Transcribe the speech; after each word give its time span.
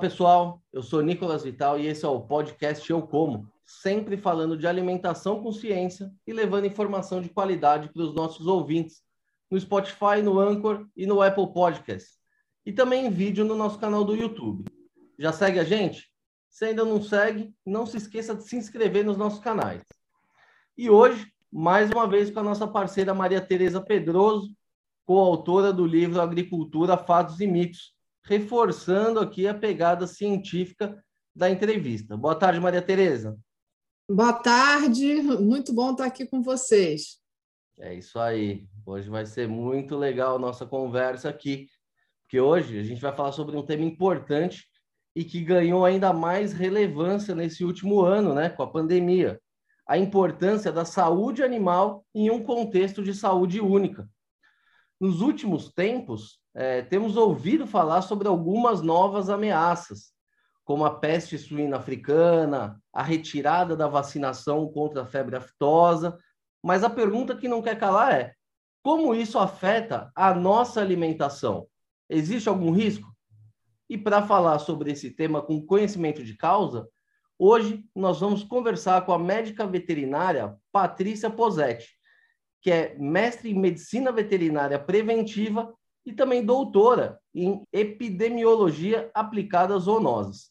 pessoal. 0.00 0.62
Eu 0.72 0.82
sou 0.82 1.02
Nicolas 1.02 1.44
Vital 1.44 1.78
e 1.78 1.86
esse 1.86 2.06
é 2.06 2.08
o 2.08 2.22
podcast 2.22 2.90
Eu 2.90 3.02
Como, 3.02 3.46
sempre 3.66 4.16
falando 4.16 4.56
de 4.56 4.66
alimentação 4.66 5.42
com 5.42 5.52
ciência 5.52 6.10
e 6.26 6.32
levando 6.32 6.66
informação 6.66 7.20
de 7.20 7.28
qualidade 7.28 7.92
para 7.92 8.02
os 8.02 8.14
nossos 8.14 8.46
ouvintes 8.46 9.02
no 9.50 9.60
Spotify, 9.60 10.22
no 10.24 10.40
Anchor 10.40 10.86
e 10.96 11.06
no 11.06 11.20
Apple 11.20 11.52
Podcast. 11.52 12.18
E 12.64 12.72
também 12.72 13.06
em 13.06 13.10
vídeo 13.10 13.44
no 13.44 13.54
nosso 13.54 13.78
canal 13.78 14.02
do 14.02 14.16
YouTube. 14.16 14.64
Já 15.18 15.34
segue 15.34 15.58
a 15.58 15.64
gente? 15.64 16.10
Se 16.48 16.64
ainda 16.64 16.82
não 16.82 17.02
segue, 17.02 17.54
não 17.64 17.84
se 17.84 17.98
esqueça 17.98 18.34
de 18.34 18.44
se 18.44 18.56
inscrever 18.56 19.04
nos 19.04 19.18
nossos 19.18 19.40
canais. 19.40 19.82
E 20.78 20.88
hoje, 20.88 21.30
mais 21.52 21.90
uma 21.90 22.08
vez 22.08 22.30
com 22.30 22.40
a 22.40 22.44
nossa 22.44 22.66
parceira 22.66 23.12
Maria 23.12 23.40
Tereza 23.40 23.82
Pedroso, 23.82 24.50
coautora 25.04 25.74
do 25.74 25.84
livro 25.84 26.22
Agricultura, 26.22 26.96
Fatos 26.96 27.38
e 27.40 27.46
Mitos, 27.46 27.92
reforçando 28.24 29.20
aqui 29.20 29.46
a 29.46 29.54
pegada 29.54 30.06
científica 30.06 31.02
da 31.34 31.50
entrevista. 31.50 32.16
Boa 32.16 32.34
tarde, 32.34 32.60
Maria 32.60 32.82
Tereza. 32.82 33.38
Boa 34.08 34.32
tarde, 34.32 35.22
muito 35.22 35.72
bom 35.72 35.92
estar 35.92 36.06
aqui 36.06 36.26
com 36.26 36.42
vocês. 36.42 37.20
É 37.78 37.94
isso 37.94 38.18
aí. 38.18 38.66
Hoje 38.84 39.08
vai 39.08 39.24
ser 39.24 39.46
muito 39.46 39.96
legal 39.96 40.36
a 40.36 40.38
nossa 40.38 40.66
conversa 40.66 41.28
aqui, 41.28 41.68
porque 42.22 42.40
hoje 42.40 42.78
a 42.78 42.82
gente 42.82 43.00
vai 43.00 43.14
falar 43.14 43.32
sobre 43.32 43.56
um 43.56 43.64
tema 43.64 43.84
importante 43.84 44.66
e 45.14 45.24
que 45.24 45.40
ganhou 45.40 45.84
ainda 45.84 46.12
mais 46.12 46.52
relevância 46.52 47.34
nesse 47.34 47.64
último 47.64 48.00
ano, 48.00 48.34
né, 48.34 48.48
com 48.48 48.62
a 48.62 48.70
pandemia. 48.70 49.40
A 49.86 49.96
importância 49.96 50.72
da 50.72 50.84
saúde 50.84 51.42
animal 51.42 52.04
em 52.14 52.30
um 52.30 52.42
contexto 52.42 53.02
de 53.02 53.14
saúde 53.14 53.60
única. 53.60 54.08
Nos 55.00 55.20
últimos 55.20 55.72
tempos, 55.72 56.39
é, 56.54 56.82
temos 56.82 57.16
ouvido 57.16 57.66
falar 57.66 58.02
sobre 58.02 58.26
algumas 58.26 58.82
novas 58.82 59.30
ameaças, 59.30 60.12
como 60.64 60.84
a 60.84 60.98
peste 60.98 61.38
suína 61.38 61.76
africana, 61.76 62.80
a 62.92 63.02
retirada 63.02 63.76
da 63.76 63.88
vacinação 63.88 64.68
contra 64.70 65.02
a 65.02 65.06
febre 65.06 65.36
aftosa, 65.36 66.18
mas 66.62 66.84
a 66.84 66.90
pergunta 66.90 67.36
que 67.36 67.48
não 67.48 67.62
quer 67.62 67.78
calar 67.78 68.12
é: 68.12 68.34
como 68.82 69.14
isso 69.14 69.38
afeta 69.38 70.10
a 70.14 70.34
nossa 70.34 70.80
alimentação? 70.80 71.66
Existe 72.08 72.48
algum 72.48 72.72
risco? 72.72 73.08
E 73.88 73.98
para 73.98 74.22
falar 74.22 74.58
sobre 74.58 74.92
esse 74.92 75.10
tema 75.10 75.42
com 75.42 75.64
conhecimento 75.64 76.22
de 76.22 76.36
causa, 76.36 76.88
hoje 77.38 77.84
nós 77.94 78.20
vamos 78.20 78.44
conversar 78.44 79.04
com 79.04 79.12
a 79.12 79.18
médica 79.18 79.66
veterinária 79.66 80.56
Patrícia 80.70 81.30
Posetti, 81.30 81.88
que 82.62 82.70
é 82.70 82.96
mestre 82.98 83.50
em 83.50 83.58
medicina 83.58 84.12
veterinária 84.12 84.78
preventiva 84.78 85.74
e 86.04 86.12
também 86.12 86.44
doutora 86.44 87.20
em 87.34 87.62
epidemiologia 87.72 89.10
aplicada 89.14 89.74
a 89.74 89.78
zoonoses. 89.78 90.50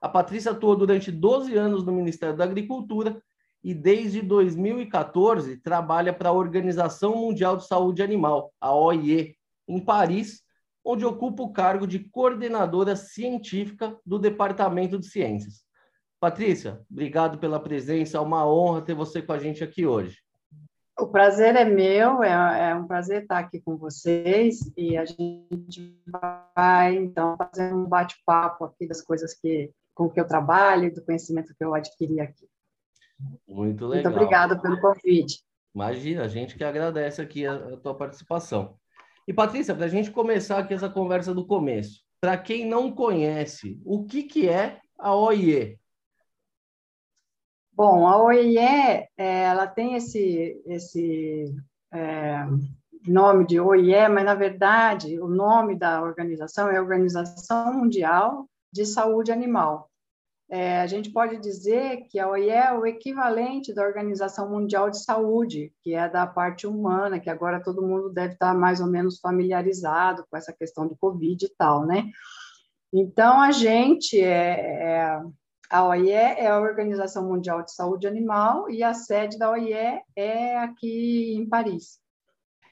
A 0.00 0.08
Patrícia 0.08 0.52
atuou 0.52 0.76
durante 0.76 1.12
12 1.12 1.56
anos 1.56 1.84
no 1.84 1.92
Ministério 1.92 2.36
da 2.36 2.44
Agricultura 2.44 3.22
e 3.62 3.74
desde 3.74 4.22
2014 4.22 5.58
trabalha 5.58 6.12
para 6.12 6.30
a 6.30 6.32
Organização 6.32 7.14
Mundial 7.14 7.56
de 7.56 7.66
Saúde 7.66 8.02
Animal, 8.02 8.52
a 8.60 8.74
OIE, 8.74 9.36
em 9.68 9.78
Paris, 9.78 10.42
onde 10.82 11.04
ocupa 11.04 11.42
o 11.42 11.52
cargo 11.52 11.86
de 11.86 11.98
coordenadora 11.98 12.96
científica 12.96 13.96
do 14.04 14.18
Departamento 14.18 14.98
de 14.98 15.06
Ciências. 15.06 15.62
Patrícia, 16.18 16.80
obrigado 16.90 17.38
pela 17.38 17.60
presença, 17.60 18.16
é 18.16 18.20
uma 18.20 18.46
honra 18.46 18.82
ter 18.82 18.94
você 18.94 19.20
com 19.22 19.32
a 19.32 19.38
gente 19.38 19.62
aqui 19.62 19.86
hoje. 19.86 20.18
O 21.00 21.08
prazer 21.08 21.56
é 21.56 21.64
meu, 21.64 22.22
é, 22.22 22.70
é, 22.70 22.74
um 22.74 22.86
prazer 22.86 23.22
estar 23.22 23.38
aqui 23.38 23.58
com 23.58 23.74
vocês 23.74 24.70
e 24.76 24.98
a 24.98 25.04
gente 25.06 25.98
vai, 26.06 26.94
então, 26.96 27.38
fazer 27.38 27.72
um 27.72 27.86
bate-papo 27.86 28.66
aqui 28.66 28.86
das 28.86 29.00
coisas 29.00 29.32
que, 29.32 29.72
com 29.94 30.10
que 30.10 30.20
eu 30.20 30.26
trabalho, 30.26 30.94
do 30.94 31.02
conhecimento 31.02 31.54
que 31.56 31.64
eu 31.64 31.74
adquiri 31.74 32.20
aqui. 32.20 32.46
Muito 33.48 33.86
legal. 33.86 34.12
Muito 34.12 34.22
obrigada 34.22 34.60
pelo 34.60 34.78
convite. 34.78 35.42
Imagina, 35.74 36.24
a 36.24 36.28
gente 36.28 36.54
que 36.54 36.64
agradece 36.64 37.22
aqui 37.22 37.46
a, 37.46 37.54
a 37.54 37.76
tua 37.78 37.94
participação. 37.94 38.76
E, 39.26 39.32
Patrícia, 39.32 39.74
para 39.74 39.86
a 39.86 39.88
gente 39.88 40.10
começar 40.10 40.58
aqui 40.58 40.74
essa 40.74 40.90
conversa 40.90 41.32
do 41.32 41.46
começo, 41.46 42.02
para 42.20 42.36
quem 42.36 42.66
não 42.66 42.92
conhece, 42.92 43.80
o 43.86 44.04
que, 44.04 44.24
que 44.24 44.48
é 44.48 44.78
a 44.98 45.14
OIE? 45.14 45.79
Bom, 47.82 48.06
a 48.06 48.22
OIE, 48.22 48.58
é, 48.58 49.08
ela 49.16 49.66
tem 49.66 49.94
esse, 49.94 50.62
esse 50.66 51.46
é, 51.90 52.44
nome 53.08 53.46
de 53.46 53.58
OIE, 53.58 54.06
mas, 54.10 54.22
na 54.22 54.34
verdade, 54.34 55.18
o 55.18 55.26
nome 55.26 55.78
da 55.78 56.02
organização 56.02 56.68
é 56.68 56.78
Organização 56.78 57.72
Mundial 57.72 58.46
de 58.70 58.84
Saúde 58.84 59.32
Animal. 59.32 59.88
É, 60.50 60.82
a 60.82 60.86
gente 60.86 61.10
pode 61.10 61.38
dizer 61.38 62.02
que 62.10 62.18
a 62.18 62.28
OIE 62.28 62.50
é 62.50 62.70
o 62.70 62.84
equivalente 62.84 63.72
da 63.72 63.82
Organização 63.82 64.50
Mundial 64.50 64.90
de 64.90 65.02
Saúde, 65.02 65.72
que 65.82 65.94
é 65.94 66.06
da 66.06 66.26
parte 66.26 66.66
humana, 66.66 67.18
que 67.18 67.30
agora 67.30 67.64
todo 67.64 67.80
mundo 67.80 68.10
deve 68.10 68.34
estar 68.34 68.54
mais 68.54 68.82
ou 68.82 68.88
menos 68.88 69.18
familiarizado 69.20 70.26
com 70.30 70.36
essa 70.36 70.52
questão 70.52 70.86
do 70.86 70.98
Covid 70.98 71.46
e 71.46 71.54
tal, 71.56 71.86
né? 71.86 72.10
Então, 72.92 73.40
a 73.40 73.52
gente 73.52 74.20
é, 74.20 74.82
é 74.82 75.22
a 75.70 75.86
OIE 75.86 76.10
é 76.10 76.48
a 76.48 76.58
Organização 76.58 77.28
Mundial 77.28 77.62
de 77.62 77.72
Saúde 77.72 78.06
Animal 78.06 78.68
e 78.68 78.82
a 78.82 78.92
sede 78.92 79.38
da 79.38 79.50
OIE 79.52 79.72
é 80.16 80.58
aqui 80.58 81.34
em 81.36 81.48
Paris. 81.48 82.00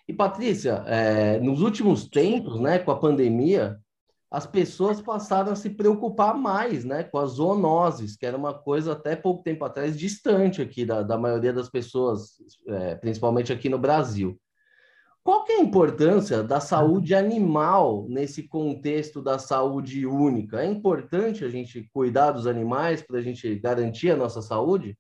E 0.09 0.13
Patrícia, 0.13 0.83
é, 0.87 1.39
nos 1.39 1.63
últimos 1.63 2.09
tempos, 2.09 2.59
né, 2.59 2.79
com 2.81 2.91
a 2.91 2.99
pandemia, 2.99 3.79
as 4.29 4.47
pessoas 4.47 5.01
passaram 5.01 5.53
a 5.53 5.57
se 5.57 5.71
preocupar 5.71 6.37
mais, 6.37 6.85
né, 6.85 7.05
com 7.05 7.19
as 7.19 7.33
zoonoses, 7.33 8.17
que 8.17 8.27
era 8.27 8.37
uma 8.37 8.53
coisa 8.53 8.93
até 8.93 9.15
pouco 9.15 9.45
tempo 9.45 9.65
atrás 9.65 9.97
distante 9.97 10.61
aqui 10.61 10.85
da, 10.85 11.03
da 11.03 11.17
maioria 11.17 11.53
das 11.53 11.71
pessoas, 11.71 12.33
é, 12.67 12.97
principalmente 12.97 13.53
aqui 13.53 13.69
no 13.69 13.79
Brasil. 13.79 14.39
Qual 15.23 15.45
que 15.45 15.53
é 15.53 15.57
a 15.57 15.63
importância 15.63 16.43
da 16.43 16.61
saúde 16.61 17.15
animal 17.15 18.07
nesse 18.09 18.43
contexto 18.49 19.21
da 19.21 19.39
saúde 19.39 20.07
única? 20.07 20.63
É 20.63 20.67
importante 20.67 21.45
a 21.45 21.49
gente 21.49 21.89
cuidar 21.93 22.33
dos 22.33 22.47
animais 22.47 23.03
para 23.03 23.19
a 23.19 23.23
gente 23.23 23.55
garantir 23.57 24.11
a 24.11 24.17
nossa 24.17 24.41
saúde? 24.41 24.97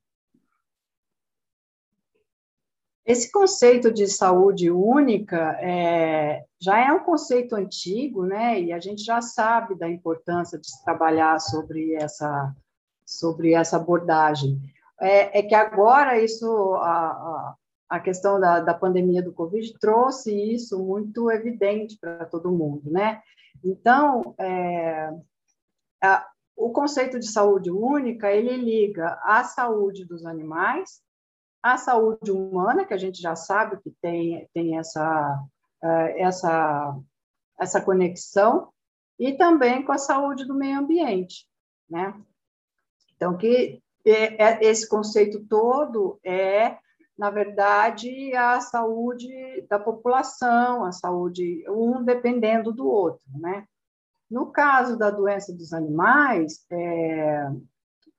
Esse 3.08 3.32
conceito 3.32 3.90
de 3.90 4.06
saúde 4.06 4.70
única 4.70 5.56
é, 5.62 6.44
já 6.60 6.78
é 6.78 6.92
um 6.92 7.02
conceito 7.02 7.56
antigo, 7.56 8.26
né? 8.26 8.60
E 8.60 8.70
a 8.70 8.78
gente 8.78 9.02
já 9.02 9.22
sabe 9.22 9.74
da 9.74 9.88
importância 9.88 10.58
de 10.58 10.70
se 10.70 10.84
trabalhar 10.84 11.40
sobre 11.40 11.94
essa, 11.94 12.54
sobre 13.06 13.54
essa 13.54 13.78
abordagem. 13.78 14.60
É, 15.00 15.38
é 15.38 15.42
que 15.42 15.54
agora 15.54 16.22
isso, 16.22 16.74
a, 16.74 17.08
a, 17.08 17.54
a 17.88 17.98
questão 17.98 18.38
da, 18.38 18.60
da 18.60 18.74
pandemia 18.74 19.22
do 19.22 19.32
Covid 19.32 19.78
trouxe 19.78 20.32
isso 20.32 20.78
muito 20.78 21.30
evidente 21.30 21.96
para 21.98 22.26
todo 22.26 22.52
mundo, 22.52 22.90
né? 22.90 23.22
Então, 23.64 24.34
é, 24.38 25.10
a, 26.02 26.28
o 26.54 26.70
conceito 26.70 27.18
de 27.18 27.30
saúde 27.30 27.70
única, 27.70 28.30
ele 28.30 28.56
liga 28.56 29.18
a 29.22 29.42
saúde 29.44 30.04
dos 30.04 30.26
animais, 30.26 31.00
a 31.62 31.76
saúde 31.76 32.30
humana, 32.30 32.84
que 32.84 32.94
a 32.94 32.98
gente 32.98 33.20
já 33.20 33.34
sabe 33.34 33.80
que 33.80 33.90
tem, 34.02 34.48
tem 34.52 34.78
essa, 34.78 35.44
é, 35.82 36.22
essa, 36.22 36.96
essa 37.58 37.80
conexão, 37.80 38.68
e 39.18 39.32
também 39.32 39.84
com 39.84 39.92
a 39.92 39.98
saúde 39.98 40.44
do 40.44 40.54
meio 40.54 40.78
ambiente, 40.78 41.46
né? 41.88 42.14
Então, 43.16 43.36
que 43.36 43.82
é, 44.06 44.42
é, 44.42 44.64
esse 44.64 44.88
conceito 44.88 45.44
todo 45.46 46.20
é 46.22 46.78
na 47.18 47.30
verdade, 47.30 48.32
a 48.36 48.60
saúde 48.60 49.28
da 49.68 49.78
população, 49.78 50.84
a 50.84 50.92
saúde, 50.92 51.64
um 51.68 52.04
dependendo 52.04 52.72
do 52.72 52.86
outro, 52.86 53.24
né? 53.34 53.66
No 54.30 54.52
caso 54.52 54.96
da 54.96 55.10
doença 55.10 55.52
dos 55.52 55.72
animais, 55.72 56.64
é, 56.70 57.50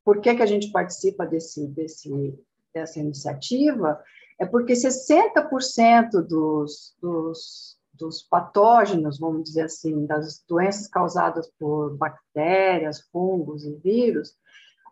por 0.03 0.19
que, 0.19 0.35
que 0.35 0.43
a 0.43 0.45
gente 0.45 0.71
participa 0.71 1.25
desse, 1.25 1.65
desse, 1.67 2.37
dessa 2.73 2.99
iniciativa? 2.99 4.03
É 4.37 4.45
porque 4.45 4.73
60% 4.73 6.21
dos, 6.27 6.93
dos, 7.01 7.77
dos 7.93 8.23
patógenos, 8.23 9.17
vamos 9.17 9.43
dizer 9.43 9.61
assim, 9.61 10.05
das 10.05 10.43
doenças 10.45 10.87
causadas 10.87 11.49
por 11.57 11.95
bactérias, 11.95 13.01
fungos 13.11 13.63
e 13.63 13.75
vírus, 13.75 14.35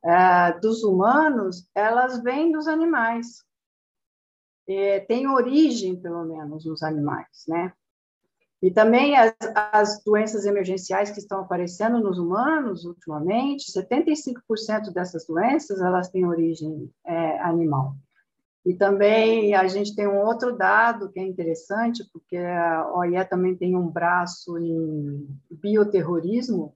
é, 0.05 0.53
dos 0.59 0.83
humanos, 0.83 1.67
elas 1.75 2.21
vêm 2.23 2.51
dos 2.53 2.67
animais 2.67 3.46
é, 4.67 4.99
tem 4.99 5.27
origem, 5.27 5.95
pelo 5.95 6.25
menos, 6.25 6.65
nos 6.65 6.83
animais, 6.83 7.45
né? 7.47 7.71
E 8.61 8.71
também 8.71 9.15
as, 9.15 9.35
as, 9.71 10.03
doenças 10.03 10.45
emergenciais 10.45 11.11
que 11.11 11.19
estão 11.19 11.41
aparecendo 11.41 11.99
nos 11.99 12.17
humanos 12.17 12.85
ultimamente, 12.85 13.71
75% 13.71 14.91
dessas 14.91 15.27
doenças, 15.27 15.79
elas 15.79 16.09
têm 16.09 16.25
origem 16.25 16.91
é, 17.05 17.39
animal. 17.41 17.95
E 18.65 18.73
também 18.73 19.55
a 19.55 19.67
gente 19.67 19.95
tem 19.95 20.07
um 20.07 20.17
outro 20.17 20.57
dado 20.57 21.09
que 21.09 21.19
é 21.19 21.23
interessante, 21.23 22.03
porque 22.11 22.35
a 22.35 22.91
OIE 22.95 23.23
também 23.25 23.55
tem 23.55 23.77
um 23.77 23.87
braço 23.87 24.57
em 24.57 25.25
bioterrorismo, 25.49 26.75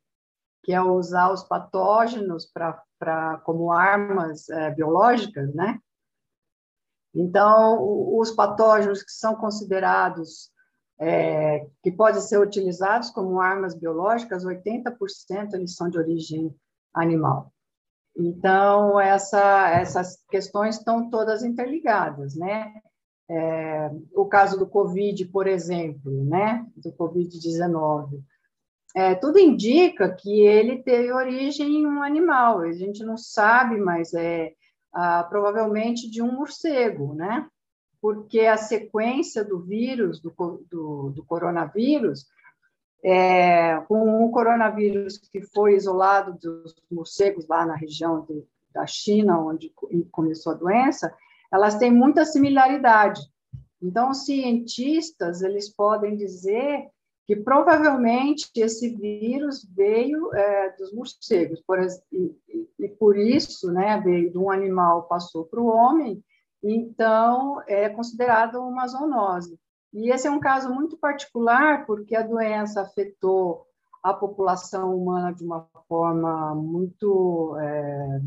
que 0.64 0.72
é 0.72 0.82
usar 0.82 1.34
os 1.34 1.44
patógenos 1.44 2.46
para 2.46 3.42
como 3.44 3.72
armas 3.72 4.48
é, 4.50 4.70
biológicas, 4.70 5.54
né? 5.54 5.80
Então, 7.14 8.18
os 8.18 8.32
patógenos 8.32 9.04
que 9.04 9.12
são 9.12 9.36
considerados 9.36 10.52
é, 11.00 11.66
que 11.84 11.92
podem 11.92 12.22
ser 12.22 12.40
utilizados 12.40 13.10
como 13.10 13.42
armas 13.42 13.74
biológicas, 13.74 14.46
80% 14.46 15.54
eles 15.54 15.76
são 15.76 15.90
de 15.90 15.98
origem 15.98 16.56
animal. 16.94 17.52
Então, 18.16 19.00
essa, 19.00 19.70
essas 19.70 20.24
questões 20.30 20.78
estão 20.78 21.10
todas 21.10 21.44
interligadas, 21.44 22.36
né? 22.36 22.72
É, 23.30 23.90
o 24.14 24.26
caso 24.26 24.60
do 24.60 24.68
Covid, 24.68 25.26
por 25.30 25.48
exemplo, 25.48 26.24
né? 26.26 26.66
Do 26.76 26.92
Covid-19. 26.92 28.22
É, 28.96 29.16
tudo 29.16 29.40
indica 29.40 30.14
que 30.14 30.42
ele 30.42 30.84
teve 30.84 31.12
origem 31.14 31.78
em 31.78 31.88
um 31.88 32.04
animal. 32.04 32.60
A 32.60 32.74
gente 32.74 33.04
não 33.04 33.18
sabe, 33.18 33.78
mas 33.78 34.14
é 34.14 34.52
ah, 34.94 35.24
provavelmente 35.24 36.10
de 36.10 36.22
um 36.22 36.32
morcego, 36.32 37.14
né? 37.14 37.48
Porque 38.02 38.42
a 38.42 38.58
sequência 38.58 39.44
do 39.44 39.60
vírus, 39.60 40.20
do, 40.20 40.34
do, 40.70 41.10
do 41.12 41.24
coronavírus, 41.24 42.26
é, 43.04 43.80
com 43.88 44.24
o 44.24 44.32
coronavírus 44.32 45.18
que 45.18 45.42
foi 45.42 45.76
isolado 45.76 46.34
dos 46.34 46.76
morcegos 46.92 47.48
lá 47.48 47.66
na 47.66 47.76
região 47.76 48.22
de, 48.22 48.44
da 48.74 48.86
China, 48.86 49.40
onde 49.40 49.74
começou 50.12 50.54
a 50.54 50.56
doença, 50.56 51.14
elas 51.52 51.76
têm 51.76 51.92
muita 51.92 52.26
similaridade. 52.26 53.22
Então, 53.82 54.12
os 54.12 54.26
cientistas 54.26 55.42
eles 55.42 55.68
podem 55.70 56.16
dizer 56.16 56.88
que 57.32 57.36
provavelmente 57.38 58.52
esse 58.58 58.90
vírus 58.90 59.66
veio 59.74 60.36
é, 60.36 60.76
dos 60.76 60.92
morcegos, 60.92 61.62
por, 61.62 61.80
e, 62.12 62.36
e, 62.78 62.90
por 62.90 63.18
isso, 63.18 63.72
né, 63.72 64.02
veio 64.04 64.30
de 64.30 64.38
um 64.38 64.52
animal 64.52 65.04
passou 65.04 65.46
para 65.46 65.62
o 65.62 65.68
homem, 65.68 66.22
então 66.62 67.64
é 67.66 67.88
considerado 67.88 68.56
uma 68.56 68.86
zoonose. 68.86 69.58
E 69.94 70.12
esse 70.12 70.28
é 70.28 70.32
um 70.32 70.42
caso 70.42 70.74
muito 70.74 70.98
particular, 70.98 71.86
porque 71.86 72.18
a 72.18 72.22
doença 72.22 72.82
afetou 72.82 73.66
a 74.04 74.14
população 74.14 74.94
humana 74.94 75.34
de 75.34 75.46
uma 75.46 75.70
forma 75.88 76.54
muito 76.54 77.56
é, 77.62 78.20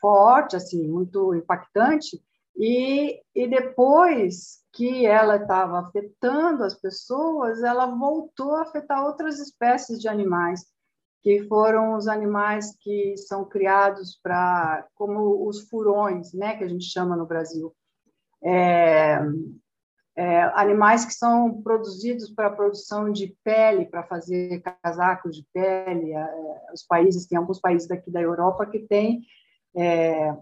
forte, 0.00 0.56
assim, 0.56 0.88
muito 0.88 1.34
impactante, 1.34 2.18
e, 2.62 3.18
e 3.34 3.48
depois 3.48 4.58
que 4.70 5.06
ela 5.06 5.36
estava 5.36 5.78
afetando 5.78 6.62
as 6.62 6.74
pessoas, 6.74 7.62
ela 7.62 7.86
voltou 7.86 8.54
a 8.54 8.62
afetar 8.62 9.02
outras 9.02 9.38
espécies 9.38 9.98
de 9.98 10.06
animais, 10.06 10.66
que 11.22 11.42
foram 11.48 11.96
os 11.96 12.06
animais 12.06 12.76
que 12.78 13.16
são 13.16 13.46
criados 13.46 14.20
para, 14.22 14.86
como 14.94 15.48
os 15.48 15.70
furões, 15.70 16.34
né, 16.34 16.54
que 16.54 16.64
a 16.64 16.68
gente 16.68 16.84
chama 16.84 17.16
no 17.16 17.24
Brasil. 17.24 17.74
É, 18.44 19.18
é, 20.14 20.42
animais 20.54 21.06
que 21.06 21.14
são 21.14 21.62
produzidos 21.62 22.28
para 22.28 22.50
produção 22.50 23.10
de 23.10 23.34
pele, 23.42 23.86
para 23.86 24.02
fazer 24.02 24.62
casacos 24.82 25.34
de 25.34 25.46
pele. 25.50 26.12
É, 26.12 26.72
os 26.74 26.82
países, 26.82 27.26
tem 27.26 27.38
alguns 27.38 27.58
países 27.58 27.88
daqui 27.88 28.10
da 28.10 28.20
Europa 28.20 28.66
que 28.66 28.80
têm 28.80 29.22
é, 29.74 30.36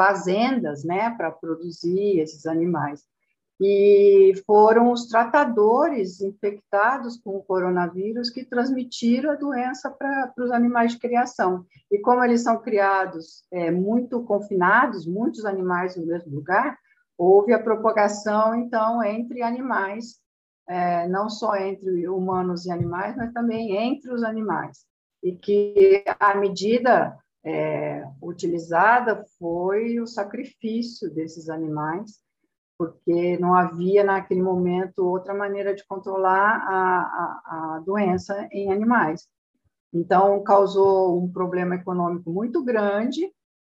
fazendas 0.00 0.82
né, 0.82 1.10
para 1.10 1.30
produzir 1.30 2.20
esses 2.20 2.46
animais. 2.46 3.04
E 3.60 4.32
foram 4.46 4.90
os 4.90 5.06
tratadores 5.08 6.22
infectados 6.22 7.18
com 7.18 7.36
o 7.36 7.42
coronavírus 7.42 8.30
que 8.30 8.42
transmitiram 8.42 9.32
a 9.32 9.34
doença 9.34 9.90
para 9.90 10.32
os 10.38 10.50
animais 10.50 10.92
de 10.92 10.98
criação. 10.98 11.66
E 11.92 11.98
como 11.98 12.24
eles 12.24 12.42
são 12.42 12.56
criados 12.56 13.44
é, 13.52 13.70
muito 13.70 14.22
confinados, 14.22 15.06
muitos 15.06 15.44
animais 15.44 15.94
no 15.96 16.06
mesmo 16.06 16.34
lugar, 16.34 16.78
houve 17.18 17.52
a 17.52 17.62
propagação, 17.62 18.54
então, 18.54 19.04
entre 19.04 19.42
animais, 19.42 20.18
é, 20.66 21.06
não 21.08 21.28
só 21.28 21.56
entre 21.56 22.08
humanos 22.08 22.64
e 22.64 22.70
animais, 22.70 23.14
mas 23.14 23.30
também 23.34 23.76
entre 23.76 24.10
os 24.10 24.22
animais. 24.22 24.86
E 25.22 25.32
que 25.32 26.02
a 26.18 26.34
medida 26.34 27.14
é, 27.44 28.04
utilizada 28.22 29.24
foi 29.38 29.98
o 30.00 30.06
sacrifício 30.06 31.10
desses 31.10 31.48
animais, 31.48 32.20
porque 32.78 33.38
não 33.38 33.54
havia 33.54 34.02
naquele 34.02 34.42
momento 34.42 35.06
outra 35.06 35.34
maneira 35.34 35.74
de 35.74 35.86
controlar 35.86 36.64
a, 36.66 37.00
a, 37.00 37.76
a 37.76 37.82
doença 37.84 38.48
em 38.52 38.72
animais. 38.72 39.28
Então, 39.92 40.42
causou 40.42 41.22
um 41.22 41.30
problema 41.30 41.74
econômico 41.74 42.30
muito 42.30 42.62
grande, 42.62 43.30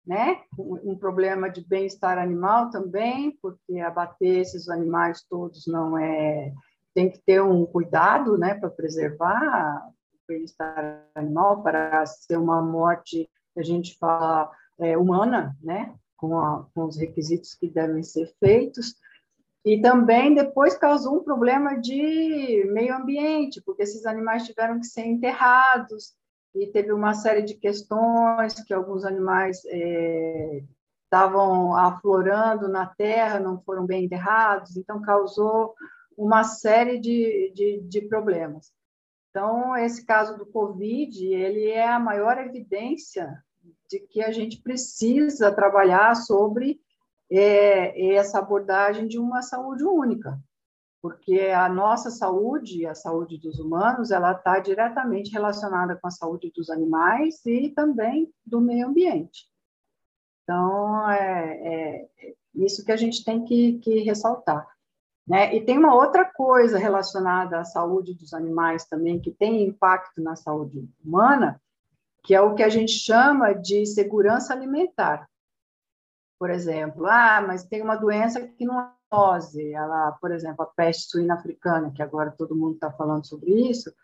né? 0.07 0.43
Um 0.59 0.97
problema 0.97 1.51
de 1.51 1.67
bem-estar 1.67 2.19
animal 2.19 2.71
também, 2.71 3.37
porque 3.43 3.81
abater 3.81 4.41
esses 4.41 4.69
animais 4.69 5.25
todos 5.29 5.67
não 5.67 5.99
é 5.99 6.53
tem 6.95 7.11
que 7.11 7.19
ter 7.19 7.43
um 7.43 7.67
cuidado, 7.67 8.39
né, 8.39 8.55
para 8.55 8.71
preservar 8.71 9.85
o 9.89 10.19
bem-estar 10.29 11.05
animal 11.17 11.61
para 11.61 12.07
ser 12.07 12.39
uma 12.39 12.63
morte 12.63 13.29
a 13.57 13.63
gente 13.63 13.97
fala 13.99 14.51
é, 14.79 14.97
humana, 14.97 15.57
né, 15.63 15.95
com, 16.17 16.39
a, 16.39 16.67
com 16.75 16.85
os 16.85 16.97
requisitos 16.97 17.55
que 17.55 17.69
devem 17.69 18.03
ser 18.03 18.33
feitos. 18.39 18.95
E 19.65 19.81
também 19.81 20.35
depois 20.35 20.77
causou 20.77 21.17
um 21.17 21.25
problema 21.25 21.81
de 21.81 22.65
meio 22.73 22.95
ambiente, 22.95 23.63
porque 23.65 23.83
esses 23.83 24.05
animais 24.05 24.45
tiveram 24.45 24.79
que 24.79 24.87
ser 24.87 25.07
enterrados, 25.07 26.15
e 26.55 26.69
teve 26.69 26.93
uma 26.93 27.15
série 27.15 27.43
de 27.43 27.55
questões 27.55 28.55
que 28.65 28.73
alguns 28.73 29.05
animais 29.05 29.63
é, 29.67 30.63
estavam 31.05 31.77
aflorando 31.77 32.69
na 32.69 32.87
terra, 32.87 33.41
não 33.41 33.61
foram 33.63 33.85
bem 33.85 34.05
enterrados, 34.05 34.77
então 34.77 35.03
causou 35.03 35.75
uma 36.17 36.45
série 36.45 36.99
de, 36.99 37.53
de, 37.55 37.81
de 37.81 38.01
problemas. 38.03 38.73
Então, 39.31 39.77
esse 39.77 40.07
caso 40.07 40.39
do 40.39 40.47
Covid, 40.47 41.27
ele 41.27 41.69
é 41.71 41.89
a 41.89 41.99
maior 41.99 42.39
evidência 42.39 43.44
de 43.89 44.01
que 44.01 44.23
a 44.23 44.33
gente 44.33 44.61
precisa 44.63 45.53
trabalhar 45.53 46.15
sobre 46.15 46.81
é, 47.31 48.15
essa 48.15 48.39
abordagem 48.39 49.07
de 49.07 49.19
uma 49.19 49.43
saúde 49.43 49.85
única, 49.85 50.39
porque 51.03 51.41
a 51.41 51.69
nossa 51.69 52.11
saúde, 52.11 52.87
a 52.87 52.95
saúde 52.95 53.39
dos 53.39 53.59
humanos, 53.59 54.11
ela 54.11 54.33
está 54.33 54.59
diretamente 54.59 55.31
relacionada 55.31 55.97
com 55.97 56.07
a 56.07 56.11
saúde 56.11 56.53
dos 56.55 56.71
animais 56.71 57.45
e 57.45 57.71
também 57.71 58.33
do 58.45 58.61
meio 58.61 58.89
ambiente. 58.89 59.47
Então, 60.43 61.11
é, 61.11 62.09
é 62.15 62.35
isso 62.55 62.85
que 62.85 62.93
a 62.93 62.97
gente 62.97 63.25
tem 63.25 63.45
que, 63.45 63.79
que 63.79 64.01
ressaltar. 64.01 64.67
Né? 65.27 65.55
E 65.55 65.65
tem 65.65 65.79
uma 65.79 65.95
outra 65.95 66.25
coisa 66.25 66.79
relacionada 66.79 67.59
à 67.59 67.65
saúde 67.65 68.15
dos 68.15 68.35
animais 68.35 68.85
também, 68.85 69.21
que 69.21 69.31
tem 69.31 69.63
impacto 69.63 70.23
na 70.23 70.37
saúde 70.37 70.87
humana, 71.03 71.61
que 72.25 72.35
é 72.35 72.41
o 72.41 72.55
que 72.55 72.63
a 72.63 72.69
gente 72.69 72.93
chama 72.93 73.53
de 73.53 73.85
segurança 73.87 74.53
alimentar. 74.53 75.29
Por 76.39 76.51
exemplo, 76.51 77.07
ah, 77.07 77.45
mas 77.47 77.65
tem 77.65 77.83
uma 77.83 77.97
doença 77.97 78.41
que 78.41 78.65
não 78.65 78.93
ela, 79.73 80.11
por 80.21 80.33
exemplo, 80.33 80.65
a 80.65 80.67
peste 80.67 81.09
suína 81.09 81.35
africana, 81.35 81.93
que 81.95 82.03
agora 82.03 82.35
todo 82.37 82.57
mundo 82.57 82.75
está 82.75 82.91
falando 82.91 83.25
sobre 83.25 83.71
isso, 83.71 83.95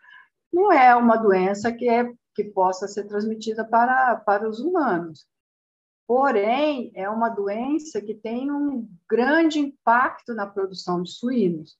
não 0.53 0.71
é 0.71 0.95
uma 0.95 1.17
doença 1.17 1.69
que, 1.71 1.89
é, 1.89 2.13
que 2.33 2.45
possa 2.45 2.87
ser 2.87 3.05
transmitida 3.09 3.65
para, 3.65 4.15
para 4.15 4.47
os 4.47 4.61
humanos. 4.61 5.27
Porém, 6.07 6.91
é 6.95 7.09
uma 7.09 7.27
doença 7.27 8.01
que 8.01 8.13
tem 8.13 8.51
um 8.51 8.87
grande 9.09 9.59
impacto 9.59 10.33
na 10.33 10.47
produção 10.47 11.03
de 11.03 11.11
suínos. 11.11 11.77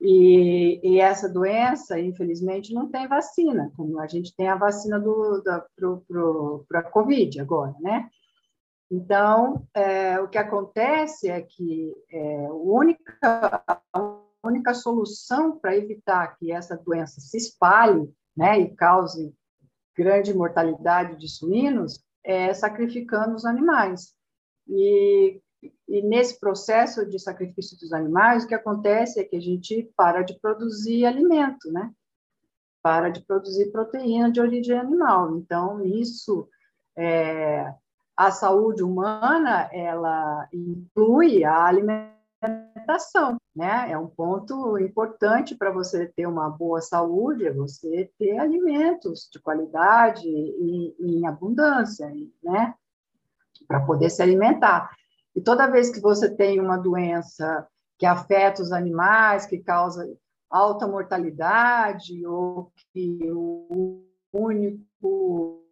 E, 0.00 0.80
e 0.82 1.00
essa 1.00 1.28
doença, 1.28 1.98
infelizmente, 1.98 2.74
não 2.74 2.90
tem 2.90 3.08
vacina, 3.08 3.72
como 3.76 3.98
a 3.98 4.06
gente 4.06 4.34
tem 4.36 4.48
a 4.48 4.56
vacina 4.56 5.02
para 6.68 6.80
a 6.80 6.82
Covid 6.82 7.40
agora, 7.40 7.74
né? 7.80 8.08
Então, 8.90 9.66
é, 9.74 10.20
o 10.20 10.28
que 10.28 10.38
acontece 10.38 11.28
é 11.28 11.40
que 11.40 11.94
é, 12.10 12.46
a, 12.46 12.52
única, 12.52 13.64
a 13.92 14.20
única 14.44 14.74
solução 14.74 15.58
para 15.58 15.76
evitar 15.76 16.36
que 16.36 16.52
essa 16.52 16.76
doença 16.76 17.20
se 17.20 17.36
espalhe 17.36 18.12
né, 18.36 18.60
e 18.60 18.74
cause 18.76 19.34
grande 19.96 20.34
mortalidade 20.34 21.16
de 21.18 21.28
suínos 21.28 22.04
é 22.22 22.52
sacrificando 22.52 23.34
os 23.34 23.44
animais. 23.44 24.14
E, 24.68 25.40
e 25.88 26.02
nesse 26.02 26.38
processo 26.40 27.06
de 27.06 27.18
sacrifício 27.18 27.78
dos 27.78 27.92
animais, 27.92 28.44
o 28.44 28.48
que 28.48 28.54
acontece 28.54 29.20
é 29.20 29.24
que 29.24 29.36
a 29.36 29.40
gente 29.40 29.90
para 29.96 30.22
de 30.22 30.38
produzir 30.40 31.04
alimento, 31.04 31.70
né? 31.72 31.92
Para 32.82 33.08
de 33.08 33.20
produzir 33.20 33.70
proteína 33.70 34.30
de 34.30 34.40
origem 34.40 34.78
animal. 34.78 35.36
Então, 35.36 35.84
isso 35.84 36.48
é, 36.96 37.72
a 38.16 38.30
saúde 38.30 38.82
humana 38.82 39.68
ela 39.72 40.48
inclui 40.52 41.44
a 41.44 41.64
alimentação 41.64 43.38
né? 43.54 43.90
É 43.90 43.98
um 43.98 44.08
ponto 44.08 44.78
importante 44.78 45.54
para 45.54 45.70
você 45.70 46.06
ter 46.06 46.26
uma 46.26 46.50
boa 46.50 46.80
saúde, 46.80 47.46
é 47.46 47.52
você 47.52 48.10
ter 48.18 48.38
alimentos 48.38 49.28
de 49.32 49.38
qualidade 49.38 50.26
e, 50.26 50.94
e 50.98 51.18
em 51.18 51.26
abundância, 51.26 52.12
né? 52.42 52.74
Para 53.68 53.80
poder 53.80 54.10
se 54.10 54.22
alimentar. 54.22 54.90
E 55.34 55.40
toda 55.40 55.70
vez 55.70 55.90
que 55.90 56.00
você 56.00 56.34
tem 56.34 56.60
uma 56.60 56.76
doença 56.76 57.66
que 57.98 58.06
afeta 58.06 58.62
os 58.62 58.72
animais, 58.72 59.46
que 59.46 59.58
causa 59.58 60.06
alta 60.50 60.86
mortalidade, 60.86 62.24
ou 62.26 62.72
que 62.92 63.18
o 63.32 64.04
único, 64.32 65.64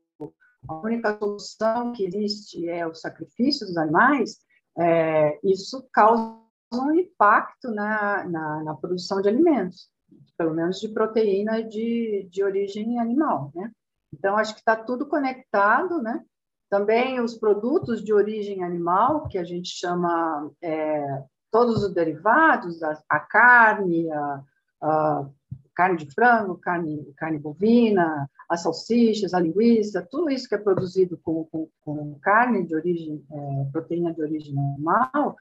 a 0.69 0.75
única 0.75 1.17
solução 1.19 1.93
que 1.93 2.05
existe 2.05 2.69
é 2.69 2.87
o 2.87 2.95
sacrifício 2.95 3.67
dos 3.67 3.77
animais, 3.77 4.39
é, 4.79 5.39
isso 5.45 5.87
causa 5.93 6.41
um 6.73 6.93
impacto 6.93 7.71
na, 7.71 8.25
na, 8.25 8.65
na, 8.65 8.75
produção 8.75 9.21
de 9.21 9.29
alimentos, 9.29 9.91
pelo 10.39 10.55
menos 10.55 10.81
de 10.81 10.89
proteína 10.89 11.63
de, 11.63 12.27
de 12.31 12.43
origem 12.43 12.99
animal, 12.99 13.53
né? 13.55 13.71
Então, 14.13 14.37
acho 14.37 14.55
que 14.55 14.61
está 14.61 14.77
tudo 14.77 15.07
conectado, 15.07 16.01
né? 16.01 16.25
Também 16.73 17.21
os 17.21 17.37
produtos 17.37 18.03
de 18.03 18.15
origem 18.15 18.65
animal, 18.65 19.29
que 19.29 19.37
a 19.37 19.45
gente 19.45 19.69
chama 19.69 20.51
é, 20.63 21.23
todos 21.51 21.85
os 21.85 21.93
derivados, 21.93 22.83
a, 22.83 22.99
a 23.11 23.21
carne, 23.21 24.11
a, 24.11 24.43
a, 24.81 25.29
carne 25.75 25.99
de 25.99 26.11
frango, 26.15 26.57
carne, 26.57 27.13
carne 27.19 27.39
bovina, 27.39 28.27
as 28.49 28.63
salsichas, 28.63 29.35
a 29.35 29.41
linguiça, 29.41 30.09
tudo 30.11 30.31
isso 30.31 30.49
que 30.49 30.55
é 30.55 30.59
produzido 30.59 31.21
com, 31.23 31.45
com, 31.53 31.69
com 31.83 32.19
carne 32.23 32.67
de 32.67 32.75
origem, 32.75 33.23
é, 33.31 33.65
proteína 33.71 34.11
de 34.15 34.23
origem 34.23 34.59
animal, 34.59 35.37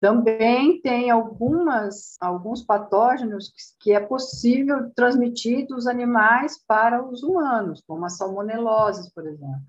também 0.00 0.80
tem 0.80 1.10
algumas, 1.10 2.16
alguns 2.20 2.62
patógenos 2.62 3.52
que, 3.80 3.92
é 3.92 3.98
possível 3.98 4.88
transmitir 4.94 5.66
dos 5.66 5.88
animais 5.88 6.64
para 6.64 7.04
os 7.04 7.24
humanos, 7.24 7.82
como 7.84 8.04
a 8.04 8.08
salmonelose, 8.08 9.12
por 9.12 9.26
exemplo, 9.26 9.66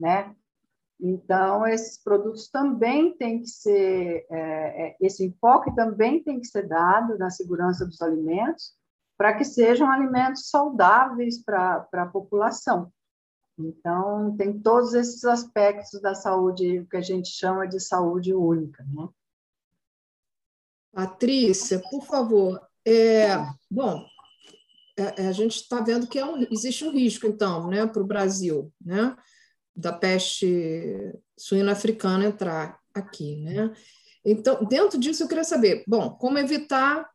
né? 0.00 0.34
Então, 1.00 1.64
esses 1.66 2.02
produtos 2.02 2.48
também 2.48 3.16
têm 3.16 3.40
que 3.40 3.48
ser, 3.48 4.26
é, 4.30 4.88
é, 4.88 4.96
esse 5.00 5.24
enfoque 5.24 5.74
também 5.74 6.22
tem 6.22 6.40
que 6.40 6.46
ser 6.46 6.66
dado 6.66 7.16
na 7.16 7.30
segurança 7.30 7.86
dos 7.86 8.02
alimentos, 8.02 8.76
para 9.16 9.36
que 9.36 9.44
sejam 9.44 9.90
alimentos 9.90 10.48
saudáveis 10.48 11.42
para 11.42 11.88
a 11.92 12.06
população. 12.06 12.92
Então, 13.58 14.36
tem 14.36 14.58
todos 14.58 14.94
esses 14.94 15.24
aspectos 15.24 16.00
da 16.00 16.14
saúde 16.14 16.86
que 16.88 16.96
a 16.96 17.00
gente 17.00 17.28
chama 17.28 17.66
de 17.66 17.80
saúde 17.80 18.32
única. 18.34 18.84
Né? 18.84 19.08
Patrícia, 20.92 21.80
por 21.90 22.04
favor. 22.04 22.60
É, 22.86 23.36
bom, 23.70 24.04
é 24.96 25.28
a 25.28 25.32
gente 25.32 25.56
está 25.56 25.80
vendo 25.80 26.06
que 26.06 26.18
é 26.18 26.24
um, 26.24 26.40
existe 26.50 26.84
um 26.84 26.92
risco, 26.92 27.26
então, 27.26 27.68
né, 27.68 27.86
para 27.86 28.02
o 28.02 28.06
Brasil, 28.06 28.72
né? 28.80 29.16
Da 29.78 29.92
peste 29.92 31.14
suína 31.36 31.72
africana 31.72 32.24
entrar 32.24 32.80
aqui, 32.92 33.36
né? 33.36 33.72
Então, 34.24 34.64
dentro 34.64 34.98
disso, 34.98 35.22
eu 35.22 35.28
queria 35.28 35.44
saber, 35.44 35.84
bom, 35.86 36.10
como 36.10 36.36
evitar 36.36 37.08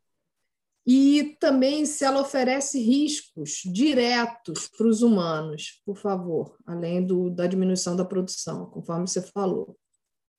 e 0.87 1.37
também 1.39 1.85
se 1.85 2.05
ela 2.05 2.21
oferece 2.21 2.79
riscos 2.79 3.61
diretos 3.65 4.69
para 4.69 4.87
os 4.87 5.01
humanos, 5.01 5.81
por 5.85 5.97
favor, 5.97 6.57
além 6.65 7.05
do, 7.05 7.29
da 7.29 7.47
diminuição 7.47 7.95
da 7.95 8.05
produção, 8.05 8.65
conforme 8.67 9.07
você 9.07 9.21
falou. 9.21 9.77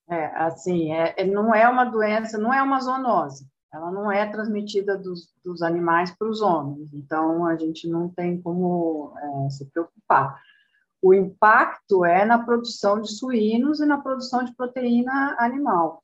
É, 0.08 0.26
assim, 0.36 0.92
é, 0.92 1.14
é 1.18 1.24
não 1.24 1.54
é 1.54 1.68
uma 1.68 1.84
doença, 1.84 2.38
não 2.38 2.52
é 2.52 2.62
uma 2.62 2.80
zoonose, 2.80 3.46
ela 3.72 3.90
não 3.90 4.10
é 4.10 4.30
transmitida 4.30 4.96
dos, 4.98 5.34
dos 5.44 5.62
animais 5.62 6.10
para 6.10 6.28
os 6.28 6.40
homens, 6.40 6.92
então 6.92 7.46
a 7.46 7.56
gente 7.56 7.88
não 7.88 8.08
tem 8.08 8.40
como 8.40 9.14
é, 9.16 9.50
se 9.50 9.66
preocupar 9.70 10.42
o 11.04 11.12
impacto 11.12 12.02
é 12.02 12.24
na 12.24 12.42
produção 12.42 12.98
de 12.98 13.12
suínos 13.12 13.78
e 13.78 13.84
na 13.84 14.00
produção 14.00 14.42
de 14.42 14.56
proteína 14.56 15.36
animal. 15.38 16.02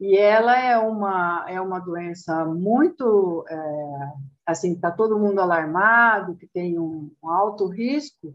E 0.00 0.16
ela 0.16 0.58
é 0.58 0.76
uma, 0.76 1.46
é 1.48 1.60
uma 1.60 1.78
doença 1.78 2.44
muito, 2.46 3.44
é, 3.48 4.12
assim, 4.44 4.72
está 4.72 4.90
todo 4.90 5.20
mundo 5.20 5.40
alarmado, 5.40 6.34
que 6.34 6.48
tem 6.48 6.80
um, 6.80 7.12
um, 7.22 7.28
alto 7.30 7.68
risco, 7.68 8.34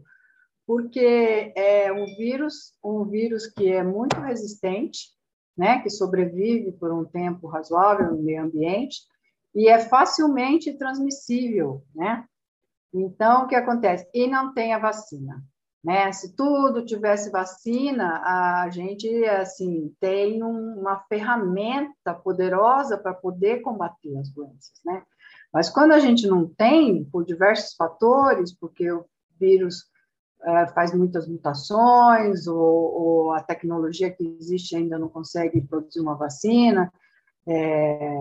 porque 0.66 1.52
é 1.54 1.92
um 1.92 2.06
vírus, 2.16 2.72
um 2.82 3.04
vírus 3.04 3.46
que 3.48 3.70
é 3.70 3.82
muito 3.82 4.18
resistente, 4.18 5.10
né, 5.54 5.80
que 5.82 5.90
sobrevive 5.90 6.72
por 6.72 6.90
um 6.92 7.04
tempo 7.04 7.46
razoável 7.46 8.12
no 8.12 8.22
meio 8.22 8.42
ambiente, 8.42 9.02
e 9.54 9.68
é 9.68 9.78
facilmente 9.80 10.72
transmissível, 10.78 11.82
né? 11.94 12.24
Então, 12.94 13.44
o 13.44 13.48
que 13.48 13.54
acontece? 13.54 14.08
E 14.14 14.26
não 14.26 14.54
tem 14.54 14.72
a 14.72 14.78
vacina. 14.78 15.44
Né? 15.86 16.10
Se 16.10 16.34
tudo 16.34 16.84
tivesse 16.84 17.30
vacina, 17.30 18.20
a 18.24 18.68
gente 18.70 19.08
assim 19.26 19.94
tem 20.00 20.42
uma 20.42 20.98
ferramenta 21.08 22.12
poderosa 22.12 22.98
para 22.98 23.14
poder 23.14 23.60
combater 23.60 24.18
as 24.18 24.28
doenças, 24.28 24.80
né? 24.84 25.04
Mas 25.54 25.70
quando 25.70 25.92
a 25.92 26.00
gente 26.00 26.26
não 26.26 26.44
tem, 26.44 27.04
por 27.04 27.24
diversos 27.24 27.76
fatores, 27.76 28.52
porque 28.52 28.90
o 28.90 29.04
vírus 29.38 29.84
é, 30.42 30.66
faz 30.66 30.92
muitas 30.92 31.28
mutações, 31.28 32.48
ou, 32.48 32.58
ou, 32.58 33.32
a 33.32 33.40
tecnologia 33.40 34.10
que 34.10 34.36
existe 34.40 34.74
ainda 34.74 34.98
não 34.98 35.08
consegue 35.08 35.60
produzir 35.60 36.00
uma 36.00 36.16
vacina, 36.16 36.92
é, 37.46 38.18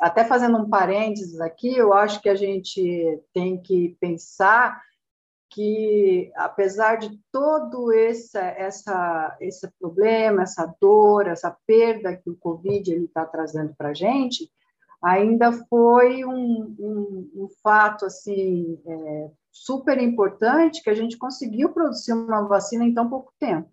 até 0.00 0.24
fazendo 0.24 0.58
um 0.58 0.70
parênteses 0.70 1.40
aqui, 1.40 1.76
eu 1.76 1.92
acho 1.92 2.22
que 2.22 2.28
a 2.28 2.36
gente 2.36 3.20
tem 3.32 3.60
que 3.60 3.96
pensar 4.00 4.80
que, 5.54 6.32
apesar 6.34 6.96
de 6.96 7.16
todo 7.30 7.92
esse, 7.92 8.36
essa, 8.36 9.36
esse 9.40 9.70
problema, 9.78 10.42
essa 10.42 10.66
dor, 10.80 11.28
essa 11.28 11.56
perda 11.64 12.16
que 12.16 12.28
o 12.28 12.36
Covid 12.36 12.92
está 13.04 13.24
trazendo 13.24 13.72
para 13.78 13.90
a 13.90 13.94
gente, 13.94 14.50
ainda 15.00 15.52
foi 15.52 16.24
um, 16.24 16.74
um, 16.76 17.30
um 17.36 17.48
fato 17.62 18.04
assim 18.04 18.80
é, 18.84 19.30
super 19.52 20.02
importante 20.02 20.82
que 20.82 20.90
a 20.90 20.94
gente 20.94 21.16
conseguiu 21.16 21.72
produzir 21.72 22.12
uma 22.12 22.42
vacina 22.48 22.84
em 22.84 22.92
tão 22.92 23.08
pouco 23.08 23.32
tempo. 23.38 23.70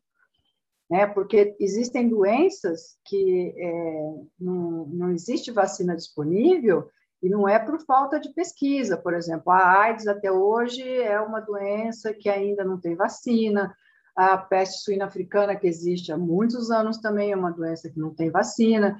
Né? 0.88 1.08
Porque 1.08 1.56
existem 1.60 2.08
doenças 2.08 2.96
que 3.06 3.56
é, 3.58 4.14
não, 4.40 4.86
não 4.86 5.12
existe 5.12 5.50
vacina 5.50 5.96
disponível 5.96 6.88
e 7.22 7.30
não 7.30 7.48
é 7.48 7.60
por 7.60 7.80
falta 7.86 8.20
de 8.20 8.34
pesquisa, 8.34 8.98
por 8.98 9.14
exemplo, 9.14 9.52
a 9.52 9.84
AIDS 9.84 10.08
até 10.08 10.32
hoje 10.32 10.82
é 10.82 11.20
uma 11.20 11.40
doença 11.40 12.14
que 12.14 12.30
ainda 12.30 12.64
não 12.64 12.80
tem 12.80 12.96
vacina, 12.96 13.76
a 14.16 14.38
peste 14.38 14.84
suína 14.84 15.06
africana 15.06 15.56
que 15.56 15.68
existe 15.68 16.12
há 16.12 16.18
muitos 16.18 16.72
anos 16.72 16.98
também 16.98 17.32
é 17.32 17.36
uma 17.36 17.52
doença 17.52 17.90
que 17.90 18.00
não 18.00 18.14
tem 18.14 18.30
vacina. 18.30 19.00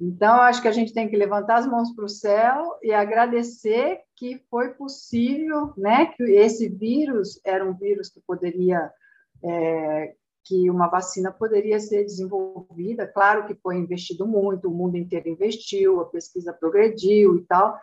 Então, 0.00 0.40
acho 0.40 0.62
que 0.62 0.68
a 0.68 0.72
gente 0.72 0.92
tem 0.92 1.08
que 1.08 1.16
levantar 1.16 1.58
as 1.58 1.66
mãos 1.66 1.92
para 1.92 2.04
o 2.04 2.08
céu 2.08 2.78
e 2.82 2.92
agradecer 2.92 4.00
que 4.16 4.40
foi 4.48 4.70
possível, 4.74 5.72
né, 5.76 6.06
que 6.06 6.22
esse 6.22 6.68
vírus 6.68 7.40
era 7.44 7.64
um 7.64 7.74
vírus 7.74 8.08
que 8.08 8.20
poderia 8.20 8.90
é, 9.42 10.14
que 10.48 10.70
uma 10.70 10.88
vacina 10.88 11.30
poderia 11.30 11.78
ser 11.78 12.04
desenvolvida. 12.04 13.06
Claro 13.06 13.46
que 13.46 13.54
foi 13.54 13.76
investido 13.76 14.26
muito, 14.26 14.68
o 14.68 14.74
mundo 14.74 14.96
inteiro 14.96 15.28
investiu, 15.28 16.00
a 16.00 16.06
pesquisa 16.06 16.54
progrediu 16.54 17.36
e 17.36 17.42
tal, 17.42 17.78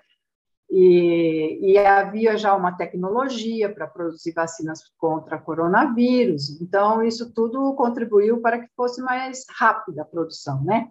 e, 0.68 1.60
e 1.62 1.78
havia 1.78 2.36
já 2.36 2.56
uma 2.56 2.76
tecnologia 2.76 3.72
para 3.72 3.86
produzir 3.86 4.34
vacinas 4.34 4.82
contra 4.98 5.38
coronavírus. 5.40 6.60
Então, 6.60 7.04
isso 7.04 7.32
tudo 7.32 7.76
contribuiu 7.76 8.42
para 8.42 8.60
que 8.60 8.68
fosse 8.76 9.00
mais 9.00 9.46
rápida 9.48 10.02
a 10.02 10.06
produção, 10.06 10.64
né? 10.64 10.90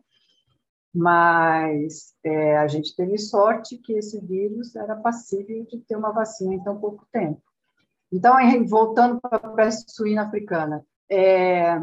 Mas 0.95 2.15
é, 2.23 2.57
a 2.57 2.69
gente 2.69 2.95
teve 2.95 3.19
sorte 3.19 3.79
que 3.79 3.95
esse 3.95 4.25
vírus 4.25 4.77
era 4.77 4.95
passível 4.95 5.67
de 5.69 5.79
ter 5.81 5.97
uma 5.97 6.13
vacina 6.13 6.55
em 6.55 6.63
tão 6.63 6.79
pouco 6.79 7.05
tempo. 7.11 7.43
Então, 8.13 8.37
voltando 8.69 9.21
para 9.21 9.39
a 9.39 9.49
peste 9.55 9.93
suína 9.93 10.23
africana, 10.23 10.87
é, 11.11 11.79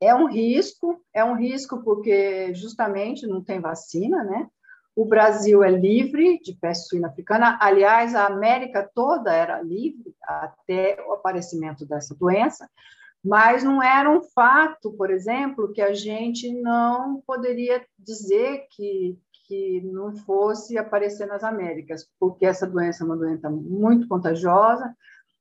é 0.00 0.14
um 0.14 0.26
risco, 0.26 1.00
é 1.12 1.24
um 1.24 1.34
risco 1.34 1.82
porque 1.82 2.54
justamente 2.54 3.26
não 3.26 3.42
tem 3.42 3.60
vacina, 3.60 4.24
né? 4.24 4.48
O 4.96 5.04
Brasil 5.04 5.62
é 5.62 5.70
livre 5.70 6.40
de 6.40 6.54
peste 6.54 6.88
suína 6.88 7.08
africana. 7.08 7.58
Aliás, 7.60 8.14
a 8.14 8.26
América 8.26 8.88
toda 8.94 9.32
era 9.32 9.62
livre 9.62 10.14
até 10.22 11.02
o 11.06 11.12
aparecimento 11.12 11.86
dessa 11.86 12.14
doença, 12.14 12.68
mas 13.24 13.62
não 13.62 13.82
era 13.82 14.10
um 14.10 14.22
fato, 14.22 14.92
por 14.92 15.10
exemplo, 15.10 15.72
que 15.72 15.82
a 15.82 15.92
gente 15.92 16.50
não 16.60 17.20
poderia 17.26 17.84
dizer 17.98 18.66
que, 18.70 19.18
que 19.46 19.80
não 19.82 20.16
fosse 20.16 20.78
aparecer 20.78 21.26
nas 21.26 21.44
Américas, 21.44 22.08
porque 22.18 22.46
essa 22.46 22.66
doença 22.66 23.04
é 23.04 23.06
uma 23.06 23.16
doença 23.16 23.50
muito 23.50 24.08
contagiosa, 24.08 24.94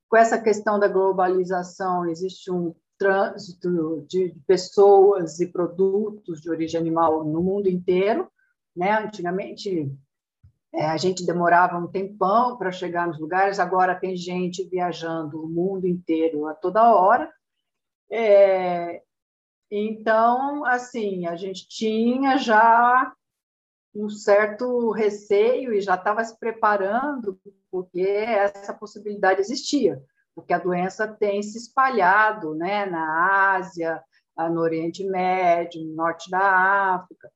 com 0.10 0.18
essa 0.18 0.42
questão 0.42 0.80
da 0.80 0.88
globalização, 0.88 2.10
existe 2.10 2.52
um 2.52 2.74
trânsito 2.98 4.06
de 4.08 4.36
pessoas 4.46 5.40
e 5.40 5.48
produtos 5.48 6.42
de 6.42 6.50
origem 6.50 6.80
animal 6.80 7.24
no 7.24 7.42
mundo 7.42 7.70
inteiro, 7.70 8.30
né? 8.76 9.00
Antigamente 9.00 9.90
é, 10.74 10.86
a 10.86 10.98
gente 10.98 11.26
demorava 11.26 11.78
um 11.78 11.88
tempão 11.88 12.58
para 12.58 12.72
chegar 12.72 13.08
nos 13.08 13.20
lugares, 13.20 13.60
agora 13.60 13.96
tem 13.96 14.16
gente 14.18 14.68
viajando 14.68 15.44
o 15.44 15.48
mundo 15.48 15.88
inteiro 15.88 16.48
a 16.48 16.54
toda 16.54 16.94
hora. 16.94 17.32
É, 18.12 19.02
então, 19.72 20.66
assim, 20.66 21.28
a 21.28 21.36
gente 21.36 21.68
tinha 21.68 22.38
já 22.38 23.14
um 23.94 24.10
certo 24.10 24.92
receio 24.92 25.74
e 25.74 25.82
já 25.82 25.96
estava 25.96 26.24
se 26.24 26.38
preparando 26.40 27.40
porque 27.72 28.02
essa 28.02 28.74
possibilidade 28.74 29.42
existia, 29.42 30.02
porque 30.36 30.54
a 30.54 30.60
doença 30.60 31.08
tem 31.08 31.42
se 31.42 31.58
espalhado, 31.58 32.56
né, 32.56 32.86
na 32.86 33.56
Ásia, 33.56 34.02
no 34.52 34.62
Oriente 34.62 35.04
Médio, 35.04 35.82
no 35.86 35.96
Norte 35.96 36.30
da 36.30 36.96
África. 36.96 37.32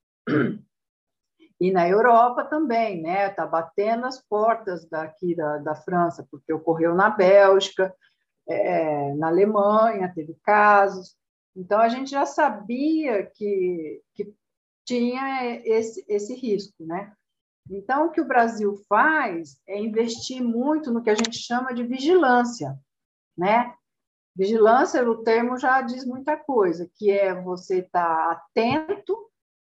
E 1.59 1.71
na 1.71 1.87
Europa 1.87 2.43
também, 2.43 3.01
né, 3.01 3.29
está 3.29 3.45
batendo 3.45 4.05
as 4.05 4.21
portas 4.21 4.85
daqui 4.89 5.33
da, 5.33 5.59
da 5.59 5.75
França, 5.75 6.27
porque 6.29 6.51
ocorreu 6.51 6.93
na 6.93 7.09
Bélgica, 7.09 7.95
é, 8.45 9.13
na 9.13 9.27
Alemanha 9.27 10.11
teve 10.13 10.35
casos, 10.43 11.15
então 11.55 11.79
a 11.79 11.87
gente 11.87 12.11
já 12.11 12.25
sabia 12.25 13.25
que, 13.25 14.01
que 14.13 14.33
tinha 14.85 15.55
esse, 15.65 16.05
esse 16.07 16.33
risco, 16.35 16.85
né? 16.85 17.13
Então, 17.69 18.07
o 18.07 18.11
que 18.11 18.19
o 18.19 18.27
Brasil 18.27 18.75
faz 18.89 19.57
é 19.67 19.79
investir 19.79 20.43
muito 20.43 20.91
no 20.91 21.01
que 21.01 21.09
a 21.09 21.15
gente 21.15 21.37
chama 21.37 21.73
de 21.73 21.83
vigilância, 21.83 22.77
né? 23.37 23.73
Vigilância, 24.35 25.07
o 25.07 25.23
termo 25.23 25.57
já 25.57 25.81
diz 25.81 26.05
muita 26.05 26.35
coisa, 26.35 26.89
que 26.95 27.11
é 27.11 27.39
você 27.39 27.79
estar 27.79 28.05
tá 28.05 28.31
atento 28.31 29.15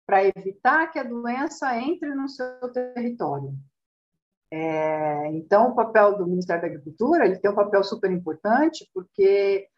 para 0.06 0.25
evitar 0.25 0.90
que 0.90 0.98
a 0.98 1.02
doença 1.02 1.76
entre 1.76 2.14
no 2.14 2.28
seu 2.28 2.70
território. 2.72 3.52
É, 4.50 5.26
então, 5.32 5.70
o 5.70 5.75
papel 5.75 6.16
do 6.16 6.26
Ministério 6.26 6.62
da 6.62 6.68
Agricultura 6.68 7.26
ele 7.26 7.38
tem 7.38 7.50
um 7.50 7.54
papel 7.54 7.82
super 7.84 8.10
importante, 8.10 8.88
porque 8.94 9.68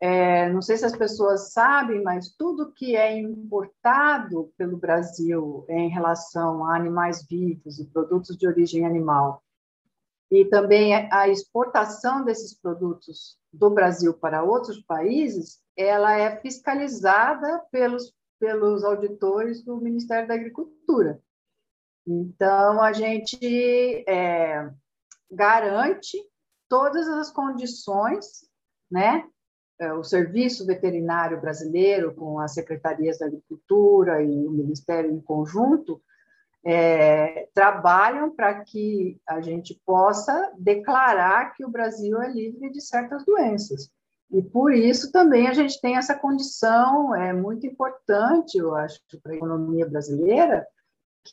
é, 0.00 0.48
não 0.50 0.62
sei 0.62 0.76
se 0.76 0.84
as 0.84 0.96
pessoas 0.96 1.52
sabem, 1.52 2.02
mas 2.02 2.32
tudo 2.36 2.72
que 2.72 2.94
é 2.94 3.18
importado 3.18 4.52
pelo 4.56 4.76
Brasil 4.76 5.64
em 5.68 5.88
relação 5.88 6.64
a 6.64 6.76
animais 6.76 7.26
vivos 7.26 7.80
e 7.80 7.86
produtos 7.86 8.36
de 8.36 8.46
origem 8.46 8.86
animal, 8.86 9.42
e 10.30 10.44
também 10.44 10.94
a 11.10 11.28
exportação 11.28 12.24
desses 12.24 12.54
produtos 12.54 13.38
do 13.52 13.70
Brasil 13.70 14.12
para 14.12 14.44
outros 14.44 14.80
países, 14.82 15.60
ela 15.76 16.16
é 16.16 16.38
fiscalizada 16.40 17.64
pelos, 17.72 18.12
pelos 18.38 18.84
auditores 18.84 19.64
do 19.64 19.78
Ministério 19.78 20.28
da 20.28 20.34
Agricultura. 20.34 21.20
Então, 22.06 22.80
a 22.82 22.92
gente 22.92 24.04
é, 24.06 24.70
garante 25.30 26.18
todas 26.68 27.08
as 27.08 27.30
condições 27.30 28.46
né, 28.90 29.26
o 29.98 30.02
Serviço 30.02 30.66
Veterinário 30.66 31.40
Brasileiro, 31.40 32.12
com 32.14 32.38
as 32.40 32.52
secretarias 32.52 33.18
da 33.18 33.26
Agricultura 33.26 34.22
e 34.22 34.46
o 34.46 34.50
Ministério 34.50 35.10
em 35.10 35.20
conjunto, 35.20 36.00
é, 36.64 37.48
trabalham 37.54 38.30
para 38.30 38.62
que 38.62 39.20
a 39.26 39.40
gente 39.40 39.80
possa 39.86 40.52
declarar 40.58 41.54
que 41.54 41.64
o 41.64 41.70
Brasil 41.70 42.20
é 42.20 42.28
livre 42.28 42.70
de 42.70 42.80
certas 42.80 43.24
doenças. 43.24 43.90
E 44.30 44.42
por 44.42 44.74
isso 44.74 45.10
também 45.10 45.48
a 45.48 45.54
gente 45.54 45.80
tem 45.80 45.96
essa 45.96 46.14
condição, 46.14 47.14
é 47.14 47.32
muito 47.32 47.66
importante, 47.66 48.58
eu 48.58 48.74
acho, 48.74 49.00
para 49.22 49.32
a 49.32 49.36
economia 49.36 49.88
brasileira, 49.88 50.66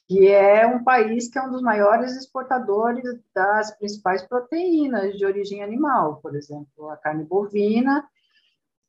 que 0.08 0.28
é 0.28 0.66
um 0.66 0.84
país 0.84 1.28
que 1.28 1.38
é 1.38 1.42
um 1.42 1.52
dos 1.52 1.62
maiores 1.62 2.16
exportadores 2.16 3.04
das 3.34 3.75
principais 3.78 4.22
proteínas 4.24 5.18
de 5.18 5.25
origem 5.25 5.64
animal, 5.64 6.20
por 6.22 6.36
exemplo, 6.36 6.90
a 6.90 6.98
carne 6.98 7.24
bovina 7.25 8.05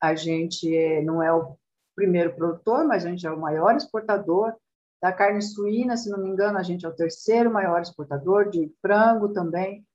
a 0.00 0.14
gente 0.14 0.74
é, 0.74 1.02
não 1.02 1.22
é 1.22 1.32
o 1.32 1.56
primeiro 1.94 2.34
produtor, 2.34 2.86
mas 2.86 3.04
a 3.04 3.10
gente 3.10 3.26
é 3.26 3.30
o 3.30 3.40
maior 3.40 3.76
exportador 3.76 4.54
da 5.00 5.12
carne 5.12 5.42
suína, 5.42 5.96
se 5.96 6.10
não 6.10 6.18
me 6.18 6.28
engano, 6.28 6.58
a 6.58 6.62
gente 6.62 6.84
é 6.84 6.88
o 6.88 6.94
terceiro 6.94 7.50
maior 7.50 7.80
exportador 7.80 8.48
de 8.48 8.72
frango 8.80 9.32
também. 9.32 9.86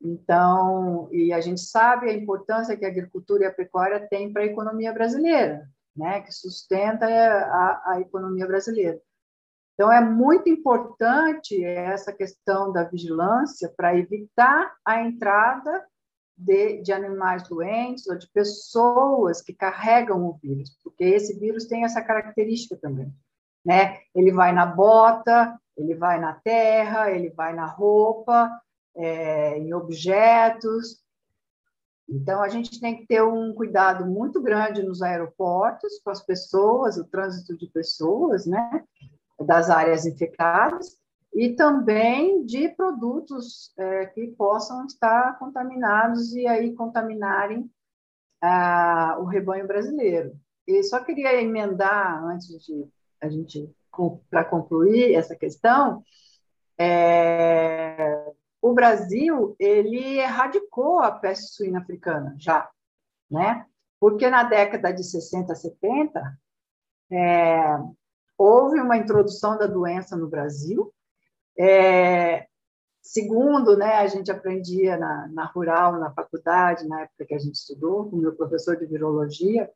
Então, 0.00 1.08
e 1.10 1.32
a 1.32 1.40
gente 1.40 1.60
sabe 1.60 2.08
a 2.08 2.14
importância 2.14 2.76
que 2.76 2.84
a 2.84 2.88
agricultura 2.88 3.44
e 3.44 3.46
a 3.46 3.52
pecuária 3.52 4.06
têm 4.08 4.32
para 4.32 4.42
a 4.42 4.46
economia 4.46 4.92
brasileira, 4.92 5.68
né, 5.96 6.20
que 6.20 6.32
sustenta 6.32 7.06
a, 7.06 7.92
a 7.92 8.00
economia 8.00 8.46
brasileira. 8.46 9.00
Então, 9.74 9.92
é 9.92 10.00
muito 10.00 10.48
importante 10.48 11.64
essa 11.64 12.12
questão 12.12 12.72
da 12.72 12.84
vigilância 12.84 13.72
para 13.76 13.96
evitar 13.96 14.74
a 14.84 15.02
entrada 15.02 15.84
de, 16.38 16.80
de 16.82 16.92
animais 16.92 17.42
doentes 17.48 18.06
ou 18.06 18.16
de 18.16 18.28
pessoas 18.28 19.42
que 19.42 19.52
carregam 19.52 20.24
o 20.24 20.38
vírus, 20.40 20.78
porque 20.84 21.04
esse 21.04 21.38
vírus 21.38 21.66
tem 21.66 21.84
essa 21.84 22.00
característica 22.00 22.76
também, 22.76 23.12
né? 23.64 23.98
Ele 24.14 24.32
vai 24.32 24.52
na 24.52 24.64
bota, 24.64 25.58
ele 25.76 25.94
vai 25.94 26.20
na 26.20 26.34
terra, 26.34 27.10
ele 27.10 27.30
vai 27.30 27.52
na 27.54 27.66
roupa, 27.66 28.50
é, 28.94 29.58
em 29.58 29.74
objetos. 29.74 31.02
Então, 32.08 32.40
a 32.40 32.48
gente 32.48 32.80
tem 32.80 32.96
que 32.96 33.06
ter 33.06 33.22
um 33.22 33.52
cuidado 33.52 34.06
muito 34.06 34.40
grande 34.40 34.82
nos 34.82 35.02
aeroportos, 35.02 36.00
com 36.02 36.10
as 36.10 36.24
pessoas, 36.24 36.96
o 36.96 37.04
trânsito 37.04 37.56
de 37.56 37.66
pessoas, 37.66 38.46
né? 38.46 38.84
Das 39.40 39.70
áreas 39.70 40.06
infectadas, 40.06 40.96
e 41.34 41.54
também 41.54 42.44
de 42.44 42.68
produtos 42.70 43.72
é, 43.78 44.06
que 44.06 44.28
possam 44.28 44.86
estar 44.86 45.38
contaminados 45.38 46.34
e 46.34 46.46
aí 46.46 46.74
contaminarem 46.74 47.70
ah, 48.40 49.16
o 49.20 49.24
rebanho 49.24 49.66
brasileiro. 49.66 50.38
E 50.66 50.82
só 50.82 51.00
queria 51.00 51.40
emendar, 51.40 52.24
antes 52.24 52.48
de 52.64 52.86
a 53.20 53.28
gente, 53.28 53.70
para 54.30 54.44
concluir 54.44 55.14
essa 55.14 55.34
questão, 55.34 56.02
é, 56.78 58.32
o 58.60 58.72
Brasil, 58.72 59.56
ele 59.58 60.18
erradicou 60.18 61.00
a 61.00 61.10
peste 61.10 61.54
suína 61.54 61.80
africana 61.80 62.34
já, 62.38 62.68
né? 63.30 63.66
Porque 64.00 64.28
na 64.30 64.44
década 64.44 64.92
de 64.92 65.02
60, 65.02 65.54
70, 65.54 66.38
é, 67.10 67.78
houve 68.36 68.80
uma 68.80 68.96
introdução 68.96 69.58
da 69.58 69.66
doença 69.66 70.16
no 70.16 70.28
Brasil, 70.28 70.92
é, 71.58 72.46
segundo, 73.02 73.76
né, 73.76 73.94
a 73.94 74.06
gente 74.06 74.30
aprendia 74.30 74.96
na, 74.96 75.28
na 75.28 75.44
rural, 75.46 75.98
na 75.98 76.10
faculdade, 76.12 76.86
na 76.86 77.02
época 77.02 77.26
que 77.26 77.34
a 77.34 77.38
gente 77.38 77.54
estudou, 77.54 78.08
com 78.08 78.16
o 78.16 78.20
meu 78.20 78.34
professor 78.34 78.76
de 78.76 78.86
virologia, 78.86 79.70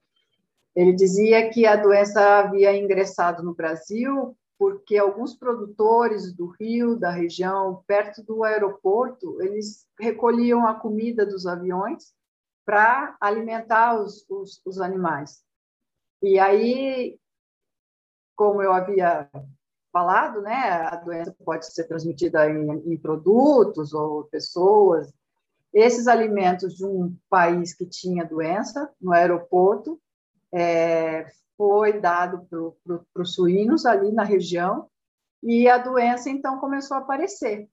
ele 0.75 0.92
dizia 0.92 1.51
que 1.51 1.66
a 1.66 1.77
doença 1.77 2.38
havia 2.38 2.77
ingressado 2.77 3.42
no 3.42 3.55
Brasil 3.55 4.37
porque 4.59 4.97
alguns 4.97 5.35
produtores 5.35 6.33
do 6.33 6.47
rio, 6.47 6.97
da 6.97 7.11
região, 7.11 7.83
perto 7.85 8.23
do 8.23 8.45
aeroporto, 8.45 9.42
eles 9.42 9.88
recolhiam 9.99 10.64
a 10.64 10.75
comida 10.75 11.27
dos 11.27 11.47
aviões 11.47 12.14
para 12.64 13.16
alimentar 13.21 14.01
os, 14.01 14.25
os, 14.31 14.62
os 14.64 14.81
animais. 14.81 15.42
E 16.23 16.38
aí, 16.38 17.18
como 18.37 18.62
eu 18.62 18.73
havia 18.73 19.29
falado, 19.92 20.40
né, 20.40 20.88
a 20.90 20.96
doença 20.96 21.37
pode 21.44 21.72
ser 21.72 21.85
transmitida 21.85 22.48
em, 22.48 22.92
em 22.92 22.96
produtos 22.96 23.92
ou 23.92 24.24
pessoas. 24.24 25.12
Esses 25.72 26.09
alimentos 26.09 26.74
de 26.74 26.85
um 26.85 27.14
país 27.28 27.74
que 27.74 27.87
tinha 27.87 28.24
doença 28.24 28.90
no 29.00 29.12
aeroporto 29.12 30.00
é, 30.52 31.26
foi 31.57 32.00
dado 32.00 32.46
para 32.83 33.22
os 33.22 33.35
suínos 33.35 33.87
ali 33.87 34.11
na 34.12 34.24
região 34.24 34.88
e 35.42 35.68
a 35.68 35.78
doença 35.78 36.31
então 36.31 36.59
começou 36.59 36.96
a 36.96 37.00
aparecer. 37.00 37.68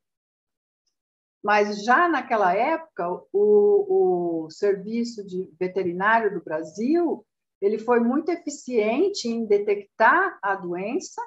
Mas 1.42 1.84
já 1.84 2.08
naquela 2.10 2.54
época, 2.54 3.10
o, 3.32 4.46
o 4.46 4.50
serviço 4.50 5.26
de 5.26 5.50
veterinário 5.58 6.34
do 6.34 6.44
Brasil 6.44 7.26
ele 7.62 7.78
foi 7.78 8.00
muito 8.00 8.30
eficiente 8.30 9.28
em 9.28 9.46
detectar 9.46 10.38
a 10.42 10.56
doença 10.56 11.22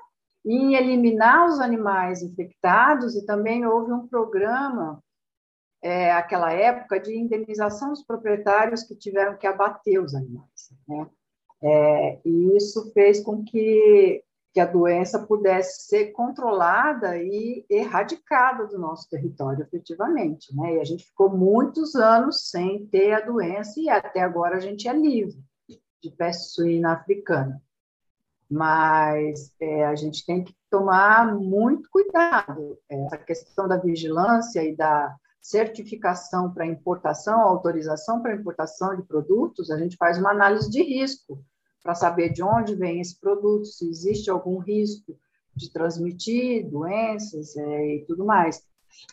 em 0.45 0.75
eliminar 0.75 1.47
os 1.47 1.61
animais 1.61 2.23
infectados 2.23 3.15
e 3.15 3.25
também 3.25 3.65
houve 3.65 3.93
um 3.93 4.07
programa 4.09 5.03
é, 5.81 6.13
aquela 6.13 6.53
época 6.53 7.01
de 7.01 7.17
indenização 7.17 7.91
dos 7.91 8.05
proprietários 8.05 8.85
que 8.85 8.95
tiveram 8.95 9.37
que 9.37 9.47
abater 9.47 10.01
os 10.01 10.15
animais. 10.15 10.73
Né? 10.87 11.07
É, 11.63 12.21
e 12.25 12.57
isso 12.57 12.93
fez 12.93 13.21
com 13.21 13.45
que, 13.45 14.23
que 14.53 14.61
a 14.61 14.67
doença 14.67 15.27
pudesse 15.27 15.89
ser 15.89 16.13
controlada 16.13 17.19
e 17.19 17.65
erradicada 17.69 18.67
do 18.67 18.79
nosso 18.79 19.09
território, 19.09 19.63
efetivamente. 19.63 20.55
Né? 20.55 20.77
E 20.77 20.81
a 20.81 20.85
gente 20.85 21.05
ficou 21.05 21.31
muitos 21.31 21.97
anos 21.97 22.49
sem 22.49 22.87
ter 22.87 23.13
a 23.13 23.21
doença 23.21 23.81
e 23.81 23.89
até 23.89 24.21
agora 24.21 24.57
a 24.57 24.61
gente 24.61 24.89
é 24.89 24.93
livre 24.93 25.41
de 26.01 26.11
peste 26.11 26.53
suína 26.53 26.95
africana 26.95 27.61
mas 28.53 29.51
é, 29.59 29.87
a 29.87 29.95
gente 29.95 30.27
tem 30.27 30.45
que 30.45 30.55
tomar 30.71 31.35
muito 31.35 31.89
cuidado. 31.91 32.79
Essa 32.87 33.17
questão 33.17 33.67
da 33.67 33.79
vigilância 33.79 34.63
e 34.63 34.77
da 34.77 35.17
certificação 35.41 36.53
para 36.53 36.67
importação, 36.67 37.41
autorização 37.41 38.21
para 38.21 38.35
importação 38.35 38.95
de 38.95 39.05
produtos, 39.05 39.71
a 39.71 39.79
gente 39.79 39.97
faz 39.97 40.19
uma 40.19 40.33
análise 40.33 40.71
de 40.71 40.83
risco 40.83 41.43
para 41.83 41.95
saber 41.95 42.29
de 42.29 42.43
onde 42.43 42.75
vem 42.75 43.01
esse 43.01 43.19
produto, 43.19 43.65
se 43.65 43.89
existe 43.89 44.31
algum 44.31 44.59
risco 44.59 45.19
de 45.57 45.73
transmitir 45.73 46.69
doenças 46.69 47.57
é, 47.57 47.97
e 47.97 48.05
tudo 48.05 48.27
mais. 48.27 48.63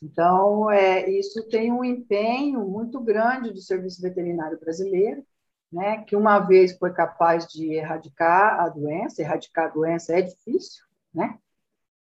Então, 0.04 0.70
é, 0.70 1.10
isso 1.10 1.48
tem 1.48 1.72
um 1.72 1.84
empenho 1.84 2.68
muito 2.68 3.00
grande 3.00 3.52
do 3.52 3.62
Serviço 3.62 4.02
Veterinário 4.02 4.60
Brasileiro, 4.60 5.24
né, 5.72 6.04
que 6.04 6.16
uma 6.16 6.40
vez 6.40 6.78
foi 6.78 6.92
capaz 6.92 7.48
de 7.48 7.74
erradicar 7.74 8.60
a 8.60 8.70
doença, 8.70 9.22
erradicar 9.22 9.66
a 9.66 9.74
doença 9.74 10.18
é 10.18 10.22
difícil, 10.22 10.84
né, 11.14 11.38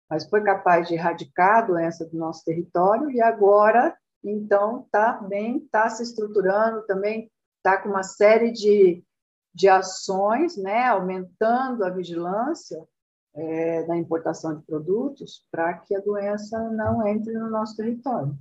mas 0.08 0.28
foi 0.28 0.42
capaz 0.42 0.88
de 0.88 0.94
erradicar 0.94 1.58
a 1.58 1.66
doença 1.66 2.04
do 2.06 2.16
nosso 2.16 2.44
território 2.44 3.10
e 3.10 3.20
agora, 3.20 3.96
então, 4.22 4.82
está 4.82 5.12
bem, 5.14 5.58
está 5.58 5.88
se 5.88 6.02
estruturando 6.02 6.82
também, 6.86 7.30
está 7.56 7.80
com 7.80 7.88
uma 7.88 8.02
série 8.02 8.52
de, 8.52 9.04
de 9.52 9.68
ações, 9.68 10.56
né, 10.56 10.86
aumentando 10.86 11.84
a 11.84 11.90
vigilância 11.90 12.86
é, 13.34 13.82
da 13.84 13.96
importação 13.96 14.56
de 14.56 14.64
produtos 14.64 15.44
para 15.50 15.74
que 15.74 15.94
a 15.94 16.00
doença 16.00 16.58
não 16.70 17.06
entre 17.06 17.32
no 17.34 17.50
nosso 17.50 17.76
território. 17.76 18.36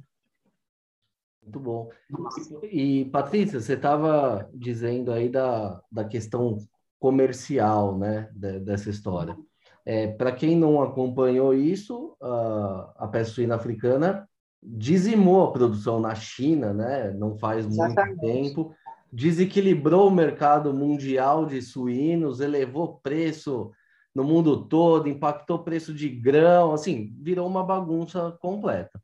Muito 1.45 1.59
bom. 1.59 1.89
E, 2.63 3.05
Patrícia, 3.05 3.61
você 3.61 3.73
estava 3.73 4.49
dizendo 4.53 5.11
aí 5.11 5.29
da, 5.29 5.79
da 5.91 6.03
questão 6.03 6.57
comercial, 6.99 7.97
né, 7.97 8.29
dessa 8.33 8.89
história. 8.89 9.37
É, 9.85 10.07
Para 10.07 10.31
quem 10.31 10.57
não 10.57 10.81
acompanhou 10.81 11.53
isso, 11.53 12.17
a, 12.19 12.93
a 12.97 13.07
peste 13.07 13.35
suína 13.35 13.55
africana 13.55 14.27
dizimou 14.63 15.43
a 15.43 15.51
produção 15.51 15.99
na 15.99 16.15
China, 16.15 16.73
né, 16.73 17.11
não 17.11 17.37
faz 17.37 17.67
Exatamente. 17.67 18.15
muito 18.15 18.21
tempo, 18.21 18.75
desequilibrou 19.13 20.07
o 20.07 20.11
mercado 20.11 20.73
mundial 20.73 21.45
de 21.45 21.61
suínos, 21.61 22.39
elevou 22.39 22.99
preço 23.03 23.71
no 24.15 24.23
mundo 24.23 24.65
todo, 24.65 25.07
impactou 25.07 25.57
o 25.57 25.63
preço 25.63 25.93
de 25.93 26.09
grão, 26.09 26.73
assim, 26.73 27.13
virou 27.21 27.47
uma 27.47 27.63
bagunça 27.63 28.35
completa. 28.41 28.99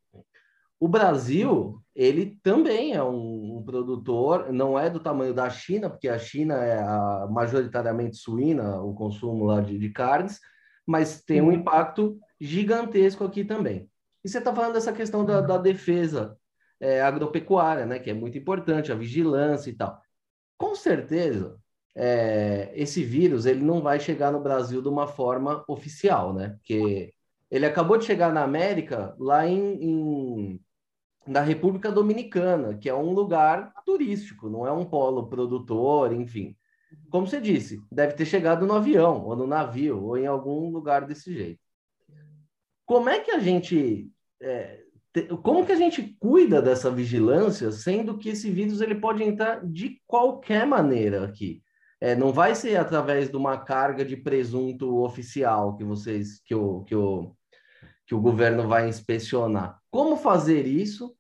O 0.82 0.88
Brasil, 0.88 1.80
ele 1.96 2.40
também 2.42 2.94
é 2.94 3.04
um, 3.04 3.62
produtor, 3.64 4.52
não 4.52 4.80
é 4.80 4.90
do 4.90 5.00
tamanho 5.00 5.32
da 5.32 5.48
China, 5.48 5.92
porque 5.92 6.10
a 6.10 6.18
China 6.18 6.56
é 6.56 6.80
a, 6.82 7.28
majoritariamente 7.30 8.18
suína, 8.18 8.82
o 8.82 8.96
consumo 8.96 9.46
lá 9.46 9.62
de, 9.62 9.78
de 9.78 9.90
carnes, 9.92 10.40
mas 10.84 11.22
tem 11.22 11.40
um 11.40 11.46
uhum. 11.46 11.52
impacto 11.52 12.20
gigantesco 12.40 13.24
aqui 13.24 13.46
também. 13.46 13.88
E 14.24 14.28
você 14.28 14.40
está 14.40 14.52
falando 14.56 14.74
dessa 14.74 14.92
questão 14.92 15.24
da, 15.24 15.40
da 15.40 15.56
defesa 15.56 16.36
é, 16.80 17.00
agropecuária, 17.00 17.86
né, 17.86 18.00
que 18.00 18.10
é 18.10 18.14
muito 18.16 18.40
importante, 18.40 18.92
a 18.92 18.96
vigilância 18.96 19.70
e 19.70 19.74
tal. 19.74 20.02
Com 20.58 20.74
certeza, 20.74 21.60
é, 21.96 22.72
esse 22.74 23.04
vírus 23.04 23.46
ele 23.46 23.64
não 23.64 23.84
vai 23.84 24.00
chegar 24.00 24.32
no 24.32 24.42
Brasil 24.42 24.82
de 24.82 24.90
uma 24.90 25.06
forma 25.06 25.64
oficial, 25.68 26.34
né? 26.34 26.50
Porque 26.58 27.14
ele 27.52 27.68
acabou 27.68 27.98
de 27.98 28.06
chegar 28.06 28.34
na 28.34 28.44
América 28.44 29.14
lá 29.20 29.46
em, 29.46 29.76
em 29.84 30.62
da 31.28 31.42
República 31.42 31.92
Dominicana, 31.92 32.78
que 32.78 32.90
é 32.90 32.96
um 32.96 33.12
lugar 33.12 33.74
turístico, 33.86 34.50
não 34.50 34.66
é 34.66 34.72
um 34.72 34.86
polo 34.86 35.28
produtor, 35.28 36.12
enfim. 36.14 36.56
Como 37.10 37.28
você 37.28 37.40
disse, 37.40 37.82
deve 37.92 38.14
ter 38.14 38.26
chegado 38.26 38.66
no 38.66 38.74
avião, 38.74 39.26
ou 39.26 39.36
no 39.36 39.48
navio, 39.48 40.04
ou 40.04 40.18
em 40.18 40.26
algum 40.26 40.70
lugar 40.70 41.06
desse 41.06 41.34
jeito. 41.34 41.60
Como 42.86 43.10
é 43.10 43.20
que 43.20 43.32
a 43.32 43.40
gente. 43.40 44.10
É, 44.42 44.82
como 45.44 45.66
que 45.66 45.72
a 45.72 45.78
gente 45.78 46.16
cuida 46.20 46.62
dessa 46.62 46.90
vigilância, 46.90 47.72
sendo 47.72 48.18
que 48.18 48.30
esse 48.30 48.50
vírus 48.50 48.82
ele 48.82 48.96
pode 48.96 49.24
entrar 49.24 49.66
de 49.66 50.02
qualquer 50.08 50.66
maneira 50.66 51.26
aqui? 51.26 51.62
É, 52.00 52.16
não 52.16 52.34
vai 52.34 52.56
ser 52.56 52.78
através 52.78 53.30
de 53.30 53.38
uma 53.38 53.58
carga 53.58 54.04
de 54.04 54.18
presunto 54.18 55.04
oficial 55.04 55.78
que 55.78 55.84
vocês 55.84 56.42
que 56.44 56.56
o, 56.56 56.84
que 56.84 56.96
o, 56.96 57.36
que 58.08 58.16
o 58.16 58.22
governo 58.22 58.68
vai 58.68 58.90
inspecionar. 58.90 59.81
Como 59.92 60.16
fazer 60.16 60.66
isso 60.66 61.14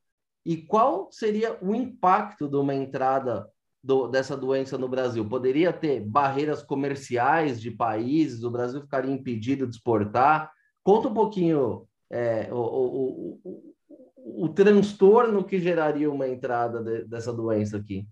e 0.45 0.57
qual 0.57 1.11
seria 1.11 1.57
o 1.61 1.75
impacto 1.75 2.47
de 2.47 2.55
uma 2.55 2.73
entrada 2.73 3.47
do, 3.83 4.07
dessa 4.07 4.35
doença 4.35 4.77
no 4.77 4.87
Brasil? 4.87 5.27
Poderia 5.27 5.73
ter 5.73 5.99
barreiras 5.99 6.63
comerciais 6.63 7.61
de 7.61 7.69
países, 7.69 8.43
o 8.43 8.49
Brasil 8.49 8.81
ficaria 8.81 9.11
impedido 9.11 9.67
de 9.67 9.75
exportar? 9.75 10.51
Conta 10.83 11.09
um 11.09 11.13
pouquinho 11.13 11.87
é, 12.09 12.51
o, 12.51 12.57
o, 12.57 13.39
o, 13.43 14.45
o, 14.45 14.49
transtorno 14.49 15.43
que 15.43 15.59
geraria 15.59 16.09
uma 16.09 16.27
entrada 16.27 16.81
de, 16.81 17.05
dessa 17.05 17.31
doença 17.31 17.77
aqui. 17.77 18.07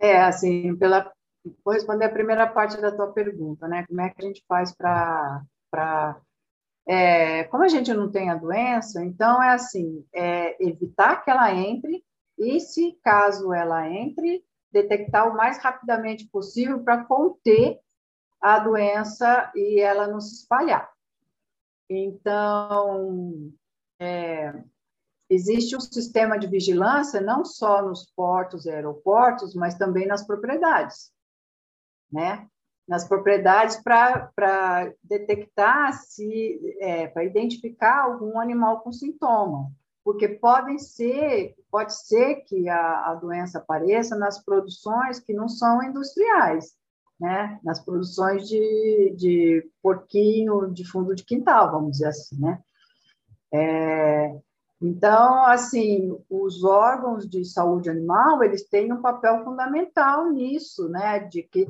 É, 0.00 0.20
assim, 0.20 0.76
pela, 0.76 1.10
vou 1.64 1.74
responder 1.74 2.04
a 2.04 2.12
primeira 2.12 2.46
parte 2.46 2.80
da 2.80 2.94
tua 2.94 3.12
pergunta, 3.12 3.66
né? 3.66 3.84
Como 3.86 4.00
é 4.00 4.10
que 4.10 4.24
a 4.24 4.26
gente 4.26 4.44
faz 4.46 4.74
para 4.74 5.42
é, 6.88 7.44
como 7.44 7.64
a 7.64 7.68
gente 7.68 7.92
não 7.92 8.10
tem 8.10 8.30
a 8.30 8.34
doença, 8.34 9.04
então 9.04 9.42
é 9.42 9.50
assim, 9.50 10.06
é 10.14 10.56
evitar 10.66 11.22
que 11.22 11.30
ela 11.30 11.52
entre 11.54 12.02
e, 12.38 12.58
se 12.60 12.98
caso 13.04 13.52
ela 13.52 13.86
entre, 13.90 14.42
detectar 14.72 15.28
o 15.28 15.36
mais 15.36 15.58
rapidamente 15.58 16.26
possível 16.28 16.82
para 16.82 17.04
conter 17.04 17.78
a 18.40 18.58
doença 18.58 19.52
e 19.54 19.80
ela 19.80 20.06
não 20.06 20.18
se 20.18 20.36
espalhar. 20.36 20.90
Então, 21.90 23.52
é, 24.00 24.54
existe 25.28 25.76
um 25.76 25.80
sistema 25.80 26.38
de 26.38 26.46
vigilância 26.46 27.20
não 27.20 27.44
só 27.44 27.82
nos 27.82 28.10
portos 28.12 28.64
e 28.64 28.70
aeroportos, 28.70 29.54
mas 29.54 29.74
também 29.74 30.06
nas 30.06 30.26
propriedades, 30.26 31.12
né? 32.10 32.48
Nas 32.88 33.06
propriedades 33.06 33.76
para 33.82 34.90
detectar 35.04 35.92
se, 35.92 36.58
é, 36.80 37.06
para 37.06 37.22
identificar 37.22 38.04
algum 38.04 38.40
animal 38.40 38.80
com 38.80 38.90
sintoma, 38.90 39.70
porque 40.02 40.26
podem 40.26 40.78
ser, 40.78 41.54
pode 41.70 41.94
ser 41.94 42.36
que 42.46 42.66
a, 42.66 43.10
a 43.10 43.14
doença 43.14 43.58
apareça 43.58 44.16
nas 44.16 44.42
produções 44.42 45.20
que 45.20 45.34
não 45.34 45.48
são 45.48 45.82
industriais, 45.82 46.72
né? 47.20 47.60
Nas 47.62 47.84
produções 47.84 48.48
de, 48.48 49.14
de 49.16 49.70
porquinho 49.82 50.72
de 50.72 50.88
fundo 50.88 51.14
de 51.14 51.24
quintal, 51.24 51.70
vamos 51.70 51.92
dizer 51.92 52.08
assim, 52.08 52.40
né? 52.40 52.58
É, 53.52 54.34
então, 54.80 55.44
assim, 55.44 56.16
os 56.30 56.64
órgãos 56.64 57.28
de 57.28 57.44
saúde 57.44 57.90
animal, 57.90 58.42
eles 58.42 58.66
têm 58.66 58.92
um 58.92 59.02
papel 59.02 59.44
fundamental 59.44 60.30
nisso, 60.30 60.88
né? 60.88 61.18
De 61.18 61.42
que 61.42 61.68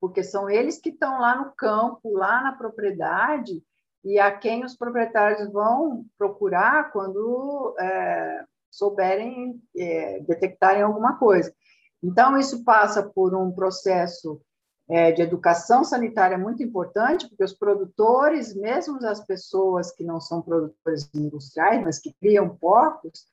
porque 0.00 0.22
são 0.22 0.48
eles 0.48 0.78
que 0.78 0.88
estão 0.88 1.20
lá 1.20 1.36
no 1.36 1.52
campo, 1.52 2.12
lá 2.12 2.42
na 2.42 2.52
propriedade, 2.52 3.62
e 4.02 4.18
a 4.18 4.32
quem 4.32 4.64
os 4.64 4.74
proprietários 4.74 5.52
vão 5.52 6.06
procurar 6.16 6.90
quando 6.90 7.76
é, 7.78 8.44
souberem 8.70 9.60
é, 9.76 10.20
detectarem 10.20 10.82
alguma 10.82 11.18
coisa. 11.18 11.54
Então, 12.02 12.38
isso 12.38 12.64
passa 12.64 13.02
por 13.02 13.34
um 13.34 13.52
processo 13.52 14.40
é, 14.88 15.12
de 15.12 15.20
educação 15.20 15.84
sanitária 15.84 16.38
muito 16.38 16.62
importante, 16.62 17.28
porque 17.28 17.44
os 17.44 17.52
produtores, 17.52 18.54
mesmo 18.54 18.96
as 19.06 19.22
pessoas 19.24 19.92
que 19.92 20.02
não 20.02 20.18
são 20.18 20.40
produtores 20.40 21.08
industriais, 21.14 21.84
mas 21.84 21.98
que 21.98 22.14
criam 22.14 22.56
porcos, 22.56 23.26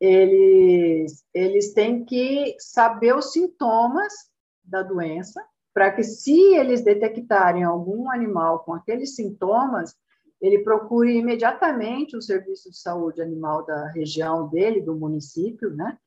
eles, 0.00 1.24
eles 1.32 1.72
têm 1.72 2.04
que 2.04 2.56
saber 2.58 3.14
os 3.14 3.32
sintomas 3.32 4.12
da 4.64 4.82
doença 4.82 5.42
para 5.76 5.92
que, 5.92 6.02
se 6.02 6.54
eles 6.54 6.82
detectarem 6.82 7.62
algum 7.62 8.10
animal 8.10 8.60
com 8.60 8.72
aqueles 8.72 9.14
sintomas, 9.14 9.94
ele 10.40 10.60
procure 10.60 11.14
imediatamente 11.14 12.16
o 12.16 12.22
serviço 12.22 12.70
de 12.70 12.78
saúde 12.78 13.20
animal 13.20 13.62
da 13.66 13.88
região 13.88 14.48
dele, 14.48 14.80
do 14.80 14.96
município, 14.96 15.68
né? 15.68 15.98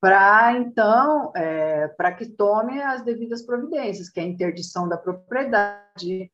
Para 0.00 0.52
então, 0.54 1.30
é, 1.36 1.86
para 1.86 2.10
que 2.12 2.26
tome 2.26 2.82
as 2.82 3.04
devidas 3.04 3.42
providências, 3.42 4.08
que 4.08 4.18
é 4.18 4.24
a 4.24 4.26
interdição 4.26 4.88
da 4.88 4.96
propriedade, 4.96 6.28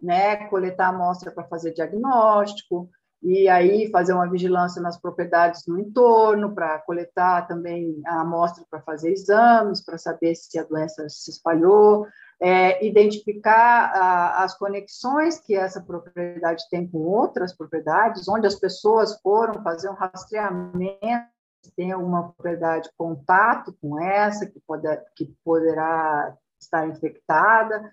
né? 0.00 0.36
Coletar 0.46 0.90
amostra 0.90 1.32
para 1.32 1.48
fazer 1.48 1.72
diagnóstico, 1.72 2.88
e 3.24 3.48
aí 3.48 3.90
fazer 3.90 4.12
uma 4.12 4.28
vigilância 4.28 4.82
nas 4.82 5.00
propriedades 5.00 5.66
no 5.66 5.78
entorno, 5.78 6.54
para 6.54 6.78
coletar 6.80 7.48
também 7.48 8.02
a 8.06 8.20
amostra 8.20 8.62
para 8.70 8.82
fazer 8.82 9.12
exames, 9.12 9.82
para 9.82 9.96
saber 9.96 10.34
se 10.34 10.58
a 10.58 10.62
doença 10.62 11.08
se 11.08 11.30
espalhou, 11.30 12.06
é, 12.38 12.86
identificar 12.86 13.92
a, 13.94 14.44
as 14.44 14.58
conexões 14.58 15.40
que 15.40 15.56
essa 15.56 15.80
propriedade 15.80 16.64
tem 16.70 16.86
com 16.86 16.98
outras 16.98 17.56
propriedades, 17.56 18.28
onde 18.28 18.46
as 18.46 18.56
pessoas 18.56 19.18
foram 19.22 19.62
fazer 19.62 19.88
um 19.88 19.94
rastreamento, 19.94 21.32
tem 21.74 21.92
alguma 21.92 22.24
propriedade 22.24 22.90
contato 22.98 23.74
com 23.80 23.98
essa, 23.98 24.44
que, 24.44 24.60
pode, 24.66 24.86
que 25.16 25.34
poderá 25.42 26.36
estar 26.60 26.86
infectada, 26.86 27.90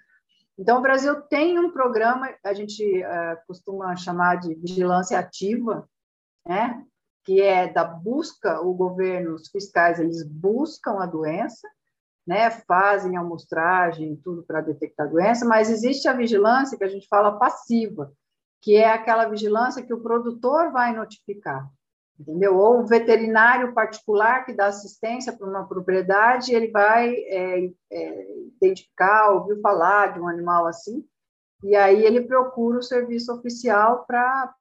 Então, 0.58 0.80
o 0.80 0.82
Brasil 0.82 1.22
tem 1.24 1.58
um 1.58 1.72
programa, 1.72 2.30
a 2.44 2.54
gente 2.54 2.84
uh, 2.84 3.38
costuma 3.48 3.96
chamar 3.96 4.36
de 4.36 4.54
vigilância 4.56 5.18
ativa, 5.18 5.88
né? 6.46 6.84
que 7.24 7.40
é 7.40 7.72
da 7.72 7.84
busca, 7.84 8.62
o 8.62 8.74
governo, 8.74 9.36
os 9.36 9.48
fiscais, 9.50 10.00
eles 10.00 10.24
buscam 10.28 11.00
a 11.00 11.06
doença, 11.06 11.68
né? 12.28 12.50
fazem 12.50 13.18
amostragem, 13.18 14.16
tudo 14.18 14.44
para 14.44 14.62
detectar 14.62 15.08
a 15.08 15.10
doença, 15.10 15.46
mas 15.46 15.70
existe 15.70 16.08
a 16.08 16.14
vigilância 16.14 16.78
que 16.78 16.84
a 16.84 16.90
gente 16.90 17.08
fala 17.08 17.38
passiva, 17.38 18.12
que 18.62 18.76
é 18.76 18.92
aquela 18.92 19.26
vigilância 19.26 19.84
que 19.84 19.94
o 19.94 20.02
produtor 20.02 20.72
vai 20.72 20.94
notificar 20.94 21.68
entendeu? 22.22 22.56
Ou 22.58 22.80
um 22.80 22.86
veterinário 22.86 23.74
particular 23.74 24.46
que 24.46 24.54
dá 24.54 24.68
assistência 24.68 25.34
para 25.34 25.48
uma 25.48 25.68
propriedade, 25.68 26.54
ele 26.54 26.70
vai 26.70 27.14
é, 27.14 27.72
é, 27.92 28.28
identificar, 28.62 29.32
ouviu 29.32 29.60
falar 29.60 30.14
de 30.14 30.20
um 30.20 30.28
animal 30.28 30.68
assim, 30.68 31.04
e 31.64 31.76
aí 31.76 32.04
ele 32.06 32.22
procura 32.22 32.78
o 32.78 32.84
serviço 32.84 33.34
oficial 33.34 34.06
para 34.06 34.54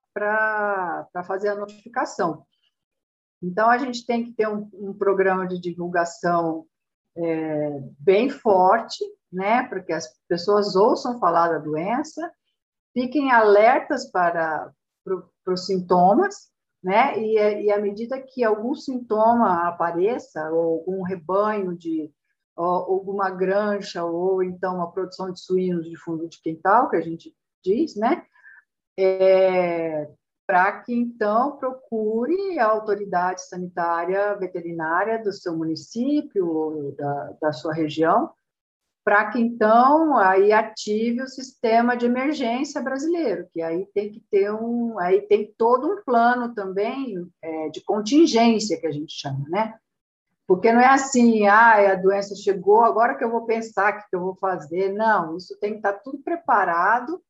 fazer 1.27 1.49
a 1.49 1.55
notificação. 1.55 2.45
Então, 3.43 3.71
a 3.71 3.79
gente 3.79 4.05
tem 4.05 4.25
que 4.25 4.33
ter 4.33 4.49
um, 4.49 4.69
um 4.75 4.93
programa 4.93 5.47
de 5.47 5.59
divulgação 5.59 6.67
é, 7.17 7.81
bem 7.99 8.29
forte, 8.29 9.03
né, 9.33 9.63
para 9.69 9.81
que 9.81 9.93
as 9.93 10.09
pessoas 10.29 10.77
ouçam 10.77 11.19
falar 11.19 11.49
da 11.49 11.59
doença, 11.59 12.31
fiquem 12.93 13.31
alertas 13.31 14.11
para, 14.11 14.71
para 15.05 15.55
os 15.55 15.67
sintomas, 15.67 16.50
né? 16.83 17.19
E, 17.19 17.65
e 17.65 17.73
à 17.73 17.79
medida 17.81 18.21
que 18.21 18.43
algum 18.43 18.75
sintoma 18.75 19.69
apareça, 19.69 20.51
ou 20.51 20.79
algum 20.79 21.03
rebanho 21.03 21.77
de 21.77 22.11
ou, 22.57 22.67
alguma 22.67 23.31
granja, 23.31 24.05
ou 24.05 24.43
então 24.43 24.77
uma 24.77 24.91
produção 24.91 25.33
de 25.33 25.41
suínos 25.41 25.89
de 25.89 25.97
fundo 25.97 26.29
de 26.29 26.41
quintal, 26.41 26.89
que 26.91 26.97
a 26.97 27.01
gente 27.01 27.35
diz, 27.63 27.97
né? 27.97 28.25
É, 28.99 30.11
para 30.47 30.81
que 30.81 30.93
então 30.93 31.57
procure 31.57 32.59
a 32.59 32.67
autoridade 32.67 33.47
sanitária 33.47 34.35
veterinária 34.37 35.23
do 35.23 35.33
seu 35.33 35.57
município 35.57 36.47
ou 36.47 36.93
da, 36.97 37.37
da 37.41 37.53
sua 37.53 37.73
região 37.73 38.31
para 39.05 39.31
que 39.31 39.41
então 39.41 40.17
aí 40.19 40.53
ative 40.53 41.23
o 41.23 41.29
sistema 41.29 41.97
de 41.97 42.07
emergência 42.07 42.83
brasileiro, 42.83 43.49
que 43.53 43.63
aí 43.63 43.87
tem 43.95 44.13
que 44.13 44.21
ter 44.31 44.53
um, 44.53 44.99
aí 44.99 45.23
tem 45.23 45.53
todo 45.57 45.91
um 45.91 46.03
plano 46.03 46.55
também 46.55 47.27
é, 47.43 47.69
de 47.71 47.81
contingência 47.83 48.79
que 48.79 48.87
a 48.87 48.93
gente 48.93 49.13
chama, 49.13 49.45
né? 49.49 49.75
Porque 50.47 50.73
não 50.73 50.81
é 50.81 50.89
assim, 50.89 51.47
ah, 51.47 51.93
a 51.93 51.95
doença 51.95 52.35
chegou, 52.35 52.83
agora 52.83 53.15
que 53.17 53.23
eu 53.23 53.31
vou 53.31 53.47
pensar 53.47 53.95
o 53.95 54.09
que 54.09 54.17
eu 54.17 54.21
vou 54.21 54.35
fazer. 54.35 54.93
Não, 54.93 55.37
isso 55.37 55.57
tem 55.61 55.73
que 55.73 55.77
estar 55.77 55.93
tudo 55.95 56.19
preparado 56.19 57.23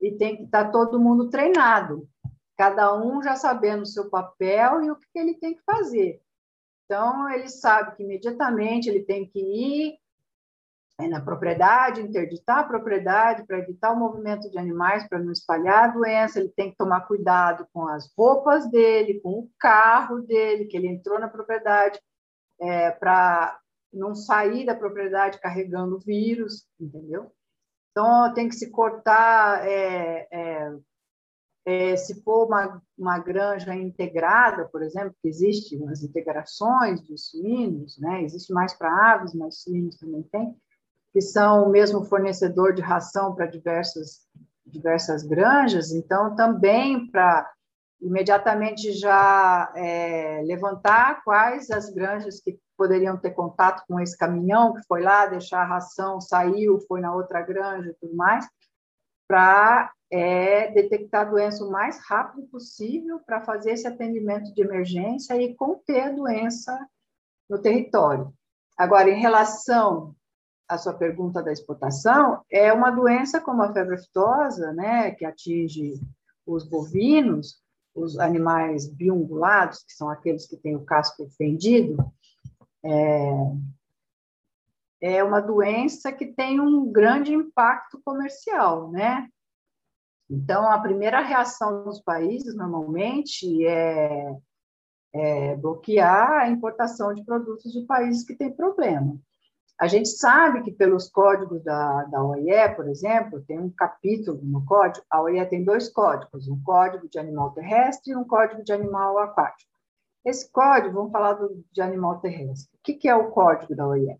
e 0.00 0.10
tem 0.10 0.36
que 0.36 0.42
estar 0.42 0.70
todo 0.70 0.98
mundo 0.98 1.30
treinado, 1.30 2.08
cada 2.56 2.94
um 3.00 3.22
já 3.22 3.36
sabendo 3.36 3.82
o 3.82 3.86
seu 3.86 4.10
papel 4.10 4.82
e 4.82 4.90
o 4.90 4.96
que 4.96 5.18
ele 5.18 5.34
tem 5.34 5.54
que 5.54 5.62
fazer. 5.62 6.20
Então, 6.84 7.30
ele 7.30 7.48
sabe 7.48 7.94
que 7.96 8.02
imediatamente 8.02 8.88
ele 8.88 9.04
tem 9.04 9.24
que 9.24 9.38
ir 9.38 9.98
na 11.08 11.20
propriedade, 11.20 12.00
interditar 12.00 12.58
a 12.58 12.64
propriedade 12.64 13.44
para 13.44 13.58
evitar 13.58 13.92
o 13.92 13.98
movimento 13.98 14.50
de 14.50 14.58
animais, 14.58 15.06
para 15.08 15.18
não 15.18 15.32
espalhar 15.32 15.84
a 15.84 15.92
doença, 15.92 16.40
ele 16.40 16.48
tem 16.48 16.70
que 16.70 16.76
tomar 16.76 17.02
cuidado 17.02 17.66
com 17.72 17.86
as 17.86 18.10
roupas 18.16 18.70
dele, 18.70 19.20
com 19.20 19.30
o 19.30 19.50
carro 19.58 20.20
dele, 20.20 20.66
que 20.66 20.76
ele 20.76 20.88
entrou 20.88 21.18
na 21.18 21.28
propriedade, 21.28 22.00
é, 22.60 22.90
para 22.90 23.58
não 23.92 24.14
sair 24.14 24.64
da 24.64 24.74
propriedade 24.74 25.40
carregando 25.40 25.98
vírus, 25.98 26.66
entendeu? 26.78 27.32
Então, 27.90 28.32
tem 28.34 28.48
que 28.48 28.54
se 28.54 28.70
cortar, 28.70 29.66
é, 29.66 30.28
é, 30.30 30.72
é, 31.66 31.96
se 31.96 32.22
for 32.22 32.46
uma, 32.46 32.82
uma 32.96 33.18
granja 33.18 33.74
integrada, 33.74 34.66
por 34.68 34.82
exemplo, 34.82 35.14
que 35.20 35.28
existe 35.28 35.82
as 35.84 36.02
integrações 36.02 37.02
de 37.02 37.18
suínos, 37.18 37.98
né? 37.98 38.22
existe 38.22 38.52
mais 38.52 38.72
para 38.74 39.12
aves, 39.12 39.34
mas 39.34 39.62
suínos 39.62 39.96
também 39.96 40.22
tem, 40.24 40.56
que 41.12 41.20
são 41.20 41.64
o 41.64 41.70
mesmo 41.70 42.04
fornecedor 42.04 42.72
de 42.72 42.82
ração 42.82 43.34
para 43.34 43.46
diversas, 43.46 44.20
diversas 44.64 45.22
granjas, 45.22 45.92
então 45.92 46.34
também 46.34 47.10
para 47.10 47.50
imediatamente 48.00 48.92
já 48.92 49.72
é, 49.76 50.42
levantar 50.44 51.22
quais 51.22 51.70
as 51.70 51.90
granjas 51.90 52.40
que 52.40 52.58
poderiam 52.76 53.18
ter 53.18 53.32
contato 53.32 53.84
com 53.86 54.00
esse 54.00 54.16
caminhão 54.16 54.72
que 54.72 54.80
foi 54.88 55.02
lá 55.02 55.26
deixar 55.26 55.60
a 55.60 55.66
ração, 55.66 56.20
saiu, 56.20 56.80
foi 56.88 57.00
na 57.00 57.14
outra 57.14 57.42
granja 57.42 57.90
e 57.90 57.94
tudo 58.00 58.16
mais, 58.16 58.48
para 59.28 59.92
é, 60.10 60.70
detectar 60.72 61.26
a 61.26 61.30
doença 61.30 61.64
o 61.64 61.70
mais 61.70 61.98
rápido 62.06 62.46
possível 62.48 63.20
para 63.20 63.42
fazer 63.42 63.72
esse 63.72 63.86
atendimento 63.86 64.52
de 64.54 64.62
emergência 64.62 65.40
e 65.40 65.54
conter 65.54 66.04
a 66.04 66.12
doença 66.12 66.88
no 67.48 67.60
território. 67.60 68.32
Agora, 68.78 69.10
em 69.10 69.20
relação 69.20 70.16
a 70.70 70.78
sua 70.78 70.94
pergunta 70.94 71.42
da 71.42 71.50
exportação, 71.50 72.44
é 72.48 72.72
uma 72.72 72.92
doença 72.92 73.40
como 73.40 73.60
a 73.60 73.72
febre 73.72 73.96
aftosa, 73.96 74.72
né, 74.72 75.10
que 75.10 75.24
atinge 75.24 76.00
os 76.46 76.64
bovinos, 76.64 77.60
os 77.92 78.16
animais 78.20 78.88
biungulados, 78.88 79.82
que 79.82 79.92
são 79.92 80.08
aqueles 80.08 80.46
que 80.46 80.56
têm 80.56 80.76
o 80.76 80.84
casco 80.84 81.28
fendido, 81.36 81.96
é, 82.84 83.32
é 85.00 85.24
uma 85.24 85.40
doença 85.40 86.12
que 86.12 86.26
tem 86.26 86.60
um 86.60 86.90
grande 86.92 87.34
impacto 87.34 88.00
comercial, 88.04 88.92
né? 88.92 89.28
Então, 90.30 90.70
a 90.70 90.78
primeira 90.78 91.20
reação 91.20 91.82
dos 91.82 92.00
países, 92.00 92.54
normalmente, 92.54 93.66
é, 93.66 94.36
é 95.12 95.56
bloquear 95.56 96.42
a 96.42 96.48
importação 96.48 97.12
de 97.12 97.24
produtos 97.24 97.72
de 97.72 97.84
países 97.86 98.24
que 98.24 98.36
têm 98.36 98.52
problema. 98.52 99.18
A 99.80 99.86
gente 99.86 100.10
sabe 100.10 100.62
que 100.62 100.70
pelos 100.70 101.08
códigos 101.08 101.64
da, 101.64 102.04
da 102.04 102.22
OIE, 102.22 102.74
por 102.76 102.86
exemplo, 102.86 103.42
tem 103.46 103.58
um 103.58 103.70
capítulo 103.70 104.38
no 104.42 104.62
código, 104.66 105.06
a 105.08 105.22
OIE 105.22 105.42
tem 105.46 105.64
dois 105.64 105.88
códigos, 105.88 106.48
um 106.48 106.62
código 106.62 107.08
de 107.08 107.18
animal 107.18 107.52
terrestre 107.52 108.12
e 108.12 108.16
um 108.16 108.22
código 108.22 108.62
de 108.62 108.74
animal 108.74 109.16
aquático. 109.16 109.70
Esse 110.22 110.52
código, 110.52 110.96
vamos 110.96 111.10
falar 111.10 111.32
do, 111.32 111.64
de 111.72 111.80
animal 111.80 112.20
terrestre. 112.20 112.68
O 112.74 112.82
que, 112.82 112.92
que 112.92 113.08
é 113.08 113.16
o 113.16 113.30
código 113.30 113.74
da 113.74 113.88
OIE? 113.88 114.12
O 114.12 114.18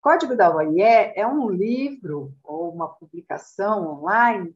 código 0.00 0.36
da 0.36 0.54
OIE 0.54 0.80
é 0.80 1.26
um 1.26 1.50
livro 1.50 2.32
ou 2.44 2.72
uma 2.72 2.86
publicação 2.86 3.98
online 3.98 4.54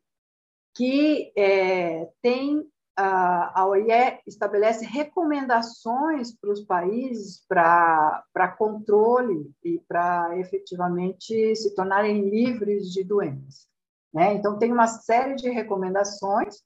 que 0.77 1.33
é, 1.37 2.09
tem 2.23 2.65
a 2.97 3.67
OIE 3.67 4.21
estabelece 4.27 4.85
recomendações 4.85 6.35
para 6.35 6.51
os 6.51 6.63
países 6.63 7.45
para 7.47 8.57
controle 8.57 9.51
e 9.63 9.79
para 9.87 10.39
efetivamente 10.39 11.55
se 11.57 11.75
tornarem 11.75 12.29
livres 12.29 12.91
de 12.91 13.05
doenças. 13.05 13.69
Né? 14.15 14.33
Então, 14.35 14.59
tem 14.59 14.73
uma 14.73 14.87
série 14.87 15.35
de 15.35 15.51
recomendações, 15.51 16.63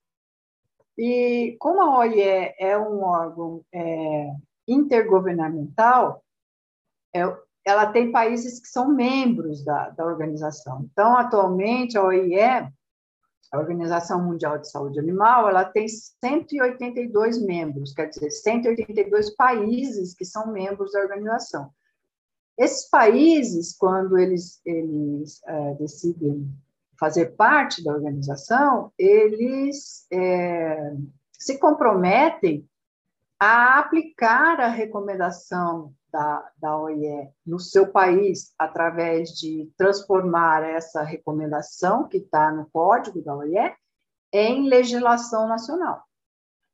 e 0.97 1.57
como 1.59 1.81
a 1.81 1.99
OIE 1.99 2.55
é 2.59 2.79
um 2.79 3.03
órgão 3.03 3.65
é, 3.73 4.31
intergovernamental, 4.69 6.23
é, 7.15 7.23
ela 7.65 7.87
tem 7.87 8.13
países 8.13 8.61
que 8.61 8.69
são 8.69 8.89
membros 8.89 9.65
da, 9.65 9.91
da 9.91 10.05
organização. 10.05 10.89
Então, 10.93 11.17
atualmente, 11.17 11.99
a 11.99 12.05
OIE 12.05 12.71
a 13.51 13.59
Organização 13.59 14.23
Mundial 14.23 14.59
de 14.59 14.71
Saúde 14.71 15.01
Animal, 15.01 15.49
ela 15.49 15.65
tem 15.65 15.89
182 15.89 17.43
membros, 17.43 17.93
quer 17.93 18.07
dizer, 18.07 18.31
182 18.31 19.31
países 19.35 20.15
que 20.15 20.25
são 20.25 20.53
membros 20.53 20.93
da 20.93 21.01
organização. 21.01 21.71
Esses 22.57 22.89
países, 22.89 23.77
quando 23.77 24.17
eles, 24.19 24.61
eles 24.65 25.41
é, 25.47 25.75
decidem 25.75 26.49
fazer 26.99 27.35
parte 27.35 27.83
da 27.83 27.93
organização, 27.93 28.93
eles 28.99 30.07
é, 30.13 30.95
se 31.33 31.59
comprometem 31.59 32.69
a 33.39 33.79
aplicar 33.79 34.61
a 34.61 34.69
recomendação 34.69 35.95
da, 36.13 36.51
da 36.59 36.79
OIE 36.79 37.29
no 37.47 37.59
seu 37.59 37.87
país, 37.87 38.53
através 38.59 39.31
de 39.31 39.71
transformar 39.77 40.63
essa 40.63 41.03
recomendação 41.03 42.09
que 42.09 42.19
está 42.19 42.51
no 42.53 42.69
código 42.71 43.23
da 43.23 43.37
OIE 43.37 43.75
em 44.33 44.69
legislação 44.69 45.49
nacional. 45.49 46.03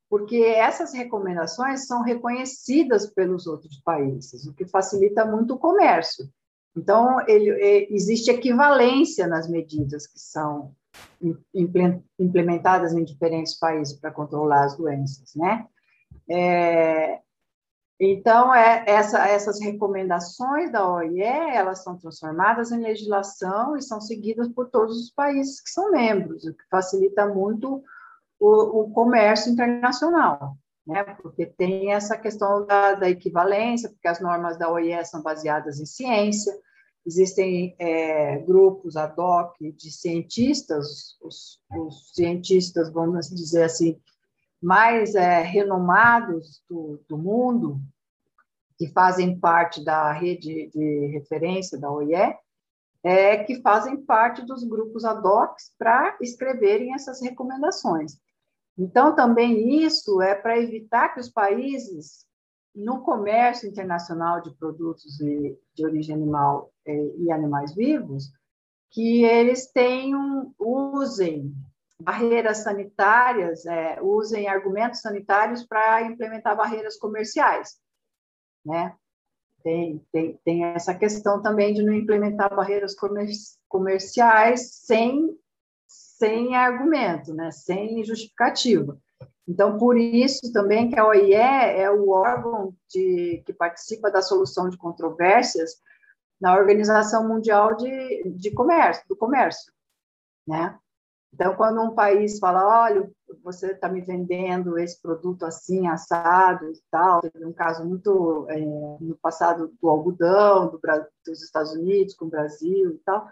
Porque 0.09 0.37
essas 0.37 0.93
recomendações 0.93 1.85
são 1.85 2.01
reconhecidas 2.01 3.07
pelos 3.07 3.45
outros 3.45 3.79
países, 3.81 4.45
o 4.45 4.53
que 4.53 4.65
facilita 4.65 5.25
muito 5.25 5.55
o 5.55 5.59
comércio. 5.59 6.29
Então, 6.75 7.19
ele, 7.27 7.49
existe 7.89 8.29
equivalência 8.29 9.27
nas 9.27 9.49
medidas 9.49 10.07
que 10.07 10.19
são 10.19 10.73
implementadas 12.17 12.93
em 12.93 13.03
diferentes 13.03 13.57
países 13.57 13.99
para 13.99 14.11
controlar 14.11 14.65
as 14.65 14.77
doenças, 14.77 15.33
né? 15.35 15.67
É, 16.29 17.19
Então, 17.99 18.53
é, 18.53 18.83
essa, 18.85 19.27
essas 19.27 19.59
recomendações 19.59 20.71
da 20.71 20.87
OIE, 20.87 21.19
elas 21.21 21.83
são 21.83 21.97
transformadas 21.97 22.71
em 22.71 22.79
legislação 22.79 23.75
e 23.75 23.81
são 23.81 23.99
seguidas 23.99 24.47
por 24.49 24.69
todos 24.69 25.01
os 25.01 25.11
países 25.11 25.59
que 25.59 25.69
são 25.71 25.91
membros, 25.91 26.45
o 26.45 26.53
que 26.53 26.63
facilita 26.69 27.27
muito 27.27 27.83
o, 28.39 28.81
o 28.81 28.91
comércio 28.91 29.51
internacional, 29.51 30.55
né? 30.85 31.03
porque 31.23 31.47
tem 31.47 31.91
essa 31.91 32.15
questão 32.15 32.67
da, 32.67 32.93
da, 32.93 33.09
equivalência, 33.09 33.89
porque 33.89 34.07
as 34.07 34.21
normas 34.21 34.59
da 34.59 34.71
OIE 34.71 35.03
são 35.03 35.23
baseadas 35.23 35.79
em 35.79 35.85
ciência, 35.87 36.55
existem 37.03 37.75
é, 37.79 38.37
grupos 38.39 38.95
ad 38.95 39.19
hoc 39.19 39.55
de 39.59 39.91
cientistas, 39.91 41.17
os, 41.19 41.59
os 41.75 42.11
cientistas, 42.13 42.91
vamos 42.91 43.27
dizer 43.29 43.63
assim, 43.63 43.99
mais 44.61 45.15
é, 45.15 45.41
renomados 45.41 46.63
do, 46.69 46.99
do, 47.07 47.17
mundo, 47.17 47.79
que 48.77 48.87
fazem 48.87 49.39
parte 49.39 49.83
da 49.83 50.11
rede 50.11 50.69
de 50.73 51.07
referência 51.07 51.79
da 51.79 51.91
OIE, 51.91 52.35
é, 53.03 53.43
que 53.43 53.61
fazem 53.61 53.97
parte 53.97 54.45
dos 54.45 54.63
grupos 54.63 55.05
ad 55.05 55.25
hoc 55.25 55.55
para 55.77 56.17
escreverem 56.21 56.93
essas 56.93 57.21
recomendações. 57.21 58.19
Então, 58.77 59.15
também 59.15 59.83
isso 59.83 60.21
é 60.21 60.35
para 60.35 60.59
evitar 60.59 61.09
que 61.09 61.19
os 61.19 61.29
países, 61.29 62.25
no 62.75 63.01
comércio 63.01 63.67
internacional 63.67 64.41
de 64.41 64.51
produtos 64.55 65.17
de, 65.17 65.57
de 65.73 65.85
origem 65.85 66.15
animal 66.15 66.71
é, 66.85 67.11
e 67.17 67.31
animais 67.31 67.73
vivos, 67.73 68.31
que 68.91 69.23
eles 69.23 69.67
tenham, 69.71 70.53
usem 70.59 71.53
barreiras 71.99 72.59
sanitárias, 72.59 73.65
é, 73.65 73.99
usem 74.01 74.47
argumentos 74.47 75.01
sanitários 75.01 75.63
para 75.63 76.03
implementar 76.03 76.55
barreiras 76.55 76.97
comerciais, 76.97 77.77
né? 78.65 78.95
Tem, 79.63 80.05
tem, 80.11 80.39
tem 80.45 80.63
essa 80.65 80.93
questão 80.93 81.41
também 81.41 81.73
de 81.73 81.83
não 81.83 81.91
implementar 81.91 82.55
barreiras 82.55 82.95
comer, 82.95 83.27
comerciais 83.67 84.75
sem, 84.75 85.37
sem 85.87 86.55
argumento, 86.55 87.33
né? 87.33 87.51
Sem 87.51 88.03
justificativa. 88.03 88.97
Então, 89.47 89.77
por 89.77 89.97
isso 89.97 90.51
também 90.53 90.89
que 90.89 90.99
a 90.99 91.07
OIE 91.07 91.33
é 91.33 91.89
o 91.89 92.09
órgão 92.09 92.75
de, 92.89 93.41
que 93.45 93.53
participa 93.53 94.11
da 94.11 94.21
solução 94.21 94.69
de 94.69 94.77
controvérsias 94.77 95.81
na 96.39 96.55
Organização 96.55 97.27
Mundial 97.27 97.75
de, 97.75 98.29
de 98.29 98.51
Comércio, 98.51 99.03
do 99.07 99.15
Comércio, 99.15 99.73
né? 100.45 100.77
Então, 101.33 101.55
quando 101.55 101.81
um 101.81 101.93
país 101.93 102.39
fala, 102.39 102.83
olha, 102.83 103.09
você 103.43 103.71
está 103.71 103.89
me 103.89 104.01
vendendo 104.01 104.77
esse 104.77 105.01
produto 105.01 105.45
assim, 105.45 105.87
assado 105.87 106.65
e 106.65 106.81
tal, 106.89 107.21
teve 107.21 107.45
um 107.45 107.53
caso 107.53 107.85
muito 107.85 108.45
é, 108.49 108.59
no 108.59 109.17
passado 109.21 109.71
do 109.81 109.89
algodão, 109.89 110.67
do, 110.69 110.79
dos 111.25 111.43
Estados 111.43 111.73
Unidos 111.73 112.15
com 112.15 112.25
o 112.25 112.29
Brasil 112.29 112.91
e 112.91 112.97
tal, 112.99 113.27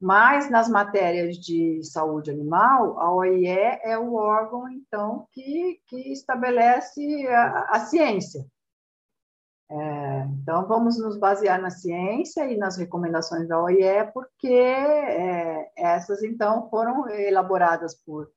mas 0.00 0.50
nas 0.50 0.68
matérias 0.68 1.36
de 1.36 1.80
saúde 1.84 2.30
animal, 2.30 2.98
a 2.98 3.14
OIE 3.14 3.46
é 3.46 3.96
o 3.96 4.14
órgão, 4.14 4.68
então, 4.68 5.28
que, 5.30 5.80
que 5.86 6.12
estabelece 6.12 7.26
a, 7.28 7.68
a 7.70 7.80
ciência, 7.80 8.44
é, 9.74 10.26
então, 10.42 10.66
vamos 10.68 10.98
nos 10.98 11.16
basear 11.16 11.58
na 11.58 11.70
ciência 11.70 12.44
e 12.44 12.58
nas 12.58 12.76
recomendações 12.76 13.48
da 13.48 13.58
OIE, 13.58 14.04
porque 14.12 14.52
é, 14.52 15.72
essas, 15.74 16.22
então, 16.22 16.68
foram 16.68 17.08
elaboradas 17.08 17.94
por 17.94 18.30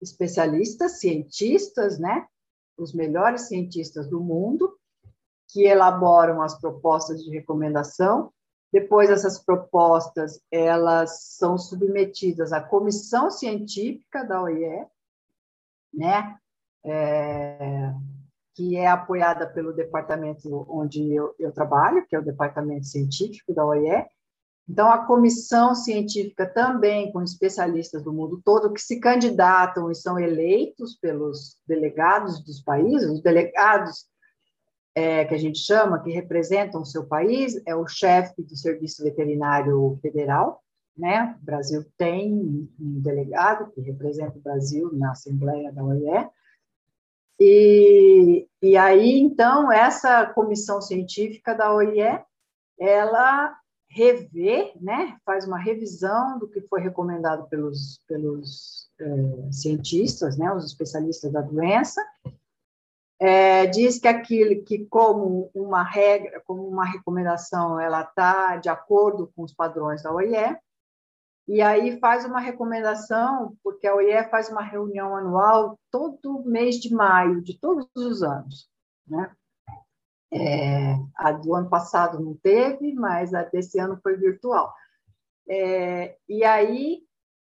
especialistas, 0.00 0.98
cientistas, 0.98 1.98
né? 1.98 2.26
Os 2.78 2.94
melhores 2.94 3.48
cientistas 3.48 4.08
do 4.08 4.18
mundo, 4.18 4.78
que 5.48 5.66
elaboram 5.66 6.40
as 6.40 6.58
propostas 6.58 7.22
de 7.22 7.30
recomendação. 7.30 8.32
Depois, 8.72 9.10
essas 9.10 9.38
propostas, 9.38 10.40
elas 10.50 11.36
são 11.36 11.58
submetidas 11.58 12.50
à 12.50 12.62
comissão 12.62 13.30
científica 13.30 14.24
da 14.24 14.42
OIE, 14.42 14.86
né? 15.92 16.38
É, 16.82 17.92
que 18.58 18.76
é 18.76 18.88
apoiada 18.88 19.46
pelo 19.46 19.72
departamento 19.72 20.66
onde 20.68 21.14
eu, 21.14 21.32
eu, 21.38 21.52
trabalho, 21.52 22.04
que 22.08 22.16
é 22.16 22.18
o 22.18 22.24
departamento 22.24 22.86
científico 22.86 23.54
da 23.54 23.64
OIE. 23.64 24.04
Então, 24.68 24.90
a 24.90 25.06
comissão 25.06 25.76
científica 25.76 26.44
também, 26.44 27.12
com 27.12 27.22
especialistas 27.22 28.02
do 28.02 28.12
mundo 28.12 28.42
todo, 28.44 28.72
que 28.72 28.80
se 28.80 28.98
candidatam 28.98 29.88
e 29.92 29.94
são 29.94 30.18
eleitos 30.18 30.96
pelos 30.96 31.56
delegados 31.68 32.44
dos 32.44 32.60
países, 32.60 33.08
os 33.08 33.22
delegados 33.22 34.08
é, 34.92 35.24
que 35.24 35.34
a 35.36 35.38
gente 35.38 35.60
chama, 35.60 36.02
que 36.02 36.10
representam 36.10 36.82
o 36.82 36.86
seu 36.86 37.06
país, 37.06 37.62
é 37.64 37.76
o 37.76 37.86
chefe 37.86 38.42
do 38.42 38.56
Serviço 38.56 39.04
Veterinário 39.04 39.96
Federal, 40.02 40.60
né? 40.96 41.38
O 41.40 41.44
Brasil 41.44 41.84
tem 41.96 42.68
um 42.80 43.00
delegado 43.00 43.70
que 43.70 43.80
representa 43.82 44.36
o 44.36 44.42
Brasil 44.42 44.90
na 44.94 45.12
Assembleia 45.12 45.72
da 45.72 45.84
OIE, 45.84 46.28
e, 47.40 48.48
e 48.60 48.76
aí, 48.76 49.18
então, 49.20 49.70
essa 49.70 50.26
comissão 50.26 50.80
científica 50.80 51.54
da 51.54 51.72
OIE, 51.72 52.20
ela 52.78 53.56
revê, 53.90 54.72
né, 54.80 55.16
faz 55.24 55.46
uma 55.46 55.58
revisão 55.58 56.38
do 56.38 56.48
que 56.48 56.60
foi 56.62 56.80
recomendado 56.80 57.48
pelos, 57.48 58.00
pelos 58.06 58.90
é, 59.00 59.52
cientistas, 59.52 60.36
né, 60.36 60.52
os 60.52 60.64
especialistas 60.66 61.32
da 61.32 61.40
doença, 61.40 62.04
é, 63.20 63.66
diz 63.66 63.98
que 63.98 64.06
aquilo 64.06 64.62
que 64.64 64.86
como 64.86 65.50
uma 65.54 65.82
regra, 65.82 66.40
como 66.46 66.66
uma 66.68 66.84
recomendação, 66.84 67.80
ela 67.80 68.02
está 68.02 68.56
de 68.56 68.68
acordo 68.68 69.32
com 69.34 69.42
os 69.42 69.52
padrões 69.52 70.02
da 70.02 70.12
OIE, 70.12 70.56
e 71.48 71.62
aí 71.62 71.98
faz 71.98 72.26
uma 72.26 72.40
recomendação, 72.40 73.56
porque 73.64 73.86
a 73.86 73.94
OIE 73.94 74.22
faz 74.24 74.50
uma 74.50 74.62
reunião 74.62 75.16
anual 75.16 75.80
todo 75.90 76.44
mês 76.44 76.76
de 76.76 76.92
maio, 76.94 77.40
de 77.40 77.58
todos 77.58 77.88
os 77.96 78.22
anos. 78.22 78.68
Né? 79.06 79.34
É, 80.30 80.94
a 81.16 81.32
do 81.32 81.54
ano 81.54 81.70
passado 81.70 82.20
não 82.20 82.34
teve, 82.34 82.92
mas 82.92 83.32
a 83.32 83.44
desse 83.44 83.80
ano 83.80 83.98
foi 84.02 84.18
virtual. 84.18 84.74
É, 85.48 86.18
e 86.28 86.44
aí, 86.44 87.00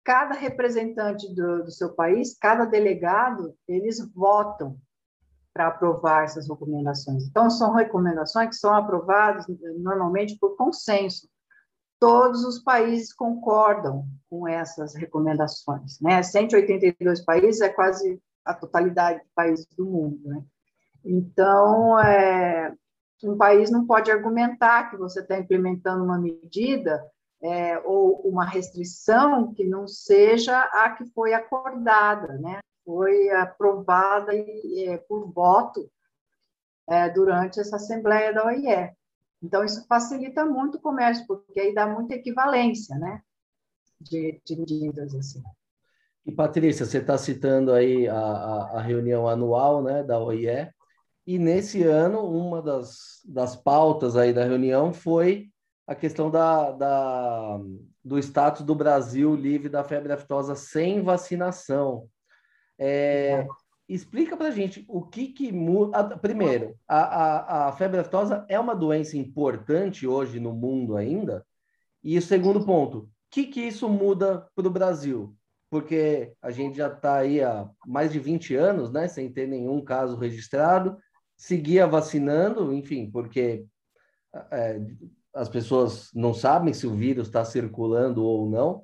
cada 0.03 0.33
representante 0.33 1.33
do, 1.33 1.63
do 1.63 1.71
seu 1.71 1.93
país, 1.93 2.37
cada 2.37 2.65
delegado, 2.65 3.55
eles 3.65 4.05
votam 4.13 4.77
para 5.53 5.67
aprovar 5.67 6.25
essas 6.25 6.49
recomendações. 6.49 7.23
Então, 7.23 7.49
são 7.49 7.73
recomendações 7.73 8.49
que 8.49 8.55
são 8.55 8.73
aprovadas 8.73 9.45
normalmente 9.77 10.37
por 10.37 10.57
consenso 10.57 11.29
todos 11.99 12.43
os 12.43 12.59
países 12.59 13.13
concordam 13.13 14.05
com 14.29 14.47
essas 14.47 14.95
recomendações, 14.95 15.99
né? 15.99 16.21
182 16.21 17.21
países 17.21 17.61
é 17.61 17.69
quase 17.69 18.21
a 18.43 18.53
totalidade 18.53 19.19
de 19.19 19.29
países 19.33 19.65
do 19.75 19.85
mundo, 19.85 20.19
né? 20.23 20.43
Então, 21.03 21.99
é, 21.99 22.73
um 23.23 23.37
país 23.37 23.71
não 23.71 23.85
pode 23.85 24.11
argumentar 24.11 24.89
que 24.89 24.97
você 24.97 25.21
está 25.21 25.37
implementando 25.37 26.03
uma 26.03 26.17
medida 26.17 27.03
é, 27.41 27.79
ou 27.79 28.21
uma 28.21 28.45
restrição 28.45 29.53
que 29.53 29.63
não 29.65 29.87
seja 29.87 30.59
a 30.59 30.89
que 30.91 31.05
foi 31.11 31.33
acordada, 31.33 32.37
né? 32.39 32.59
Foi 32.83 33.29
aprovada 33.31 34.33
é, 34.33 34.97
por 35.07 35.31
voto 35.31 35.89
é, 36.87 37.09
durante 37.09 37.59
essa 37.59 37.77
Assembleia 37.77 38.33
da 38.33 38.45
OIE. 38.45 38.91
Então, 39.41 39.63
isso 39.63 39.85
facilita 39.87 40.45
muito 40.45 40.77
o 40.77 40.81
comércio, 40.81 41.25
porque 41.27 41.59
aí 41.59 41.73
dá 41.73 41.87
muita 41.87 42.15
equivalência, 42.15 42.97
né? 42.97 43.21
De, 43.99 44.41
de 44.45 44.55
medidas, 44.55 45.13
assim. 45.13 45.41
E, 46.25 46.31
Patrícia, 46.31 46.85
você 46.85 46.97
está 46.97 47.17
citando 47.17 47.71
aí 47.71 48.07
a, 48.07 48.17
a, 48.17 48.79
a, 48.79 48.81
reunião 48.81 49.27
anual 49.27 49.83
né, 49.83 50.01
da 50.01 50.19
OIE, 50.19 50.69
e 51.27 51.37
nesse 51.37 51.83
ano, 51.83 52.21
uma 52.21 52.61
das, 52.61 53.21
das 53.25 53.55
pautas 53.55 54.15
aí 54.15 54.33
da 54.33 54.43
reunião 54.43 54.91
foi 54.93 55.49
a 55.87 55.93
questão 55.93 56.31
da, 56.31 56.71
da, 56.71 57.59
do 58.03 58.17
status 58.17 58.63
do 58.63 58.73
Brasil 58.73 59.35
livre 59.35 59.69
da 59.69 59.83
febre 59.83 60.13
aftosa 60.13 60.55
sem 60.55 61.01
vacinação. 61.03 62.07
É, 62.77 63.45
explica 63.87 64.35
para 64.35 64.51
gente 64.51 64.83
o 64.87 65.01
que 65.01 65.27
que 65.27 65.51
muda. 65.51 66.17
Primeiro, 66.17 66.75
a, 66.87 66.97
a, 66.97 67.67
a 67.67 67.71
febre 67.73 67.99
aftosa 67.99 68.45
é 68.49 68.59
uma 68.59 68.75
doença 68.75 69.17
importante 69.17 70.07
hoje 70.07 70.39
no 70.39 70.53
mundo 70.53 70.97
ainda? 70.97 71.45
E 72.03 72.17
o 72.17 72.21
segundo 72.21 72.63
ponto, 72.65 72.97
o 72.99 73.09
que 73.31 73.45
que 73.45 73.61
isso 73.61 73.89
muda 73.89 74.47
para 74.55 74.67
o 74.67 74.71
Brasil? 74.71 75.35
Porque 75.69 76.33
a 76.41 76.51
gente 76.51 76.77
já 76.77 76.87
está 76.87 77.17
aí 77.17 77.41
há 77.41 77.69
mais 77.85 78.11
de 78.11 78.19
20 78.19 78.55
anos, 78.55 78.91
né, 78.91 79.07
sem 79.07 79.31
ter 79.31 79.47
nenhum 79.47 79.81
caso 79.83 80.15
registrado, 80.15 80.97
seguia 81.35 81.87
vacinando, 81.87 82.73
enfim, 82.73 83.09
porque 83.09 83.65
é, 84.51 84.79
as 85.33 85.49
pessoas 85.49 86.09
não 86.13 86.33
sabem 86.33 86.73
se 86.73 86.87
o 86.87 86.93
vírus 86.93 87.27
está 87.27 87.43
circulando 87.43 88.23
ou 88.23 88.49
não. 88.49 88.83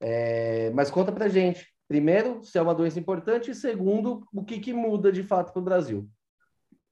É, 0.00 0.70
mas 0.70 0.90
conta 0.90 1.12
para 1.12 1.28
gente, 1.28 1.71
Primeiro, 1.92 2.42
se 2.42 2.56
é 2.56 2.62
uma 2.62 2.74
doença 2.74 2.98
importante, 2.98 3.50
e 3.50 3.54
segundo, 3.54 4.26
o 4.32 4.42
que, 4.42 4.58
que 4.58 4.72
muda 4.72 5.12
de 5.12 5.22
fato 5.22 5.52
para 5.52 5.60
o 5.60 5.64
Brasil. 5.64 6.08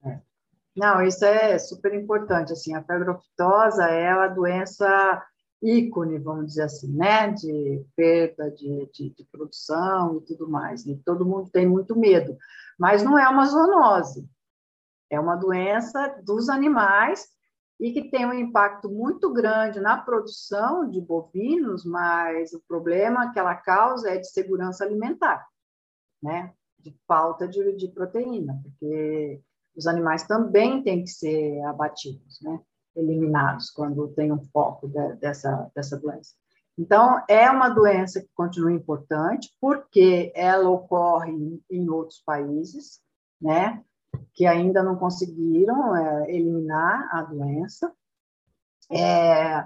É. 0.05 0.21
Não, 0.77 1.01
isso 1.01 1.25
é 1.25 1.59
super 1.59 1.95
importante, 1.95 2.53
assim, 2.53 2.75
a 2.75 2.83
febre 2.83 3.09
aftosa 3.09 3.87
é 3.87 4.11
a 4.11 4.29
doença 4.29 5.27
ícone, 5.63 6.19
vamos 6.19 6.49
dizer 6.49 6.65
assim, 6.65 6.95
né, 6.95 7.31
de 7.31 7.83
perda 7.97 8.51
de, 8.51 8.91
de, 8.93 9.09
de 9.09 9.25
produção 9.33 10.19
e 10.19 10.21
tudo 10.27 10.47
mais, 10.47 10.85
e 10.85 10.95
todo 10.97 11.25
mundo 11.25 11.49
tem 11.51 11.67
muito 11.67 11.99
medo, 11.99 12.37
mas 12.79 13.03
não 13.03 13.19
é 13.19 13.27
uma 13.27 13.47
zoonose, 13.47 14.29
é 15.09 15.19
uma 15.19 15.35
doença 15.35 16.15
dos 16.23 16.51
animais 16.51 17.27
e 17.81 17.93
que 17.93 18.11
tem 18.11 18.27
um 18.27 18.35
impacto 18.35 18.91
muito 18.91 19.33
grande 19.33 19.81
na 19.81 19.97
produção 19.97 20.89
de 20.89 21.01
bovinos, 21.01 21.85
mas 21.85 22.53
o 22.53 22.61
problema 22.69 23.33
que 23.33 23.39
ela 23.39 23.55
causa 23.55 24.11
é 24.11 24.19
de 24.19 24.31
segurança 24.31 24.85
alimentar, 24.85 25.47
né, 26.23 26.53
de 26.79 26.95
falta 27.09 27.49
de, 27.49 27.75
de 27.77 27.89
proteína, 27.89 28.61
porque 28.63 29.41
os 29.75 29.87
animais 29.87 30.25
também 30.25 30.83
têm 30.83 31.03
que 31.03 31.11
ser 31.11 31.63
abatidos, 31.63 32.39
né? 32.43 32.61
eliminados 32.95 33.71
quando 33.71 34.09
tem 34.09 34.33
um 34.33 34.43
foco 34.53 34.89
de, 34.89 35.15
dessa, 35.17 35.71
dessa 35.75 35.97
doença. 35.97 36.35
Então, 36.77 37.23
é 37.29 37.51
uma 37.51 37.69
doença 37.69 38.21
que 38.21 38.29
continua 38.35 38.73
importante, 38.73 39.55
porque 39.61 40.33
ela 40.35 40.69
ocorre 40.69 41.31
em, 41.31 41.63
em 41.71 41.89
outros 41.89 42.21
países, 42.25 43.01
né, 43.41 43.83
que 44.35 44.47
ainda 44.47 44.83
não 44.83 44.97
conseguiram 44.97 45.95
é, 45.95 46.31
eliminar 46.31 47.09
a 47.13 47.23
doença. 47.23 47.93
É, 48.91 49.65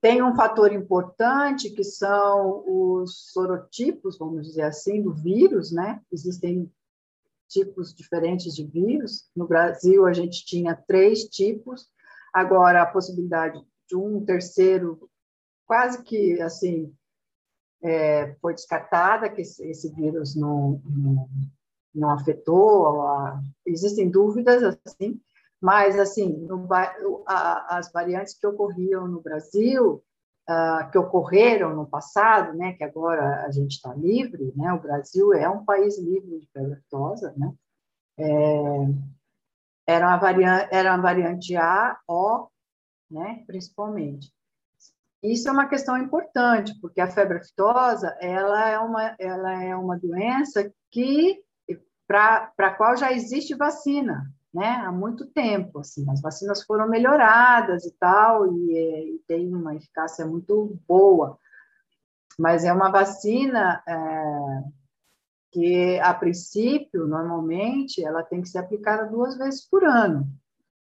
tem 0.00 0.22
um 0.22 0.34
fator 0.34 0.72
importante 0.72 1.70
que 1.70 1.84
são 1.84 2.64
os 2.66 3.32
sorotipos, 3.32 4.18
vamos 4.18 4.46
dizer 4.46 4.62
assim, 4.62 5.02
do 5.02 5.12
vírus, 5.12 5.72
né? 5.72 6.00
Existem 6.10 6.70
tipos 7.48 7.92
diferentes 7.94 8.54
de 8.54 8.64
vírus. 8.64 9.28
No 9.34 9.46
Brasil, 9.46 10.06
a 10.06 10.12
gente 10.12 10.44
tinha 10.46 10.74
três 10.74 11.24
tipos, 11.24 11.88
agora 12.32 12.82
a 12.82 12.86
possibilidade 12.86 13.60
de 13.88 13.96
um 13.96 14.24
terceiro, 14.24 15.10
quase 15.66 16.02
que 16.02 16.40
assim, 16.40 16.94
é, 17.82 18.34
foi 18.40 18.54
descartada, 18.54 19.28
que 19.28 19.42
esse, 19.42 19.68
esse 19.68 19.92
vírus 19.92 20.36
não, 20.36 20.80
não, 20.84 21.28
não 21.94 22.10
afetou, 22.10 23.02
a, 23.02 23.40
existem 23.66 24.10
dúvidas, 24.10 24.78
assim, 24.86 25.20
mas, 25.60 25.98
assim, 25.98 26.38
no, 26.38 26.66
a, 27.26 27.76
as 27.76 27.92
variantes 27.92 28.38
que 28.38 28.46
ocorriam 28.46 29.06
no 29.06 29.20
Brasil, 29.20 30.02
uh, 30.48 30.90
que 30.90 30.98
ocorreram 30.98 31.74
no 31.74 31.86
passado, 31.86 32.56
né, 32.56 32.72
que 32.72 32.84
agora 32.84 33.44
a 33.44 33.50
gente 33.50 33.72
está 33.72 33.94
livre, 33.94 34.52
né, 34.56 34.72
o 34.72 34.80
Brasil 34.80 35.34
é 35.34 35.48
um 35.48 35.64
país 35.64 35.98
livre 35.98 36.40
de 36.40 36.48
febre 36.50 36.74
aftosa, 36.74 37.34
né, 37.36 37.52
é, 38.18 38.86
era, 39.86 40.08
uma 40.08 40.16
variante, 40.16 40.68
era 40.70 40.94
uma 40.94 41.02
variante 41.02 41.56
A, 41.56 41.98
O, 42.08 42.48
né, 43.10 43.44
principalmente. 43.46 44.32
Isso 45.22 45.48
é 45.48 45.52
uma 45.52 45.68
questão 45.68 45.98
importante, 45.98 46.74
porque 46.80 47.00
a 47.00 47.10
febre 47.10 47.38
aftosa, 47.38 48.16
ela 48.20 48.68
é 48.70 48.78
uma, 48.78 49.14
ela 49.18 49.62
é 49.62 49.76
uma 49.76 49.98
doença 49.98 50.72
que 50.90 51.38
para 52.10 52.52
a 52.58 52.70
qual 52.74 52.96
já 52.96 53.12
existe 53.12 53.54
vacina, 53.54 54.28
né, 54.52 54.82
há 54.84 54.90
muito 54.90 55.26
tempo, 55.26 55.78
assim, 55.78 56.04
as 56.10 56.20
vacinas 56.20 56.64
foram 56.64 56.88
melhoradas 56.88 57.84
e 57.84 57.92
tal, 57.92 58.52
e, 58.52 59.14
e 59.14 59.22
tem 59.28 59.54
uma 59.54 59.76
eficácia 59.76 60.26
muito 60.26 60.76
boa, 60.88 61.38
mas 62.36 62.64
é 62.64 62.72
uma 62.72 62.90
vacina 62.90 63.80
é, 63.86 64.64
que, 65.52 66.00
a 66.00 66.12
princípio, 66.12 67.06
normalmente, 67.06 68.04
ela 68.04 68.24
tem 68.24 68.42
que 68.42 68.48
ser 68.48 68.58
aplicada 68.58 69.08
duas 69.08 69.38
vezes 69.38 69.64
por 69.68 69.84
ano. 69.84 70.26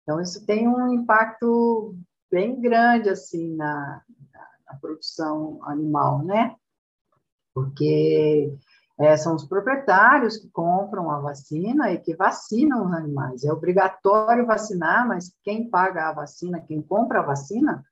Então, 0.05 0.21
isso 0.21 0.47
tem 0.47 0.69
um 0.69 0.93
impacto 0.93 1.97
bem 2.31 2.61
grande, 2.61 3.09
assim, 3.09 3.57
na, 3.57 4.03
na 4.69 4.77
produção 4.77 5.59
animal, 5.65 6.23
né? 6.23 6.55
Porque 7.53 8.57
é, 8.99 9.17
são 9.17 9.37
os 9.37 9.45
proprietários 9.45 10.39
que 10.39 10.49
compram 10.51 11.11
a 11.11 11.21
vacina 11.21 11.93
e 11.93 11.99
que 11.99 12.17
vacinam 12.17 12.87
os 12.87 12.93
animais. 12.93 13.45
É 13.45 13.53
obrigatório 13.53 14.45
vacinar, 14.45 15.07
mas 15.07 15.33
quem 15.45 15.71
paga 15.71 16.09
a 16.09 16.13
vacina, 16.13 16.61
quem 16.61 16.83
compra 16.83 17.21
a 17.21 17.25
vacina, 17.25 17.85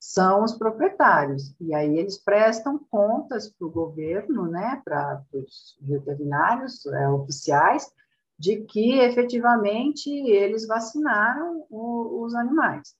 são 0.00 0.44
os 0.44 0.54
proprietários. 0.54 1.54
E 1.60 1.74
aí 1.74 1.98
eles 1.98 2.16
prestam 2.16 2.78
contas 2.90 3.50
para 3.50 3.66
o 3.66 3.70
governo, 3.70 4.46
né, 4.46 4.80
para 4.84 5.22
os 5.32 5.76
veterinários 5.80 6.86
é, 6.86 7.08
oficiais, 7.08 7.90
de 8.38 8.62
que 8.62 8.98
efetivamente 8.98 10.10
eles 10.10 10.66
vacinaram 10.66 11.66
o, 11.70 12.24
os 12.24 12.34
animais 12.34 12.94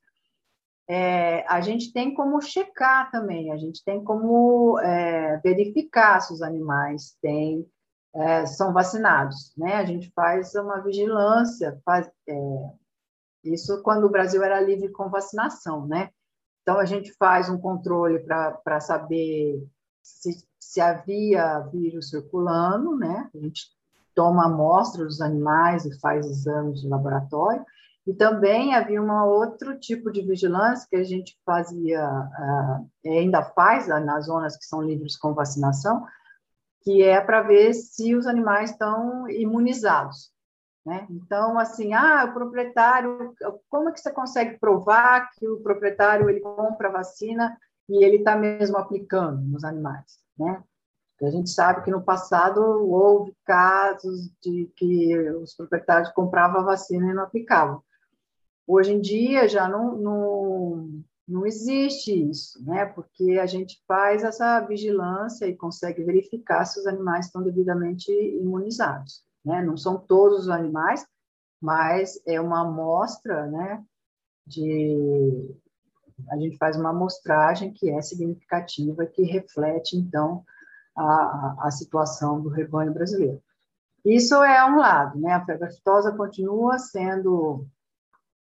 é, 0.88 1.44
a 1.48 1.60
gente 1.60 1.92
tem 1.92 2.14
como 2.14 2.40
checar 2.40 3.10
também, 3.10 3.52
a 3.52 3.56
gente 3.56 3.84
tem 3.84 4.02
como 4.04 4.78
é, 4.80 5.38
verificar 5.38 6.20
se 6.20 6.32
os 6.32 6.42
animais 6.42 7.16
têm, 7.20 7.66
é, 8.14 8.46
são 8.46 8.72
vacinados, 8.72 9.52
né? 9.56 9.74
A 9.74 9.84
gente 9.84 10.10
faz 10.14 10.54
uma 10.54 10.80
vigilância, 10.80 11.80
faz, 11.84 12.08
é, 12.28 12.70
isso 13.44 13.82
quando 13.82 14.04
o 14.04 14.10
Brasil 14.10 14.42
era 14.42 14.60
livre 14.60 14.88
com 14.90 15.10
vacinação, 15.10 15.86
né? 15.86 16.10
Então, 16.62 16.78
a 16.78 16.84
gente 16.84 17.12
faz 17.14 17.48
um 17.48 17.58
controle 17.58 18.18
para 18.20 18.80
saber 18.80 19.64
se, 20.02 20.44
se 20.58 20.80
havia 20.80 21.60
vírus 21.60 22.10
circulando, 22.10 22.96
né? 22.96 23.30
A 23.34 23.38
gente 23.38 23.66
toma 24.14 24.46
amostra 24.46 25.04
dos 25.04 25.20
animais 25.20 25.84
e 25.84 26.00
faz 26.00 26.26
exames 26.26 26.80
de 26.80 26.88
laboratório, 26.88 27.64
e 28.06 28.14
também 28.14 28.74
havia 28.74 29.02
um 29.02 29.10
outro 29.24 29.78
tipo 29.80 30.12
de 30.12 30.22
vigilância 30.22 30.86
que 30.88 30.96
a 30.96 31.02
gente 31.02 31.36
fazia, 31.44 32.08
uh, 32.08 32.88
ainda 33.04 33.42
faz 33.42 33.88
nas 33.88 34.26
zonas 34.26 34.56
que 34.56 34.64
são 34.64 34.80
livres 34.80 35.16
com 35.18 35.34
vacinação, 35.34 36.06
que 36.82 37.02
é 37.02 37.20
para 37.20 37.42
ver 37.42 37.74
se 37.74 38.14
os 38.14 38.28
animais 38.28 38.70
estão 38.70 39.28
imunizados. 39.28 40.30
Né? 40.86 41.04
Então, 41.10 41.58
assim, 41.58 41.94
ah, 41.94 42.26
o 42.30 42.32
proprietário, 42.32 43.34
como 43.68 43.88
é 43.88 43.92
que 43.92 44.00
você 44.00 44.12
consegue 44.12 44.56
provar 44.60 45.28
que 45.32 45.48
o 45.48 45.60
proprietário 45.60 46.30
ele 46.30 46.38
compra 46.38 46.88
a 46.88 46.92
vacina 46.92 47.58
e 47.88 48.04
ele 48.04 48.18
está 48.18 48.36
mesmo 48.36 48.76
aplicando 48.76 49.42
nos 49.42 49.64
animais? 49.64 50.20
Né? 50.38 50.62
Porque 51.10 51.24
a 51.24 51.30
gente 51.30 51.50
sabe 51.50 51.82
que 51.82 51.90
no 51.90 52.04
passado 52.04 52.60
houve 52.60 53.34
casos 53.44 54.30
de 54.40 54.70
que 54.76 55.18
os 55.30 55.56
proprietários 55.56 56.10
compravam 56.10 56.60
a 56.60 56.64
vacina 56.64 57.10
e 57.10 57.14
não 57.14 57.24
aplicavam. 57.24 57.82
Hoje 58.66 58.92
em 58.92 59.00
dia 59.00 59.48
já 59.48 59.68
não, 59.68 59.96
não, 59.96 61.02
não 61.26 61.46
existe 61.46 62.12
isso, 62.28 62.64
né? 62.64 62.84
Porque 62.86 63.38
a 63.38 63.46
gente 63.46 63.82
faz 63.86 64.24
essa 64.24 64.60
vigilância 64.60 65.46
e 65.46 65.56
consegue 65.56 66.02
verificar 66.02 66.64
se 66.64 66.80
os 66.80 66.86
animais 66.86 67.26
estão 67.26 67.42
devidamente 67.42 68.10
imunizados, 68.10 69.24
né? 69.44 69.62
Não 69.62 69.76
são 69.76 69.98
todos 69.98 70.40
os 70.40 70.48
animais, 70.48 71.06
mas 71.60 72.20
é 72.26 72.40
uma 72.40 72.62
amostra, 72.62 73.46
né? 73.46 73.84
De 74.46 75.54
a 76.30 76.36
gente 76.38 76.56
faz 76.56 76.76
uma 76.76 76.90
amostragem 76.90 77.72
que 77.72 77.90
é 77.90 78.00
significativa, 78.00 79.06
que 79.06 79.22
reflete 79.22 79.96
então 79.96 80.42
a, 80.96 81.66
a 81.66 81.70
situação 81.70 82.40
do 82.40 82.48
rebanho 82.48 82.92
brasileiro. 82.92 83.42
Isso 84.04 84.34
é 84.42 84.64
um 84.64 84.78
lado, 84.78 85.18
né? 85.20 85.32
A 85.32 85.44
febre 85.44 85.66
aftosa 85.66 86.16
continua 86.16 86.78
sendo 86.78 87.66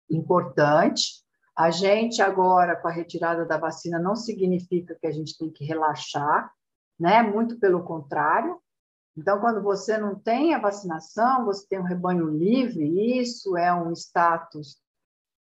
importante. 0.10 1.24
A 1.55 1.72
gente 1.72 2.22
agora, 2.22 2.76
com 2.76 2.88
a 2.88 2.91
retirada 2.91 3.45
da 3.45 3.57
vacina, 3.57 3.99
não 3.99 4.16
significa 4.16 4.95
que 4.95 5.07
a 5.07 5.12
gente 5.12 5.38
tem 5.38 5.49
que 5.49 5.66
relaxar, 5.66 6.51
né? 6.99 7.22
Muito 7.22 7.60
pelo 7.60 7.84
contrário. 7.84 8.60
Então, 9.18 9.39
quando 9.39 9.62
você 9.62 9.97
não 9.97 10.16
tem 10.16 10.53
a 10.53 10.60
vacinação, 10.60 11.45
você 11.45 11.68
tem 11.68 11.80
um 11.80 11.84
rebanho 11.84 12.30
livre, 12.30 13.20
isso 13.20 13.57
é 13.57 13.74
um 13.74 13.91
status 13.91 14.78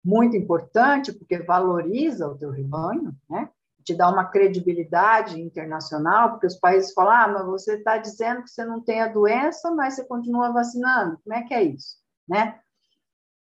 muito 0.03 0.35
importante, 0.35 1.13
porque 1.13 1.39
valoriza 1.39 2.27
o 2.27 2.37
teu 2.37 2.51
rebanho, 2.51 3.15
né? 3.29 3.49
Te 3.83 3.95
dá 3.95 4.09
uma 4.09 4.25
credibilidade 4.25 5.41
internacional, 5.41 6.31
porque 6.31 6.47
os 6.47 6.59
países 6.59 6.93
falam, 6.93 7.13
ah, 7.13 7.27
mas 7.29 7.45
você 7.45 7.75
está 7.75 7.97
dizendo 7.97 8.43
que 8.43 8.49
você 8.49 8.65
não 8.65 8.81
tem 8.81 9.01
a 9.01 9.07
doença, 9.07 9.71
mas 9.71 9.95
você 9.95 10.05
continua 10.05 10.51
vacinando. 10.51 11.17
Como 11.23 11.33
é 11.33 11.43
que 11.43 11.53
é 11.53 11.63
isso, 11.63 11.95
né? 12.27 12.59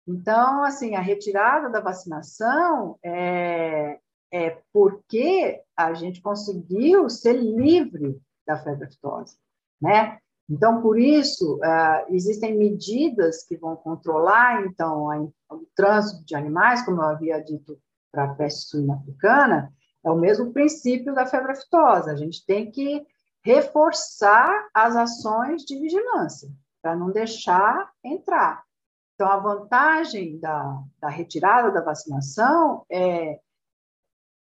Então, 0.06 0.64
assim, 0.64 0.94
a 0.94 1.00
retirada 1.00 1.70
da 1.70 1.80
vacinação 1.80 2.98
é, 3.04 3.98
é 4.32 4.58
porque 4.72 5.60
a 5.76 5.94
gente 5.94 6.20
conseguiu 6.20 7.08
ser 7.08 7.34
livre 7.34 8.20
da 8.46 8.56
febre 8.58 8.86
aftosa, 8.86 9.36
né? 9.80 10.18
Então, 10.50 10.82
por 10.82 10.98
isso, 10.98 11.56
uh, 11.56 12.14
existem 12.14 12.58
medidas 12.58 13.44
que 13.44 13.56
vão 13.56 13.76
controlar, 13.76 14.66
então, 14.66 15.32
o 15.48 15.66
trânsito 15.74 16.24
de 16.24 16.34
animais, 16.34 16.84
como 16.84 17.00
eu 17.00 17.06
havia 17.06 17.40
dito 17.40 17.78
para 18.10 18.24
a 18.24 18.34
peste 18.34 18.68
suína 18.68 18.96
africana, 18.96 19.72
é 20.04 20.10
o 20.10 20.18
mesmo 20.18 20.52
princípio 20.52 21.14
da 21.14 21.24
febre 21.24 21.52
aftosa. 21.52 22.10
A 22.10 22.16
gente 22.16 22.44
tem 22.44 22.70
que 22.70 23.06
reforçar 23.44 24.68
as 24.74 24.96
ações 24.96 25.62
de 25.62 25.78
vigilância, 25.78 26.50
para 26.82 26.96
não 26.96 27.10
deixar 27.10 27.90
entrar. 28.04 28.62
Então, 29.22 29.30
a 29.30 29.36
vantagem 29.36 30.36
da, 30.40 30.82
da 31.00 31.08
retirada 31.08 31.70
da 31.70 31.80
vacinação 31.80 32.84
é, 32.90 33.38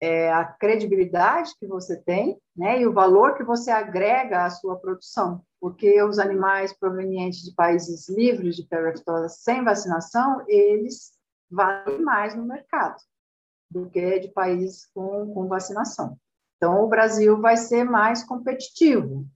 é, 0.03 0.31
a 0.31 0.45
credibilidade 0.45 1.55
que 1.59 1.67
você 1.67 1.97
tem 1.97 2.39
né, 2.55 2.83
e 2.83 2.87
o 2.87 2.93
valor 2.93 3.39
que 3.39 3.43
você 3.43 3.71
agrega 3.71 4.45
à 4.45 4.51
sua 4.51 4.77
produção, 4.77 5.43
porque 5.59 6.03
os 6.03 6.19
animais 6.19 6.75
provenientes 6.75 7.43
de 7.43 7.55
países 7.55 8.07
livres 8.11 8.55
de 8.55 8.67
peraftosa 8.67 9.31
sem 9.31 9.65
vacinação, 9.65 10.45
eles 10.47 11.13
valem 11.51 12.03
mais 12.03 12.35
no 12.35 12.45
mercado 12.45 12.99
do 13.71 13.89
que 13.89 14.21
de 14.21 14.29
países 14.29 14.85
com, 14.93 15.33
com 15.33 15.49
vacinação. 15.49 16.19
Então, 16.59 16.85
o 16.85 16.89
Brasil 16.89 17.41
vai 17.41 17.57
ser 17.57 17.83
mais 17.85 18.23
competitivo, 18.23 19.27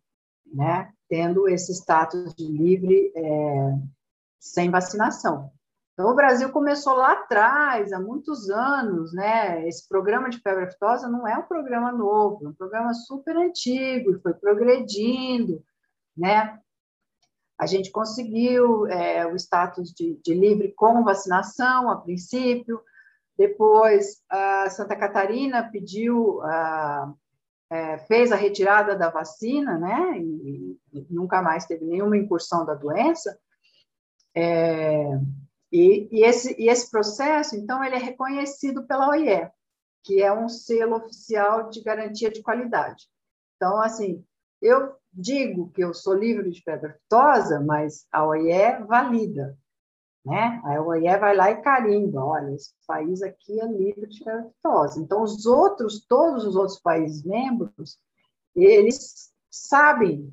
né, 0.45 0.93
tendo 1.09 1.49
esse 1.49 1.73
status 1.73 2.35
de 2.35 2.45
livre 2.47 3.11
é, 3.17 3.79
sem 4.41 4.71
vacinação. 4.71 5.53
Então, 5.93 6.11
o 6.11 6.17
Brasil 6.17 6.51
começou 6.51 6.95
lá 6.95 7.13
atrás, 7.13 7.93
há 7.93 8.01
muitos 8.01 8.49
anos, 8.49 9.13
né? 9.13 9.69
Esse 9.69 9.87
programa 9.87 10.31
de 10.31 10.39
febre 10.39 10.65
aftosa 10.65 11.07
não 11.09 11.29
é 11.29 11.37
um 11.37 11.43
programa 11.43 11.93
novo, 11.93 12.47
é 12.47 12.49
um 12.49 12.55
programa 12.55 12.95
super 12.95 13.37
antigo, 13.37 14.19
foi 14.23 14.33
progredindo, 14.33 15.63
né? 16.17 16.59
A 17.59 17.67
gente 17.67 17.93
conseguiu 17.93 18.87
é, 18.87 19.27
o 19.27 19.37
status 19.37 19.93
de, 19.93 20.19
de 20.25 20.33
livre 20.33 20.73
com 20.75 21.05
vacinação, 21.05 21.91
a 21.91 21.97
princípio, 22.01 22.83
depois, 23.41 24.23
a 24.29 24.69
Santa 24.69 24.95
Catarina 24.95 25.71
pediu, 25.71 26.43
a, 26.43 27.13
é, 27.71 27.97
fez 28.01 28.33
a 28.33 28.37
retirada 28.37 28.95
da 28.95 29.09
vacina, 29.09 29.79
né? 29.79 30.19
E, 30.19 30.79
e, 30.93 31.07
nunca 31.09 31.41
mais 31.41 31.65
teve 31.65 31.85
nenhuma 31.87 32.19
incursão 32.19 32.67
da 32.67 32.75
doença. 32.75 33.39
É, 34.35 35.19
e, 35.73 36.09
e, 36.11 36.25
esse, 36.25 36.55
e 36.61 36.69
esse 36.69 36.91
processo, 36.91 37.57
então, 37.57 37.83
ele 37.83 37.97
é 37.97 37.99
reconhecido 37.99 38.87
pela 38.87 39.09
OIE, 39.09 39.51
que 40.03 40.23
é 40.23 40.33
um 40.33 40.49
selo 40.49 40.97
oficial 40.97 41.69
de 41.69 41.83
garantia 41.83 42.31
de 42.31 42.43
qualidade. 42.43 43.07
Então, 43.57 43.81
assim, 43.81 44.25
eu 44.61 44.95
digo 45.13 45.71
que 45.71 45.83
eu 45.83 45.93
sou 45.93 46.15
livre 46.15 46.51
de 46.51 46.63
febre 46.63 46.91
aftosa, 46.91 47.61
mas 47.61 48.07
a 48.11 48.25
OIE 48.25 48.85
valida 48.87 49.59
né? 50.25 50.61
A 50.65 50.81
OIE 50.83 51.17
vai 51.19 51.35
lá 51.35 51.51
e 51.51 51.63
carimba, 51.63 52.23
olha, 52.23 52.55
esse 52.55 52.75
país 52.87 53.23
aqui 53.23 53.61
é 53.61 53.67
livre 53.67 54.07
de 54.07 54.23
ferritose. 54.23 55.01
Então, 55.01 55.23
os 55.23 55.47
outros, 55.47 56.05
todos 56.07 56.45
os 56.45 56.57
outros 56.57 56.79
países 56.79 57.25
membros, 57.25 57.99
eles 58.55 59.33
sabem 59.51 60.33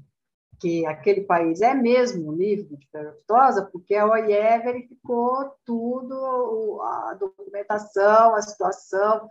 que 0.59 0.85
aquele 0.85 1.21
país 1.21 1.61
é 1.61 1.73
mesmo 1.73 2.31
livre 2.31 2.75
de 2.75 2.87
ferritose, 2.89 3.69
porque 3.71 3.95
a 3.95 4.07
OIE 4.07 4.59
verificou 4.63 5.51
tudo, 5.65 6.81
a 6.81 7.13
documentação, 7.13 8.35
a 8.35 8.41
situação, 8.41 9.29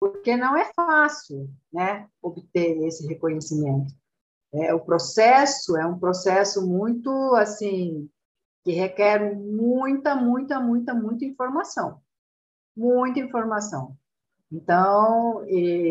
porque 0.00 0.36
não 0.36 0.56
é 0.56 0.70
fácil, 0.74 1.48
né, 1.72 2.08
obter 2.20 2.82
esse 2.84 3.06
reconhecimento. 3.06 3.92
É, 4.52 4.74
o 4.74 4.80
processo 4.80 5.76
é 5.76 5.86
um 5.86 5.98
processo 5.98 6.66
muito, 6.66 7.10
assim, 7.34 8.10
que 8.64 8.72
requer 8.72 9.34
muita, 9.34 10.14
muita, 10.14 10.60
muita, 10.60 10.94
muita 10.94 11.24
informação. 11.24 12.00
Muita 12.76 13.20
informação. 13.20 13.96
Então, 14.50 15.44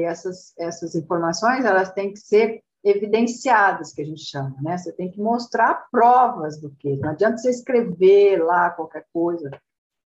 essas, 0.05 0.53
essas 0.57 0.93
informações, 0.95 1.65
elas 1.65 1.91
têm 1.93 2.13
que 2.13 2.19
ser 2.19 2.63
evidenciadas, 2.83 3.93
que 3.93 4.01
a 4.01 4.05
gente 4.05 4.23
chama, 4.23 4.55
né? 4.61 4.77
Você 4.77 4.91
tem 4.91 5.09
que 5.09 5.21
mostrar 5.21 5.87
provas 5.91 6.59
do 6.59 6.71
que. 6.71 6.95
Não 6.97 7.09
adianta 7.09 7.37
você 7.37 7.49
escrever 7.49 8.43
lá 8.43 8.71
qualquer 8.71 9.05
coisa. 9.13 9.51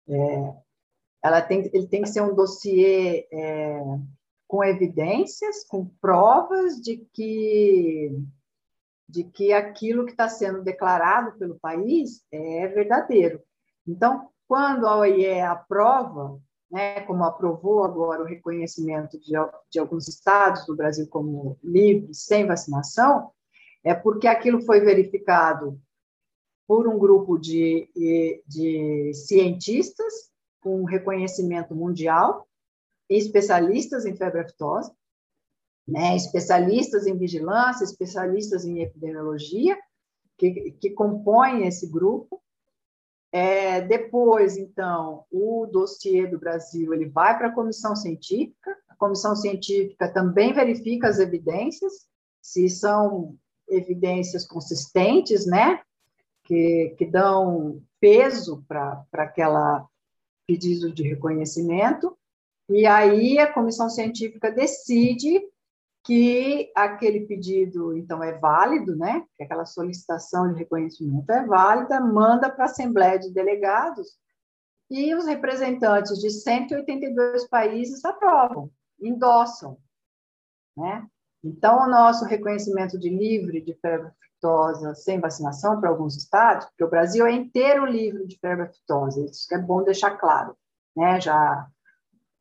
É, 0.08 0.54
ela 1.22 1.40
tem, 1.40 1.70
ele 1.72 1.86
tem 1.86 2.02
que 2.02 2.08
ser 2.08 2.22
um 2.22 2.34
dossiê 2.34 3.28
é, 3.32 3.80
com 4.48 4.64
evidências, 4.64 5.64
com 5.64 5.86
provas 6.00 6.80
de 6.80 7.06
que 7.12 8.10
de 9.08 9.24
que 9.24 9.52
aquilo 9.52 10.06
que 10.06 10.12
está 10.12 10.26
sendo 10.26 10.62
declarado 10.62 11.36
pelo 11.38 11.58
país 11.60 12.24
é 12.32 12.66
verdadeiro. 12.68 13.42
Então, 13.86 14.30
quando 14.48 14.86
a 14.86 14.96
OIE 14.96 15.38
aprova, 15.42 16.40
né, 16.72 17.02
como 17.02 17.22
aprovou 17.22 17.84
agora 17.84 18.22
o 18.22 18.26
reconhecimento 18.26 19.20
de, 19.20 19.32
de 19.70 19.78
alguns 19.78 20.08
estados 20.08 20.64
do 20.64 20.74
Brasil 20.74 21.06
como 21.06 21.58
livres, 21.62 22.24
sem 22.24 22.46
vacinação, 22.46 23.30
é 23.84 23.94
porque 23.94 24.26
aquilo 24.26 24.64
foi 24.64 24.80
verificado 24.80 25.78
por 26.66 26.88
um 26.88 26.98
grupo 26.98 27.36
de, 27.36 27.90
de 28.46 29.12
cientistas 29.12 30.32
com 30.62 30.84
reconhecimento 30.84 31.74
mundial, 31.74 32.48
especialistas 33.06 34.06
em 34.06 34.16
febre 34.16 34.40
aftosa, 34.40 34.94
né, 35.86 36.16
especialistas 36.16 37.06
em 37.06 37.18
vigilância, 37.18 37.84
especialistas 37.84 38.64
em 38.64 38.80
epidemiologia, 38.80 39.76
que, 40.38 40.70
que 40.80 40.90
compõem 40.90 41.66
esse 41.66 41.86
grupo. 41.90 42.40
É, 43.32 43.80
depois, 43.80 44.58
então, 44.58 45.24
o 45.30 45.66
dossiê 45.66 46.26
do 46.26 46.38
Brasil 46.38 46.92
ele 46.92 47.08
vai 47.08 47.36
para 47.38 47.48
a 47.48 47.54
comissão 47.54 47.96
científica. 47.96 48.76
A 48.90 48.94
comissão 48.94 49.34
científica 49.34 50.06
também 50.12 50.52
verifica 50.52 51.08
as 51.08 51.18
evidências, 51.18 52.06
se 52.42 52.68
são 52.68 53.34
evidências 53.66 54.46
consistentes, 54.46 55.46
né, 55.46 55.80
que, 56.44 56.94
que 56.98 57.06
dão 57.06 57.82
peso 57.98 58.62
para 58.68 59.02
aquela 59.14 59.88
pedido 60.46 60.92
de 60.92 61.02
reconhecimento. 61.02 62.14
E 62.68 62.84
aí 62.84 63.38
a 63.38 63.50
comissão 63.50 63.88
científica 63.88 64.50
decide 64.50 65.40
que 66.04 66.72
aquele 66.74 67.26
pedido, 67.26 67.96
então, 67.96 68.22
é 68.22 68.38
válido, 68.38 68.96
né? 68.96 69.24
Que 69.36 69.44
aquela 69.44 69.64
solicitação 69.64 70.52
de 70.52 70.58
reconhecimento 70.58 71.30
é 71.30 71.46
válida, 71.46 72.00
manda 72.00 72.50
para 72.50 72.64
a 72.64 72.66
Assembleia 72.66 73.18
de 73.18 73.30
Delegados 73.32 74.18
e 74.90 75.14
os 75.14 75.26
representantes 75.26 76.18
de 76.18 76.28
182 76.30 77.48
países 77.48 78.04
aprovam, 78.04 78.70
endossam, 79.00 79.78
né? 80.76 81.06
Então, 81.42 81.84
o 81.84 81.88
nosso 81.88 82.24
reconhecimento 82.24 82.98
de 82.98 83.08
livre 83.08 83.60
de 83.60 83.74
febre 83.74 84.08
aftosa 84.08 84.94
sem 84.94 85.20
vacinação 85.20 85.80
para 85.80 85.88
alguns 85.88 86.16
estados, 86.16 86.66
porque 86.66 86.84
o 86.84 86.90
Brasil 86.90 87.26
é 87.26 87.32
inteiro 87.32 87.86
livre 87.86 88.26
de 88.26 88.38
febre 88.38 88.66
aftosa, 88.66 89.24
isso 89.24 89.52
é 89.54 89.58
bom 89.58 89.82
deixar 89.82 90.16
claro, 90.16 90.56
né? 90.96 91.20
Já 91.20 91.66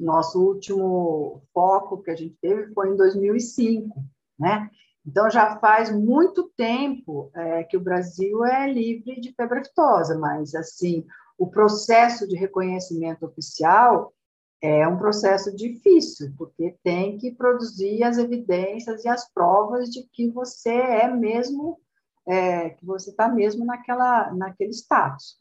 nosso 0.01 0.41
último 0.41 1.43
foco 1.53 2.01
que 2.01 2.11
a 2.11 2.15
gente 2.15 2.35
teve 2.41 2.73
foi 2.73 2.89
em 2.89 2.95
2005, 2.95 4.03
né? 4.39 4.69
Então, 5.05 5.29
já 5.29 5.57
faz 5.57 5.91
muito 5.91 6.51
tempo 6.55 7.31
é, 7.33 7.63
que 7.63 7.75
o 7.75 7.81
Brasil 7.81 8.45
é 8.45 8.71
livre 8.71 9.19
de 9.19 9.33
febre 9.33 9.59
aftosa, 9.59 10.17
mas, 10.17 10.53
assim, 10.53 11.05
o 11.37 11.47
processo 11.47 12.27
de 12.27 12.35
reconhecimento 12.35 13.25
oficial 13.25 14.13
é 14.61 14.87
um 14.87 14.97
processo 14.97 15.55
difícil, 15.55 16.31
porque 16.37 16.75
tem 16.83 17.17
que 17.17 17.31
produzir 17.31 18.03
as 18.03 18.19
evidências 18.19 19.03
e 19.03 19.07
as 19.09 19.27
provas 19.33 19.89
de 19.89 20.07
que 20.13 20.29
você 20.29 20.69
é 20.69 21.07
mesmo, 21.07 21.79
é, 22.27 22.69
que 22.69 22.85
você 22.85 23.09
está 23.09 23.27
mesmo 23.27 23.65
naquela, 23.65 24.31
naquele 24.33 24.69
status. 24.69 25.39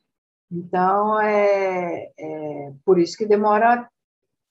Então, 0.51 1.21
é, 1.21 2.11
é 2.19 2.73
por 2.83 2.99
isso 2.99 3.17
que 3.17 3.27
demora 3.27 3.87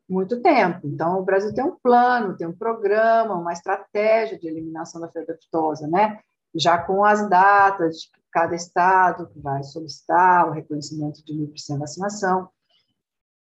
muito 0.10 0.42
tempo. 0.42 0.88
Então, 0.88 1.20
o 1.20 1.24
Brasil 1.24 1.54
tem 1.54 1.64
um 1.64 1.76
plano, 1.76 2.36
tem 2.36 2.48
um 2.48 2.56
programa, 2.56 3.36
uma 3.36 3.54
estratégia 3.54 4.40
de 4.40 4.48
eliminação 4.48 5.00
da 5.00 5.08
febre 5.08 5.36
aftosa, 5.36 5.88
né? 5.88 6.20
Já 6.56 6.80
com 6.80 7.06
as 7.06 7.30
datas 7.30 7.98
de 7.98 8.10
cada 8.32 8.56
estado 8.56 9.30
que 9.30 9.40
vai 9.40 9.64
solicitar 9.64 10.48
o 10.48 10.52
reconhecimento 10.52 11.24
de 11.24 11.34
livre 11.34 11.60
sem 11.60 11.78
vacinação. 11.78 12.50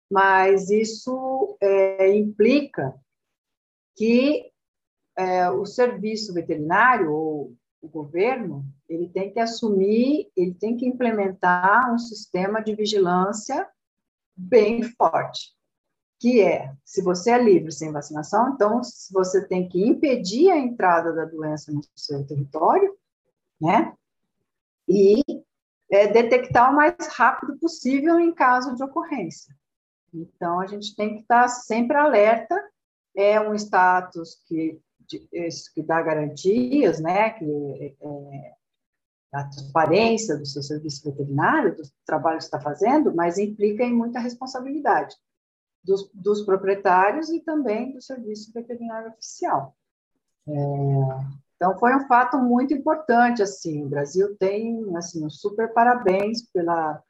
Mas 0.09 0.69
isso 0.69 1.57
é, 1.59 2.15
implica 2.15 2.93
que 3.95 4.51
é, 5.17 5.49
o 5.49 5.65
serviço 5.65 6.33
veterinário 6.33 7.11
ou 7.11 7.53
o 7.81 7.87
governo 7.87 8.63
ele 8.87 9.09
tem 9.09 9.31
que 9.31 9.39
assumir, 9.39 10.31
ele 10.35 10.53
tem 10.53 10.75
que 10.75 10.85
implementar 10.85 11.93
um 11.93 11.97
sistema 11.97 12.61
de 12.61 12.75
vigilância 12.75 13.67
bem 14.35 14.83
forte 14.83 15.58
que 16.19 16.41
é, 16.41 16.73
se 16.83 17.01
você 17.01 17.31
é 17.31 17.41
livre 17.41 17.71
sem 17.71 17.93
vacinação, 17.93 18.49
então 18.53 18.81
você 19.11 19.47
tem 19.47 19.69
que 19.69 19.81
impedir 19.81 20.51
a 20.51 20.57
entrada 20.57 21.13
da 21.13 21.23
doença 21.23 21.71
no 21.71 21.81
seu 21.95 22.27
território, 22.27 22.93
né? 23.59 23.95
E 24.87 25.21
é, 25.89 26.07
detectar 26.07 26.71
o 26.71 26.75
mais 26.75 26.95
rápido 27.11 27.57
possível 27.57 28.19
em 28.19 28.33
caso 28.33 28.75
de 28.75 28.83
ocorrência. 28.83 29.55
Então, 30.13 30.59
a 30.59 30.67
gente 30.67 30.93
tem 30.95 31.15
que 31.15 31.21
estar 31.21 31.47
sempre 31.47 31.95
alerta, 31.95 32.55
é 33.15 33.39
um 33.39 33.53
status 33.55 34.43
que, 34.45 34.77
de, 35.07 35.19
que 35.73 35.81
dá 35.81 36.01
garantias, 36.01 36.99
né? 36.99 37.29
Que 37.29 37.95
é, 38.01 38.53
a 39.31 39.43
transparência 39.45 40.35
do 40.35 40.45
seu 40.45 40.61
serviço 40.61 41.09
veterinário, 41.09 41.77
do 41.77 41.83
trabalho 42.05 42.39
que 42.39 42.43
está 42.43 42.59
fazendo, 42.59 43.15
mas 43.15 43.37
implica 43.37 43.83
em 43.83 43.93
muita 43.93 44.19
responsabilidade 44.19 45.15
dos, 45.83 46.09
dos 46.13 46.41
proprietários 46.43 47.29
e 47.29 47.39
também 47.39 47.93
do 47.93 48.01
serviço 48.01 48.51
veterinário 48.53 49.09
oficial. 49.09 49.75
É, 50.47 50.53
então, 51.55 51.77
foi 51.77 51.95
um 51.95 52.07
fato 52.07 52.37
muito 52.37 52.73
importante, 52.73 53.41
assim, 53.41 53.83
o 53.83 53.89
Brasil 53.89 54.35
tem, 54.37 54.95
assim, 54.95 55.25
um 55.25 55.29
super 55.29 55.73
parabéns 55.73 56.41
pela, 56.53 57.03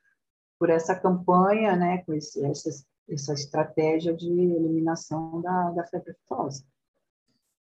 por 0.57 0.70
essa 0.70 0.95
campanha, 0.95 1.76
né, 1.76 1.99
com 1.99 2.13
esse, 2.13 2.43
essa, 2.43 2.70
essa 3.07 3.34
estratégia 3.34 4.13
de 4.13 4.28
eliminação 4.28 5.39
da, 5.41 5.72
da 5.72 5.86
febre 5.86 6.11
aftosa. 6.11 6.63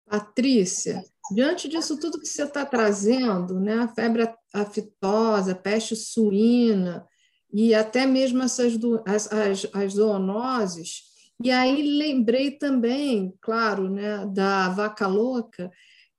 Patrícia, 0.07 1.05
diante 1.31 1.69
disso 1.69 1.99
tudo 1.99 2.19
que 2.19 2.27
você 2.27 2.43
está 2.43 2.65
trazendo, 2.67 3.61
né, 3.61 3.75
a 3.75 3.89
febre 3.89 4.35
aftosa, 4.55 5.55
peste 5.55 5.95
suína 5.95 7.07
e 7.53 7.75
até 7.75 8.07
mesmo 8.07 8.43
essas 8.43 8.77
do, 8.77 9.03
as, 9.07 9.31
as, 9.33 9.67
as 9.73 9.93
zoonoses, 9.95 11.03
e 11.43 11.51
aí 11.51 11.83
lembrei 11.99 12.53
também, 12.53 13.35
claro, 13.41 13.91
né, 13.91 14.25
da 14.27 14.69
vaca 14.69 15.07
louca, 15.07 15.71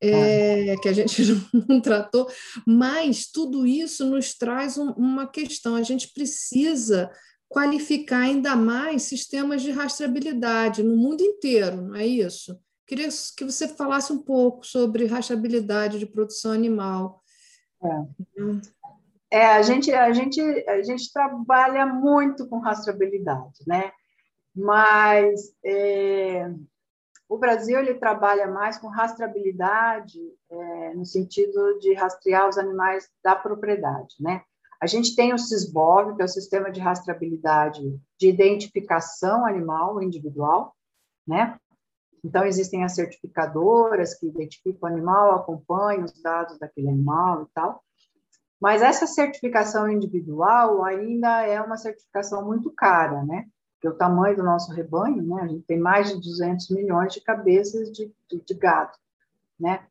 é, 0.02 0.76
que 0.82 0.90
a 0.90 0.94
gente 0.94 1.22
não 1.70 1.80
tratou, 1.80 2.30
mas 2.68 3.28
tudo 3.28 3.66
isso 3.66 4.06
nos 4.06 4.34
traz 4.34 4.78
um, 4.78 4.92
uma 4.92 5.26
questão. 5.26 5.76
A 5.76 5.82
gente 5.82 6.12
precisa 6.14 7.10
qualificar 7.48 8.20
ainda 8.20 8.56
mais 8.56 9.04
sistemas 9.04 9.62
de 9.62 9.72
rastreabilidade 9.72 10.84
no 10.84 10.98
mundo 10.98 11.22
inteiro, 11.22 11.82
não 11.82 11.96
é 11.96 12.06
isso? 12.06 12.60
Queria 12.86 13.08
que 13.38 13.46
você 13.46 13.68
falasse 13.68 14.12
um 14.12 14.22
pouco 14.22 14.66
sobre 14.66 15.06
rastreabilidade 15.06 16.00
de 16.00 16.06
produção 16.06 16.52
animal. 16.52 17.24
É. 17.82 18.73
é, 19.34 19.48
a, 19.48 19.64
gente, 19.64 19.92
a, 19.92 20.14
gente, 20.14 20.40
a 20.70 20.84
gente 20.84 21.12
trabalha 21.12 21.88
muito 21.88 22.48
com 22.48 22.60
rastreabilidade, 22.60 23.64
né? 23.66 23.92
Mas 24.56 25.56
é, 25.66 26.54
o 27.28 27.40
Brasil 27.40 27.80
ele 27.80 27.96
trabalha 27.96 28.46
mais 28.46 28.78
com 28.78 28.90
rastreabilidade 28.90 30.20
é, 30.52 30.94
no 30.94 31.04
sentido 31.04 31.80
de 31.80 31.96
rastrear 31.96 32.48
os 32.48 32.60
animais 32.60 33.10
da 33.24 33.36
propriedade, 33.36 34.14
né? 34.20 34.44
A 34.80 34.86
gente 34.86 35.16
tem 35.16 35.34
o 35.34 35.40
SISBOV, 35.40 36.16
que 36.16 36.22
é 36.22 36.26
o 36.26 36.28
Sistema 36.28 36.70
de 36.70 36.80
Rastreabilidade 36.80 37.82
de 38.20 38.30
Identificação 38.30 39.48
Animal 39.48 40.00
Individual, 40.00 40.76
né? 41.28 41.58
Então, 42.24 42.46
existem 42.46 42.84
as 42.84 42.94
certificadoras 42.94 44.14
que 44.14 44.28
identificam 44.28 44.88
o 44.88 44.94
animal, 44.94 45.32
acompanham 45.32 46.04
os 46.04 46.22
dados 46.22 46.60
daquele 46.60 46.90
animal 46.90 47.44
e 47.44 47.48
tal. 47.56 47.84
Mas 48.64 48.82
essa 48.82 49.06
certificação 49.06 49.90
individual 49.90 50.86
ainda 50.86 51.46
é 51.46 51.60
uma 51.60 51.76
certificação 51.76 52.46
muito 52.46 52.72
cara, 52.72 53.22
né? 53.26 53.46
Porque 53.74 53.90
o 53.90 53.98
tamanho 53.98 54.38
do 54.38 54.44
nosso 54.44 54.72
rebanho, 54.72 55.22
né? 55.22 55.42
A 55.42 55.48
gente 55.48 55.66
tem 55.66 55.78
mais 55.78 56.08
de 56.08 56.16
200 56.22 56.70
milhões 56.70 57.12
de 57.12 57.20
cabeças 57.20 57.92
de, 57.92 58.10
de, 58.30 58.40
de 58.40 58.54
gado, 58.54 58.98
né? 59.60 59.86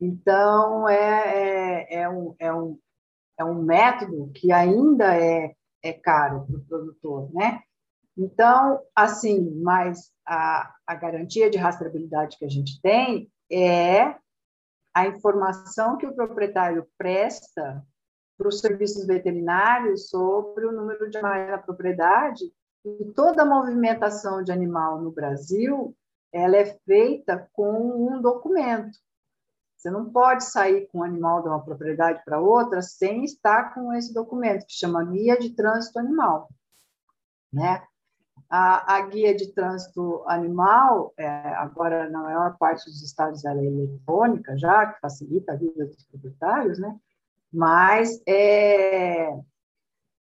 Então, 0.00 0.88
é, 0.88 0.96
é, 0.96 2.00
é, 2.00 2.08
um, 2.08 2.34
é, 2.38 2.50
um, 2.50 2.78
é 3.36 3.44
um 3.44 3.62
método 3.62 4.30
que 4.34 4.50
ainda 4.50 5.14
é, 5.14 5.54
é 5.82 5.92
caro 5.92 6.46
para 6.46 6.56
o 6.56 6.64
produtor, 6.64 7.28
né? 7.34 7.60
Então, 8.16 8.80
assim, 8.96 9.60
mas 9.62 10.10
a, 10.24 10.74
a 10.86 10.94
garantia 10.94 11.50
de 11.50 11.58
rastreabilidade 11.58 12.38
que 12.38 12.46
a 12.46 12.50
gente 12.50 12.80
tem 12.80 13.30
é 13.52 14.14
a 15.00 15.06
informação 15.06 15.96
que 15.96 16.06
o 16.06 16.14
proprietário 16.14 16.86
presta 16.98 17.82
para 18.36 18.48
os 18.48 18.60
serviços 18.60 19.06
veterinários 19.06 20.08
sobre 20.08 20.66
o 20.66 20.72
número 20.72 21.08
de 21.08 21.18
animais 21.18 21.50
na 21.50 21.58
propriedade 21.58 22.44
e 22.84 23.04
toda 23.14 23.42
a 23.42 23.46
movimentação 23.46 24.42
de 24.42 24.52
animal 24.52 25.00
no 25.00 25.10
Brasil 25.10 25.96
ela 26.32 26.56
é 26.56 26.64
feita 26.86 27.48
com 27.52 28.08
um 28.08 28.20
documento. 28.20 28.98
Você 29.76 29.90
não 29.90 30.10
pode 30.10 30.44
sair 30.44 30.86
com 30.88 30.98
um 30.98 31.02
animal 31.02 31.42
de 31.42 31.48
uma 31.48 31.64
propriedade 31.64 32.22
para 32.24 32.38
outra 32.38 32.82
sem 32.82 33.24
estar 33.24 33.74
com 33.74 33.92
esse 33.94 34.12
documento 34.12 34.66
que 34.66 34.74
chama 34.74 35.04
Guia 35.04 35.38
de 35.38 35.54
Trânsito 35.54 35.98
Animal, 35.98 36.50
né? 37.52 37.82
A, 38.50 38.96
a 38.96 39.06
guia 39.06 39.32
de 39.32 39.52
trânsito 39.54 40.24
animal, 40.26 41.14
é, 41.16 41.28
agora 41.54 42.10
na 42.10 42.20
maior 42.20 42.58
parte 42.58 42.84
dos 42.84 43.00
estados 43.00 43.44
ela 43.44 43.60
é 43.60 43.64
eletrônica 43.64 44.58
já, 44.58 44.86
que 44.86 45.00
facilita 45.00 45.52
a 45.52 45.56
vida 45.56 45.86
dos 45.86 46.04
proprietários, 46.04 46.78
né? 46.80 46.98
Mas 47.52 48.20
é, 48.26 49.32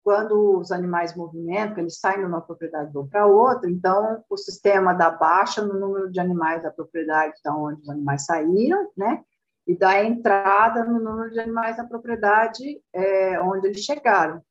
quando 0.03 0.59
os 0.59 0.72
animais 0.72 1.16
movimentam, 1.16 1.80
eles 1.80 1.97
saem 1.99 2.20
de 2.20 2.26
uma 2.26 2.41
propriedade 2.41 2.91
para 3.09 3.26
outra, 3.26 3.70
então 3.70 4.24
o 4.30 4.38
sistema 4.38 4.93
dá 4.93 5.09
baixa 5.09 5.64
no 5.64 5.80
número 5.80 6.11
de 6.11 6.20
animais 6.20 6.61
da 6.61 6.70
propriedade 6.70 7.34
da 7.43 7.55
onde 7.55 7.82
os 7.82 7.89
animais 7.89 8.26
saíram, 8.26 8.91
né? 8.97 9.24
E 9.66 9.76
dá 9.76 10.03
entrada 10.03 10.84
no 10.84 10.99
número 10.99 11.32
de 11.32 11.39
animais 11.39 11.78
da 11.78 11.86
propriedade 11.86 12.82
é, 12.91 13.39
onde 13.41 13.68
eles 13.68 13.80
chegaram. 13.80 14.43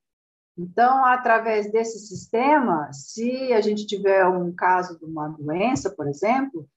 Então, 0.56 1.04
através 1.04 1.70
desse 1.72 1.98
sistema, 1.98 2.92
se 2.92 3.52
a 3.52 3.60
gente 3.60 3.86
tiver 3.86 4.26
um 4.26 4.52
caso 4.52 4.98
de 4.98 5.04
uma 5.04 5.28
doença, 5.28 5.90
por 5.90 6.06
exemplo, 6.06 6.68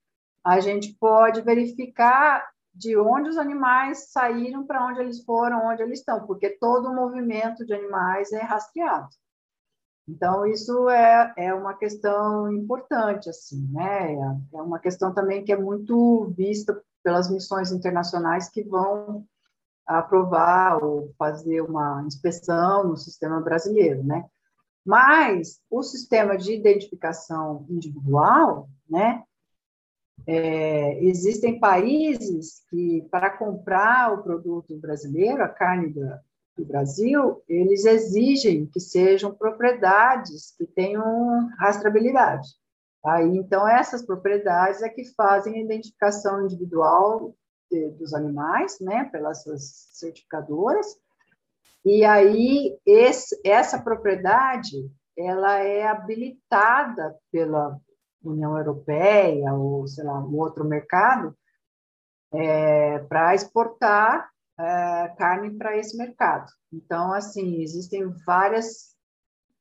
a 0.42 0.60
gente 0.60 0.96
pode 0.98 1.42
verificar 1.42 2.48
de 2.74 2.96
onde 2.96 3.30
os 3.30 3.38
animais 3.38 4.10
saíram, 4.10 4.66
para 4.66 4.86
onde 4.86 5.00
eles 5.00 5.24
foram, 5.24 5.66
onde 5.66 5.82
eles 5.82 5.98
estão, 5.98 6.26
porque 6.26 6.50
todo 6.50 6.88
o 6.88 6.94
movimento 6.94 7.64
de 7.64 7.74
animais 7.74 8.32
é 8.32 8.42
rastreado. 8.42 9.08
Então, 10.08 10.46
isso 10.46 10.88
é, 10.88 11.32
é 11.36 11.54
uma 11.54 11.74
questão 11.74 12.52
importante, 12.52 13.28
assim, 13.28 13.66
né? 13.72 14.14
É 14.14 14.62
uma 14.62 14.78
questão 14.78 15.12
também 15.12 15.44
que 15.44 15.52
é 15.52 15.56
muito 15.56 16.32
vista 16.36 16.80
pelas 17.02 17.30
missões 17.30 17.72
internacionais 17.72 18.48
que 18.48 18.62
vão 18.62 19.26
aprovar 19.86 20.82
ou 20.82 21.14
fazer 21.18 21.60
uma 21.60 22.02
inspeção 22.06 22.88
no 22.88 22.96
sistema 22.96 23.40
brasileiro, 23.40 24.02
né? 24.02 24.24
Mas 24.84 25.60
o 25.70 25.82
sistema 25.82 26.36
de 26.36 26.54
identificação 26.54 27.64
individual, 27.68 28.68
né? 28.88 29.22
É, 30.26 31.04
existem 31.04 31.60
países 31.60 32.64
que, 32.70 33.06
para 33.10 33.30
comprar 33.30 34.12
o 34.12 34.22
produto 34.22 34.76
brasileiro, 34.78 35.42
a 35.42 35.48
carne 35.48 35.88
do, 35.88 36.08
do 36.56 36.64
Brasil, 36.64 37.42
eles 37.48 37.84
exigem 37.84 38.66
que 38.66 38.80
sejam 38.80 39.34
propriedades 39.34 40.54
que 40.56 40.66
tenham 40.66 41.48
rastreabilidade. 41.58 42.48
Aí, 43.04 43.36
então, 43.36 43.68
essas 43.68 44.04
propriedades 44.04 44.82
é 44.82 44.88
que 44.88 45.04
fazem 45.14 45.54
a 45.54 45.64
identificação 45.64 46.44
individual 46.44 47.36
de, 47.70 47.90
dos 47.90 48.14
animais, 48.14 48.78
né, 48.80 49.04
pelas 49.10 49.44
certificadoras, 49.92 50.86
e 51.84 52.04
aí 52.04 52.76
esse, 52.84 53.40
essa 53.44 53.80
propriedade 53.80 54.90
ela 55.16 55.60
é 55.60 55.86
habilitada 55.86 57.16
pela 57.30 57.80
União 58.22 58.58
Europeia 58.58 59.54
ou 59.54 59.86
sei 59.86 60.04
lá 60.04 60.18
um 60.18 60.36
outro 60.36 60.64
mercado 60.64 61.36
é, 62.32 62.98
para 63.00 63.34
exportar 63.34 64.28
é, 64.58 65.14
carne 65.16 65.56
para 65.56 65.76
esse 65.76 65.96
mercado. 65.96 66.50
Então 66.72 67.12
assim 67.12 67.62
existem 67.62 68.12
várias 68.26 68.96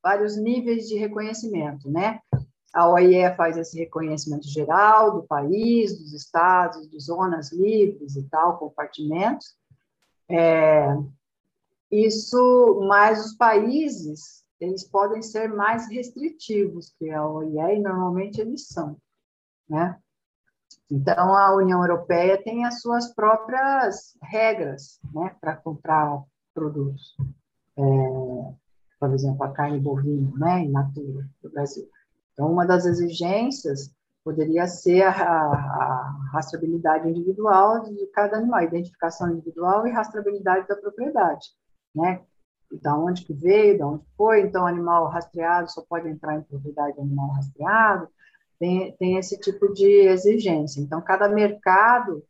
vários 0.03 0.36
níveis 0.36 0.88
de 0.88 0.97
reconhecimento, 0.97 1.89
né? 1.89 2.20
A 2.76 2.89
OIE 2.89 3.34
faz 3.38 3.55
esse 3.55 3.80
reconhecimento 3.80 4.49
geral 4.49 5.13
do 5.13 5.23
país, 5.23 5.97
dos 5.97 6.11
estados, 6.11 6.89
de 6.89 6.99
zonas 6.99 7.49
livres 7.53 8.17
e 8.17 8.23
tal, 8.23 8.57
compartimentos. 8.57 9.55
É, 10.28 10.93
isso, 11.89 12.86
mas 12.86 13.26
os 13.26 13.38
países, 13.38 14.43
eles 14.59 14.84
podem 14.84 15.21
ser 15.21 15.47
mais 15.53 15.89
restritivos 15.89 16.93
que 16.99 17.09
a 17.09 17.26
OIE, 17.26 17.78
e 17.78 17.80
normalmente 17.80 18.41
eles 18.41 18.67
são, 18.67 18.97
né? 19.69 19.97
Então, 20.91 21.34
a 21.34 21.55
União 21.55 21.80
Europeia 21.82 22.43
tem 22.43 22.65
as 22.65 22.82
suas 22.82 23.13
próprias 23.13 24.17
regras, 24.21 24.99
né, 25.13 25.34
para 25.39 25.55
comprar 25.55 26.21
produtos. 26.53 27.15
É, 27.78 28.53
por 28.99 29.13
exemplo, 29.13 29.43
a 29.45 29.51
carne 29.51 29.80
bovina, 29.80 30.30
né, 30.36 30.59
in 30.59 30.71
natura, 30.71 31.26
do 31.41 31.49
Brasil. 31.49 31.89
Então, 32.36 32.51
uma 32.51 32.65
das 32.65 32.86
exigências 32.86 33.95
poderia 34.23 34.67
ser 34.67 35.03
a, 35.03 35.11
a, 35.11 36.29
rastreabilidade 36.33 37.07
individual 37.07 37.83
de 37.83 38.05
cada 38.07 38.38
animal, 38.38 38.63
identificação 38.63 39.31
individual 39.31 39.88
e 39.88 39.91
rastreabilidade 39.91 40.67
da 40.67 40.75
propriedade, 40.75 41.47
né? 41.95 42.21
Da 42.81 42.97
onde 42.97 43.23
que 43.23 43.33
veio, 43.33 43.77
da 43.77 43.88
onde 43.88 44.05
foi, 44.17 44.41
então 44.41 44.67
animal 44.67 45.07
rastreado 45.07 45.71
só 45.71 45.81
pode 45.88 46.09
entrar 46.09 46.36
em 46.36 46.41
propriedade 46.41 46.95
de 46.95 47.01
animal 47.01 47.29
rastreado, 47.29 48.09
tem, 48.59 48.91
tem 48.97 49.17
esse 49.17 49.39
tipo 49.39 49.71
de 49.73 49.88
exigência. 49.88 50.81
Então, 50.81 51.01
cada 51.01 51.29
mercado 51.29 52.21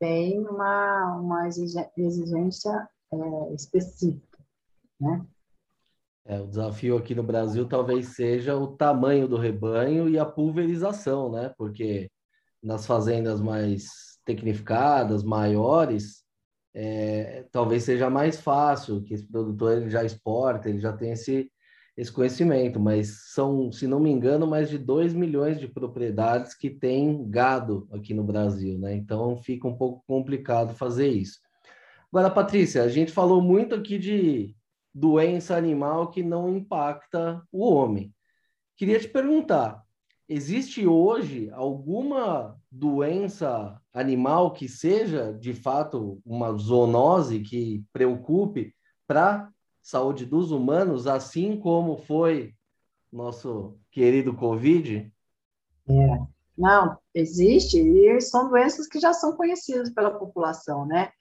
tem 0.00 0.40
uma, 0.40 1.16
uma 1.16 1.48
exigência 1.96 2.88
é, 3.12 3.54
específica, 3.54 4.38
né? 4.98 5.24
É, 6.28 6.38
o 6.38 6.46
desafio 6.46 6.98
aqui 6.98 7.14
no 7.14 7.22
Brasil 7.22 7.66
talvez 7.66 8.08
seja 8.08 8.54
o 8.54 8.66
tamanho 8.76 9.26
do 9.26 9.38
rebanho 9.38 10.06
e 10.10 10.18
a 10.18 10.26
pulverização, 10.26 11.32
né? 11.32 11.54
Porque 11.56 12.10
nas 12.62 12.86
fazendas 12.86 13.40
mais 13.40 13.88
tecnificadas, 14.26 15.22
maiores, 15.22 16.22
é, 16.74 17.46
talvez 17.50 17.84
seja 17.84 18.10
mais 18.10 18.38
fácil, 18.38 19.02
que 19.02 19.14
esse 19.14 19.26
produtor 19.26 19.78
ele 19.78 19.88
já 19.88 20.04
exporta, 20.04 20.68
ele 20.68 20.80
já 20.80 20.92
tem 20.92 21.12
esse, 21.12 21.50
esse 21.96 22.12
conhecimento, 22.12 22.78
mas 22.78 23.32
são, 23.32 23.72
se 23.72 23.86
não 23.86 23.98
me 23.98 24.10
engano, 24.10 24.46
mais 24.46 24.68
de 24.68 24.76
2 24.76 25.14
milhões 25.14 25.58
de 25.58 25.66
propriedades 25.66 26.54
que 26.54 26.68
têm 26.68 27.26
gado 27.30 27.88
aqui 27.90 28.12
no 28.12 28.22
Brasil, 28.22 28.78
né? 28.78 28.94
Então 28.94 29.38
fica 29.38 29.66
um 29.66 29.78
pouco 29.78 30.04
complicado 30.06 30.74
fazer 30.74 31.08
isso. 31.08 31.38
Agora, 32.12 32.30
Patrícia, 32.30 32.82
a 32.82 32.88
gente 32.88 33.12
falou 33.12 33.40
muito 33.40 33.74
aqui 33.74 33.98
de 33.98 34.57
doença 34.98 35.56
animal 35.56 36.10
que 36.10 36.22
não 36.22 36.56
impacta 36.56 37.42
o 37.52 37.64
homem. 37.72 38.12
Queria 38.76 38.98
te 38.98 39.08
perguntar: 39.08 39.84
existe 40.28 40.86
hoje 40.86 41.50
alguma 41.52 42.58
doença 42.70 43.80
animal 43.92 44.52
que 44.52 44.68
seja 44.68 45.32
de 45.32 45.54
fato 45.54 46.20
uma 46.24 46.52
zoonose 46.52 47.40
que 47.40 47.84
preocupe 47.92 48.74
para 49.06 49.50
saúde 49.80 50.26
dos 50.26 50.50
humanos, 50.50 51.06
assim 51.06 51.58
como 51.58 51.96
foi 51.96 52.54
nosso 53.10 53.78
querido 53.90 54.34
Covid? 54.34 55.12
É. 55.88 56.38
Não, 56.58 56.98
existe, 57.14 57.78
e 57.78 58.20
são 58.20 58.50
doenças 58.50 58.88
que 58.88 58.98
já 58.98 59.12
são 59.14 59.36
conhecidas 59.36 59.90
pela 59.90 60.10
população, 60.10 60.84
né? 60.84 61.12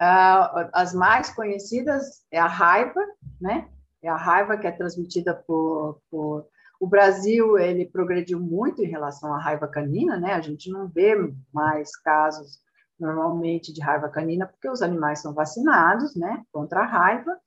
Uh, 0.00 0.68
as 0.74 0.92
mais 0.92 1.34
conhecidas 1.34 2.22
é 2.30 2.38
a 2.38 2.46
raiva, 2.46 3.00
né? 3.40 3.68
É 4.02 4.08
a 4.08 4.16
raiva 4.16 4.56
que 4.56 4.66
é 4.66 4.72
transmitida 4.72 5.34
por, 5.34 6.00
por... 6.10 6.46
O 6.78 6.86
Brasil, 6.86 7.58
ele 7.58 7.86
progrediu 7.86 8.38
muito 8.38 8.82
em 8.82 8.88
relação 8.88 9.32
à 9.32 9.38
raiva 9.38 9.66
canina, 9.66 10.18
né? 10.18 10.34
A 10.34 10.40
gente 10.40 10.70
não 10.70 10.86
vê 10.86 11.14
mais 11.52 11.96
casos 11.96 12.60
normalmente 12.98 13.72
de 13.72 13.80
raiva 13.80 14.08
canina, 14.08 14.46
porque 14.46 14.68
os 14.68 14.82
animais 14.82 15.20
são 15.20 15.32
vacinados, 15.32 16.14
né? 16.14 16.44
Contra 16.52 16.80
a 16.80 16.86
raiva. 16.86 17.38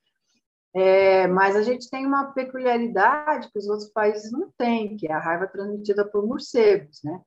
É, 0.74 1.28
mas 1.28 1.56
a 1.56 1.64
gente 1.64 1.90
tem 1.90 2.06
uma 2.06 2.32
peculiaridade 2.32 3.50
que 3.52 3.58
os 3.58 3.68
outros 3.68 3.90
países 3.90 4.32
não 4.32 4.52
têm, 4.58 4.96
que 4.98 5.08
é 5.08 5.14
a 5.14 5.20
raiva 5.20 5.48
transmitida 5.48 6.06
por 6.06 6.26
morcegos, 6.26 7.00
né? 7.04 7.22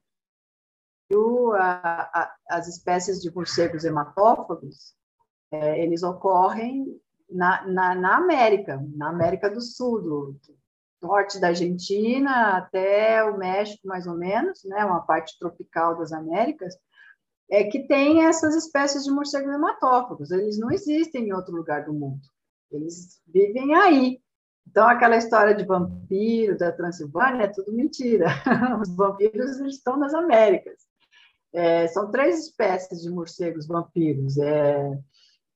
O, 1.12 1.52
a, 1.52 2.10
a, 2.12 2.34
as 2.48 2.68
espécies 2.68 3.20
de 3.20 3.32
morcegos 3.34 3.84
hematófagos, 3.84 4.94
é, 5.52 5.82
eles 5.82 6.02
ocorrem 6.02 6.98
na, 7.30 7.66
na, 7.66 7.94
na, 7.94 8.16
América, 8.16 8.82
na 8.96 9.10
América 9.10 9.50
do 9.50 9.60
Sul, 9.60 10.00
do, 10.00 10.36
do, 10.46 10.62
norte 11.02 11.40
da 11.40 11.48
Argentina 11.48 12.56
até 12.56 13.24
o 13.24 13.36
México, 13.36 13.86
mais 13.86 14.06
ou 14.06 14.16
menos, 14.16 14.62
né, 14.64 14.84
uma 14.84 15.00
parte 15.00 15.36
tropical 15.38 15.98
das 15.98 16.12
Américas, 16.12 16.74
é 17.50 17.64
que 17.64 17.86
tem 17.86 18.24
essas 18.24 18.54
espécies 18.54 19.04
de 19.04 19.10
morcegos 19.10 19.52
hematófagos. 19.52 20.30
Eles 20.30 20.58
não 20.58 20.70
existem 20.70 21.28
em 21.28 21.32
outro 21.32 21.54
lugar 21.54 21.84
do 21.84 21.92
mundo. 21.92 22.22
Eles 22.70 23.20
vivem 23.26 23.74
aí. 23.74 24.20
Então, 24.66 24.86
aquela 24.86 25.16
história 25.16 25.54
de 25.54 25.64
vampiro 25.64 26.56
da 26.56 26.72
Transilvânia 26.72 27.44
é 27.44 27.48
tudo 27.48 27.72
mentira. 27.72 28.26
Os 28.80 28.94
vampiros 28.94 29.58
estão 29.60 29.98
nas 29.98 30.14
Américas. 30.14 30.80
É, 31.52 31.86
são 31.88 32.10
três 32.10 32.46
espécies 32.46 33.02
de 33.02 33.10
morcegos 33.10 33.66
vampiros. 33.66 34.38
É, 34.38 34.98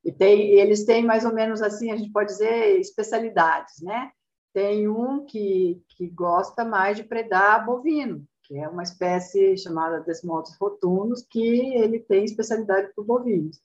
e 0.07 0.11
tem, 0.13 0.53
eles 0.53 0.85
têm 0.85 1.03
mais 1.03 1.25
ou 1.25 1.33
menos 1.33 1.61
assim, 1.61 1.91
a 1.91 1.97
gente 1.97 2.13
pode 2.13 2.29
dizer, 2.29 2.79
especialidades, 2.79 3.81
né? 3.81 4.09
Tem 4.53 4.87
um 4.87 5.25
que, 5.25 5.83
que 5.89 6.07
gosta 6.07 6.63
mais 6.63 6.95
de 6.95 7.03
predar 7.03 7.65
bovino, 7.65 8.25
que 8.43 8.57
é 8.57 8.69
uma 8.69 8.83
espécie 8.83 9.57
chamada 9.57 9.99
Desmodus 9.99 10.55
rotunus, 10.55 11.23
que 11.29 11.75
ele 11.75 11.99
tem 11.99 12.23
especialidade 12.23 12.89
por 12.95 13.03
bovinos. 13.03 13.61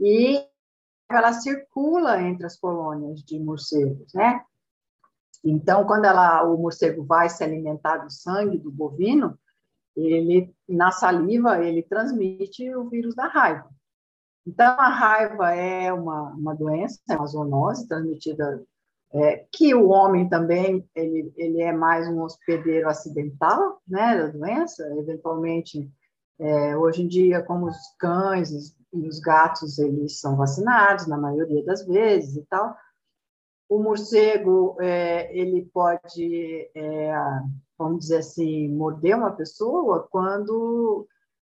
E 0.00 0.42
ela 1.10 1.34
circula 1.34 2.18
entre 2.22 2.46
as 2.46 2.56
colônias 2.56 3.22
de 3.22 3.38
morcegos, 3.38 4.14
né? 4.14 4.42
Então, 5.44 5.84
quando 5.86 6.06
ela, 6.06 6.44
o 6.44 6.56
morcego 6.56 7.04
vai 7.04 7.28
se 7.28 7.44
alimentar 7.44 7.98
do 7.98 8.10
sangue 8.10 8.56
do 8.56 8.72
bovino, 8.72 9.38
ele 9.94 10.50
na 10.66 10.90
saliva 10.90 11.62
ele 11.62 11.82
transmite 11.82 12.74
o 12.74 12.88
vírus 12.88 13.14
da 13.14 13.26
raiva. 13.26 13.68
Então, 14.46 14.78
a 14.78 14.88
raiva 14.88 15.54
é 15.54 15.92
uma, 15.92 16.30
uma 16.32 16.54
doença, 16.54 17.00
é 17.08 17.16
uma 17.16 17.26
zoonose 17.26 17.88
transmitida, 17.88 18.62
é, 19.12 19.46
que 19.52 19.74
o 19.74 19.88
homem 19.88 20.28
também, 20.28 20.86
ele, 20.94 21.32
ele 21.36 21.62
é 21.62 21.72
mais 21.72 22.06
um 22.08 22.22
hospedeiro 22.22 22.88
acidental, 22.88 23.80
né, 23.86 24.18
da 24.18 24.26
doença, 24.28 24.82
eventualmente, 24.98 25.90
é, 26.38 26.76
hoje 26.76 27.02
em 27.02 27.08
dia, 27.08 27.42
como 27.42 27.66
os 27.66 27.76
cães 27.98 28.50
e 28.92 29.08
os 29.08 29.20
gatos, 29.20 29.78
eles 29.78 30.20
são 30.20 30.36
vacinados, 30.36 31.06
na 31.06 31.16
maioria 31.16 31.64
das 31.64 31.86
vezes 31.86 32.36
e 32.36 32.44
tal, 32.46 32.76
o 33.68 33.82
morcego, 33.82 34.76
é, 34.80 35.36
ele 35.36 35.68
pode, 35.72 36.70
é, 36.74 37.14
vamos 37.78 38.00
dizer 38.00 38.18
assim, 38.18 38.68
morder 38.68 39.16
uma 39.16 39.32
pessoa 39.32 40.06
quando 40.10 41.06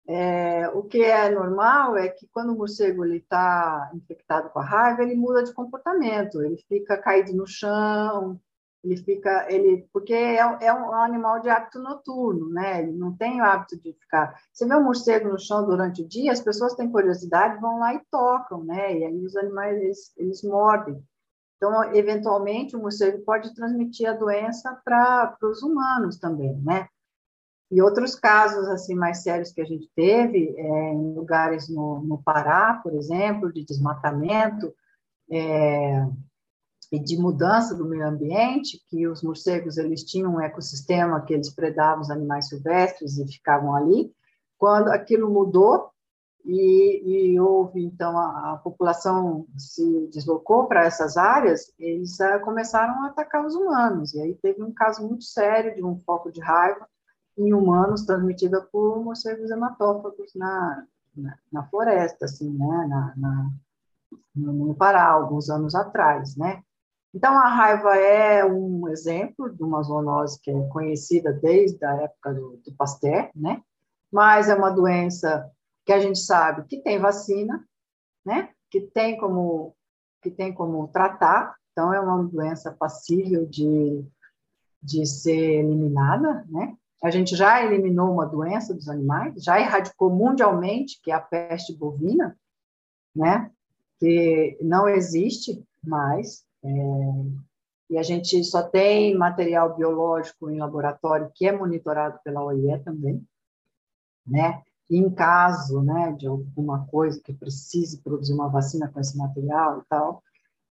é, 0.08 0.66
o 0.70 0.82
que 0.84 1.02
é 1.02 1.28
normal 1.28 1.94
é 1.98 2.08
que 2.08 2.26
quando 2.32 2.54
o 2.54 2.56
morcego 2.56 3.04
está 3.04 3.90
infectado 3.94 4.48
com 4.48 4.58
a 4.58 4.64
raiva, 4.64 5.02
ele 5.02 5.14
muda 5.14 5.44
de 5.44 5.52
comportamento, 5.52 6.42
ele 6.42 6.56
fica 6.66 6.96
caído 6.96 7.34
no 7.34 7.46
chão, 7.46 8.40
ele 8.82 8.96
fica, 8.96 9.46
ele, 9.52 9.86
porque 9.92 10.14
é, 10.14 10.38
é 10.38 10.72
um 10.72 10.94
animal 10.94 11.40
de 11.40 11.50
hábito 11.50 11.78
noturno, 11.78 12.48
né? 12.48 12.82
Ele 12.82 12.92
não 12.92 13.14
tem 13.14 13.40
o 13.40 13.44
hábito 13.44 13.78
de 13.78 13.92
ficar. 13.92 14.34
Você 14.50 14.66
vê 14.66 14.74
um 14.76 14.84
morcego 14.84 15.28
no 15.28 15.38
chão 15.38 15.66
durante 15.66 16.00
o 16.00 16.08
dia, 16.08 16.32
as 16.32 16.40
pessoas 16.40 16.74
têm 16.74 16.90
curiosidade, 16.90 17.60
vão 17.60 17.78
lá 17.78 17.92
e 17.94 18.00
tocam, 18.10 18.64
né? 18.64 18.96
E 18.96 19.04
aí 19.04 19.24
os 19.26 19.36
animais 19.36 19.76
eles, 19.76 20.12
eles 20.16 20.42
mordem. 20.42 21.04
Então, 21.58 21.92
eventualmente, 21.92 22.76
o 22.76 22.80
morcego 22.80 23.22
pode 23.24 23.54
transmitir 23.54 24.08
a 24.08 24.14
doença 24.14 24.80
para 24.82 25.36
os 25.42 25.62
humanos 25.62 26.18
também, 26.18 26.56
né? 26.62 26.88
E 27.70 27.82
outros 27.82 28.14
casos 28.14 28.66
assim 28.68 28.94
mais 28.94 29.22
sérios 29.22 29.52
que 29.52 29.60
a 29.60 29.64
gente 29.64 29.90
teve 29.94 30.54
é, 30.56 30.92
em 30.92 31.12
lugares 31.14 31.68
no, 31.68 32.00
no, 32.00 32.22
Pará, 32.22 32.80
por 32.82 32.94
exemplo, 32.94 33.52
de 33.52 33.62
desmatamento 33.62 34.72
é, 35.30 36.06
e 36.90 36.98
de 36.98 37.18
mudança 37.18 37.74
do 37.74 37.84
meio 37.84 38.06
ambiente, 38.06 38.82
que 38.88 39.06
os 39.06 39.22
morcegos 39.22 39.76
eles 39.76 40.02
tinham 40.02 40.36
um 40.36 40.40
ecossistema 40.40 41.20
que 41.20 41.34
eles 41.34 41.50
predavam 41.50 42.00
os 42.00 42.10
animais 42.10 42.48
silvestres 42.48 43.18
e 43.18 43.30
ficavam 43.30 43.74
ali. 43.74 44.10
Quando 44.56 44.88
aquilo 44.88 45.30
mudou 45.30 45.90
e, 46.46 47.32
e 47.34 47.40
houve 47.40 47.84
então 47.84 48.18
a, 48.18 48.52
a, 48.52 48.56
população 48.56 49.46
se 49.58 50.08
deslocou 50.10 50.66
para 50.66 50.86
essas 50.86 51.18
áreas, 51.18 51.70
eles 51.78 52.18
uh, 52.20 52.40
começaram 52.42 53.04
a 53.04 53.08
atacar 53.08 53.44
os 53.44 53.54
humanos. 53.54 54.14
E 54.14 54.22
aí 54.22 54.34
teve 54.36 54.62
um 54.62 54.72
caso 54.72 55.06
muito 55.06 55.24
sério 55.24 55.74
de 55.74 55.84
um 55.84 55.98
foco 55.98 56.32
de 56.32 56.40
raiva 56.40 56.88
em 57.38 57.54
humanos 57.54 58.04
transmitida 58.04 58.60
por 58.72 59.02
morcegos 59.02 59.50
hematófagos 59.50 60.34
na, 60.34 60.84
na, 61.16 61.38
na 61.52 61.64
floresta, 61.68 62.24
assim, 62.24 62.50
né, 62.50 62.86
na, 62.88 63.14
na, 63.16 63.50
no 64.34 64.74
Pará, 64.74 65.06
alguns 65.08 65.48
anos 65.48 65.74
atrás, 65.74 66.36
né. 66.36 66.62
Então, 67.14 67.38
a 67.38 67.48
raiva 67.48 67.96
é 67.96 68.44
um 68.44 68.86
exemplo 68.88 69.48
de 69.50 69.62
uma 69.62 69.82
zoonose 69.82 70.40
que 70.42 70.50
é 70.50 70.68
conhecida 70.68 71.32
desde 71.32 71.82
a 71.84 71.94
época 72.02 72.34
do, 72.34 72.60
do 72.64 72.72
Pasteur, 72.76 73.30
né, 73.34 73.62
mas 74.12 74.48
é 74.48 74.54
uma 74.54 74.70
doença 74.70 75.50
que 75.86 75.92
a 75.92 76.00
gente 76.00 76.18
sabe 76.18 76.66
que 76.66 76.82
tem 76.82 76.98
vacina, 76.98 77.64
né, 78.24 78.50
que 78.70 78.80
tem 78.80 79.16
como, 79.16 79.74
que 80.20 80.30
tem 80.30 80.52
como 80.52 80.88
tratar, 80.88 81.54
então 81.72 81.94
é 81.94 82.00
uma 82.00 82.22
doença 82.24 82.72
passível 82.72 83.46
de, 83.46 84.04
de 84.82 85.06
ser 85.06 85.64
eliminada, 85.64 86.44
né, 86.48 86.76
a 87.02 87.10
gente 87.10 87.36
já 87.36 87.64
eliminou 87.64 88.12
uma 88.12 88.26
doença 88.26 88.74
dos 88.74 88.88
animais, 88.88 89.42
já 89.42 89.60
erradicou 89.60 90.10
mundialmente, 90.10 91.00
que 91.02 91.10
é 91.10 91.14
a 91.14 91.20
peste 91.20 91.74
bovina, 91.74 92.36
né? 93.14 93.50
Que 93.98 94.58
não 94.60 94.88
existe 94.88 95.64
mais. 95.82 96.44
É, 96.62 96.68
e 97.90 97.96
a 97.96 98.02
gente 98.02 98.42
só 98.44 98.62
tem 98.62 99.16
material 99.16 99.76
biológico 99.76 100.50
em 100.50 100.58
laboratório 100.58 101.30
que 101.34 101.46
é 101.46 101.52
monitorado 101.52 102.18
pela 102.24 102.42
OIE 102.42 102.78
também, 102.80 103.24
né? 104.26 104.62
E 104.90 104.98
em 104.98 105.10
caso, 105.10 105.82
né, 105.82 106.12
de 106.12 106.26
alguma 106.26 106.86
coisa 106.86 107.20
que 107.22 107.32
precise 107.32 107.98
produzir 107.98 108.32
uma 108.32 108.48
vacina 108.48 108.88
com 108.88 108.98
esse 108.98 109.16
material 109.16 109.80
e 109.80 109.82
tal, 109.88 110.22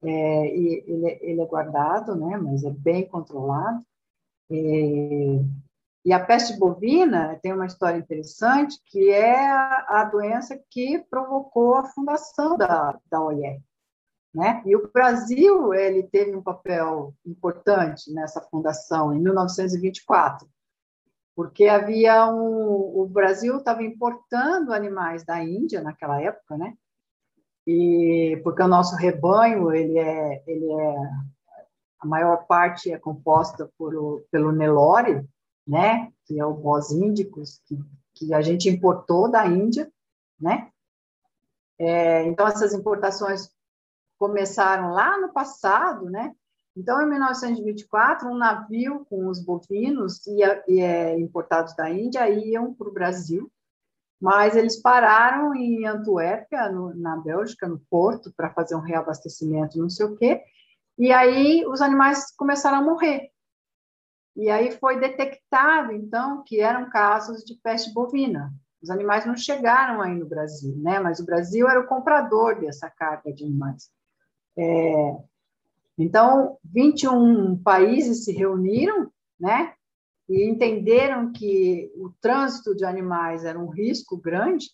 é, 0.02 0.56
e 0.56 0.84
ele, 0.88 1.08
é, 1.08 1.20
ele, 1.22 1.42
é 1.42 1.46
guardado, 1.46 2.16
né? 2.16 2.38
Mas 2.38 2.64
é 2.64 2.72
bem 2.72 3.08
controlado. 3.08 3.84
É, 4.50 5.40
e 6.08 6.14
a 6.14 6.24
peste 6.24 6.58
bovina 6.58 7.38
tem 7.44 7.52
uma 7.52 7.66
história 7.66 7.98
interessante, 7.98 8.80
que 8.86 9.10
é 9.10 9.46
a 9.46 10.08
doença 10.10 10.58
que 10.72 11.00
provocou 11.10 11.76
a 11.76 11.84
fundação 11.84 12.56
da, 12.56 12.98
da 13.12 13.22
OIE. 13.22 13.62
né? 14.34 14.64
E 14.66 14.74
o 14.74 14.90
Brasil 14.90 15.74
ele 15.74 16.04
teve 16.04 16.34
um 16.34 16.42
papel 16.42 17.14
importante 17.26 18.10
nessa 18.14 18.40
fundação 18.40 19.14
em 19.14 19.20
1924, 19.20 20.48
porque 21.36 21.68
havia 21.68 22.26
um, 22.32 23.02
o 23.02 23.06
Brasil 23.06 23.58
estava 23.58 23.84
importando 23.84 24.72
animais 24.72 25.26
da 25.26 25.44
Índia 25.44 25.82
naquela 25.82 26.22
época, 26.22 26.56
né? 26.56 26.74
E 27.68 28.40
porque 28.46 28.64
o 28.64 28.68
nosso 28.70 28.96
rebanho 28.96 29.74
ele 29.74 30.00
é 30.00 30.42
ele 30.48 30.72
é 30.72 30.96
a 32.00 32.08
maior 32.08 32.46
parte 32.48 32.94
é 32.94 32.98
composta 32.98 33.70
por, 33.78 34.24
pelo 34.32 34.54
Nelore, 34.54 35.28
né? 35.68 36.12
Que 36.26 36.40
é 36.40 36.46
o 36.46 36.54
bós 36.54 36.92
índicos 36.92 37.62
que, 37.66 37.78
que 38.14 38.34
a 38.34 38.42
gente 38.42 38.70
importou 38.70 39.30
da 39.30 39.46
Índia, 39.46 39.92
né? 40.40 40.72
É, 41.80 42.24
então 42.24 42.48
essas 42.48 42.74
importações 42.74 43.50
começaram 44.18 44.92
lá 44.92 45.20
no 45.20 45.32
passado, 45.32 46.10
né? 46.10 46.34
Então, 46.76 47.02
em 47.02 47.10
1924, 47.10 48.30
um 48.30 48.38
navio 48.38 49.04
com 49.10 49.28
os 49.28 49.44
bovinos 49.44 50.26
ia, 50.28 50.64
ia, 50.68 51.20
importados 51.20 51.76
da 51.76 51.90
Índia 51.90 52.30
iam 52.30 52.72
para 52.72 52.88
o 52.88 52.94
Brasil, 52.94 53.52
mas 54.22 54.56
eles 54.56 54.80
pararam 54.80 55.56
em 55.56 55.88
Antuérpia, 55.88 56.70
no, 56.70 56.94
na 56.94 57.18
Bélgica, 57.18 57.68
no 57.68 57.80
porto, 57.90 58.32
para 58.38 58.52
fazer 58.52 58.76
um 58.76 58.82
reabastecimento, 58.82 59.80
não 59.80 59.90
sei 59.90 60.06
o 60.06 60.16
quê, 60.16 60.44
e 61.00 61.12
aí 61.12 61.66
os 61.66 61.82
animais 61.82 62.32
começaram 62.36 62.78
a 62.78 62.84
morrer. 62.84 63.32
E 64.38 64.52
aí 64.52 64.72
foi 64.72 65.00
detectado, 65.00 65.92
então, 65.92 66.44
que 66.46 66.62
eram 66.62 66.90
casos 66.92 67.44
de 67.44 67.56
peste 67.56 67.92
bovina. 67.92 68.54
Os 68.80 68.92
animais 68.92 69.26
não 69.26 69.36
chegaram 69.36 70.00
aí 70.00 70.14
no 70.14 70.28
Brasil, 70.28 70.76
né? 70.78 71.00
Mas 71.00 71.20
o 71.20 71.26
Brasil 71.26 71.68
era 71.68 71.80
o 71.80 71.88
comprador 71.88 72.60
dessa 72.60 72.88
carga 72.88 73.34
de 73.34 73.44
animais. 73.44 73.90
É, 74.56 75.18
então, 75.98 76.60
21 76.64 77.58
países 77.64 78.26
se 78.26 78.32
reuniram, 78.32 79.12
né? 79.40 79.74
E 80.30 80.48
entenderam 80.48 81.32
que 81.32 81.92
o 81.96 82.12
trânsito 82.22 82.76
de 82.76 82.86
animais 82.86 83.44
era 83.44 83.58
um 83.58 83.70
risco 83.70 84.16
grande 84.16 84.68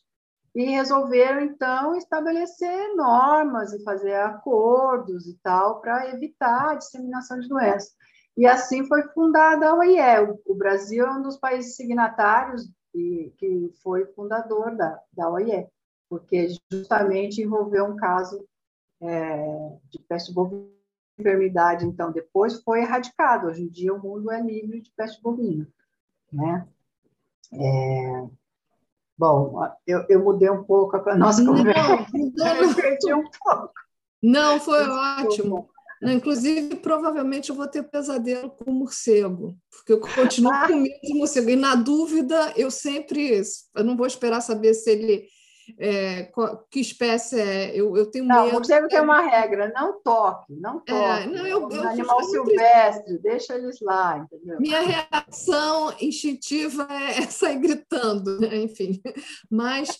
e 0.53 0.65
resolveram, 0.71 1.41
então, 1.41 1.95
estabelecer 1.95 2.93
normas 2.95 3.71
e 3.71 3.81
fazer 3.83 4.15
acordos 4.15 5.25
e 5.25 5.39
tal 5.41 5.79
para 5.79 6.09
evitar 6.09 6.71
a 6.71 6.75
disseminação 6.75 7.39
de 7.39 7.47
doenças. 7.47 7.95
E 8.35 8.45
assim 8.47 8.85
foi 8.87 9.03
fundada 9.09 9.69
a 9.69 9.75
OIE. 9.75 9.99
O 10.45 10.55
Brasil 10.55 11.05
é 11.05 11.11
um 11.11 11.21
dos 11.21 11.37
países 11.37 11.75
signatários 11.75 12.67
e 12.93 13.31
que 13.37 13.71
foi 13.83 14.05
fundador 14.07 14.75
da, 14.75 14.99
da 15.11 15.29
OIE, 15.29 15.67
porque 16.09 16.47
justamente 16.71 17.41
envolveu 17.41 17.85
um 17.85 17.95
caso 17.95 18.45
é, 19.01 19.77
de 19.89 19.99
peste 19.99 20.33
bovina, 20.33 20.73
enfermidade, 21.17 21.85
então, 21.85 22.11
depois 22.11 22.61
foi 22.63 22.81
erradicado. 22.81 23.47
Hoje 23.47 23.63
em 23.63 23.67
dia, 23.67 23.93
o 23.93 24.01
mundo 24.01 24.31
é 24.31 24.41
livre 24.41 24.81
de 24.81 24.91
peste 24.91 25.21
bovina, 25.21 25.67
né? 26.31 26.67
É... 27.53 28.27
Bom, 29.15 29.61
eu, 29.85 30.05
eu 30.09 30.23
mudei 30.23 30.49
um 30.49 30.63
pouco 30.63 30.97
a 30.97 31.15
nossa 31.15 31.45
conversa. 31.45 32.07
Não, 32.13 32.29
não, 32.35 32.55
eu 32.57 32.75
perdi 32.75 33.13
um 33.13 33.23
pouco. 33.23 33.71
Não, 34.21 34.59
foi 34.59 34.79
Desculpa. 34.79 35.21
ótimo. 35.21 35.69
Inclusive, 36.01 36.75
provavelmente 36.77 37.49
eu 37.49 37.55
vou 37.55 37.67
ter 37.67 37.83
pesadelo 37.83 38.49
com 38.49 38.71
morcego, 38.71 39.55
porque 39.71 39.93
eu 39.93 39.99
continuo 39.99 40.51
com 40.67 40.75
medo 40.75 40.99
de 41.01 41.13
morcego. 41.13 41.49
E 41.49 41.55
na 41.55 41.75
dúvida, 41.75 42.53
eu 42.55 42.69
sempre. 42.69 43.41
Eu 43.75 43.83
não 43.83 43.95
vou 43.95 44.07
esperar 44.07 44.41
saber 44.41 44.73
se 44.73 44.91
ele 44.91 45.27
é, 45.79 46.29
que 46.69 46.79
espécie 46.79 47.39
é. 47.39 47.71
Eu, 47.73 47.95
eu 47.95 48.09
tenho 48.09 48.25
não, 48.25 48.45
medo. 48.45 48.59
Você 48.59 48.87
tem 48.87 49.01
uma 49.01 49.21
regra, 49.21 49.71
não 49.73 50.01
toque, 50.01 50.53
não 50.53 50.77
é, 50.77 50.91
toque. 50.91 51.23
É, 51.23 51.25
não, 51.27 51.47
eu, 51.47 51.69
eu, 51.69 51.87
animal 51.87 52.19
eu, 52.19 52.25
silvestre, 52.25 53.17
deixa 53.19 53.55
eles 53.55 53.79
lá, 53.81 54.17
entendeu? 54.17 54.59
Minha 54.59 54.81
reação 54.81 55.93
instintiva 56.01 56.87
é 56.89 57.21
sair 57.27 57.59
gritando, 57.59 58.39
né? 58.41 58.57
enfim. 58.57 59.01
Mas, 59.49 59.99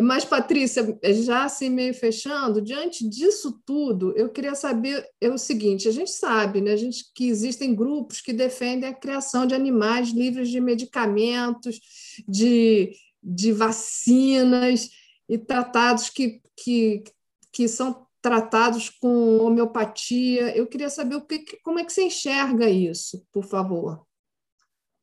mas, 0.00 0.24
Patrícia, 0.24 0.98
já 1.22 1.44
assim 1.44 1.70
meio 1.70 1.94
fechando, 1.94 2.60
diante 2.60 3.08
disso 3.08 3.60
tudo, 3.64 4.12
eu 4.16 4.28
queria 4.28 4.54
saber 4.54 5.06
é 5.20 5.28
o 5.28 5.38
seguinte: 5.38 5.88
a 5.88 5.92
gente 5.92 6.10
sabe, 6.10 6.60
né, 6.60 6.72
a 6.72 6.76
gente, 6.76 7.04
que 7.14 7.28
existem 7.28 7.74
grupos 7.74 8.20
que 8.20 8.32
defendem 8.32 8.88
a 8.88 8.94
criação 8.94 9.46
de 9.46 9.54
animais 9.54 10.10
livres 10.10 10.48
de 10.48 10.60
medicamentos, 10.60 11.80
de 12.26 12.92
de 13.24 13.52
vacinas 13.52 14.90
e 15.26 15.38
tratados 15.38 16.10
que, 16.10 16.42
que, 16.54 17.02
que 17.50 17.66
são 17.66 18.06
tratados 18.20 18.90
com 18.90 19.38
homeopatia. 19.38 20.54
Eu 20.54 20.66
queria 20.66 20.90
saber 20.90 21.16
o 21.16 21.22
que, 21.22 21.58
como 21.62 21.78
é 21.78 21.84
que 21.84 21.92
você 21.92 22.04
enxerga 22.04 22.68
isso, 22.68 23.26
por 23.32 23.44
favor. 23.44 24.06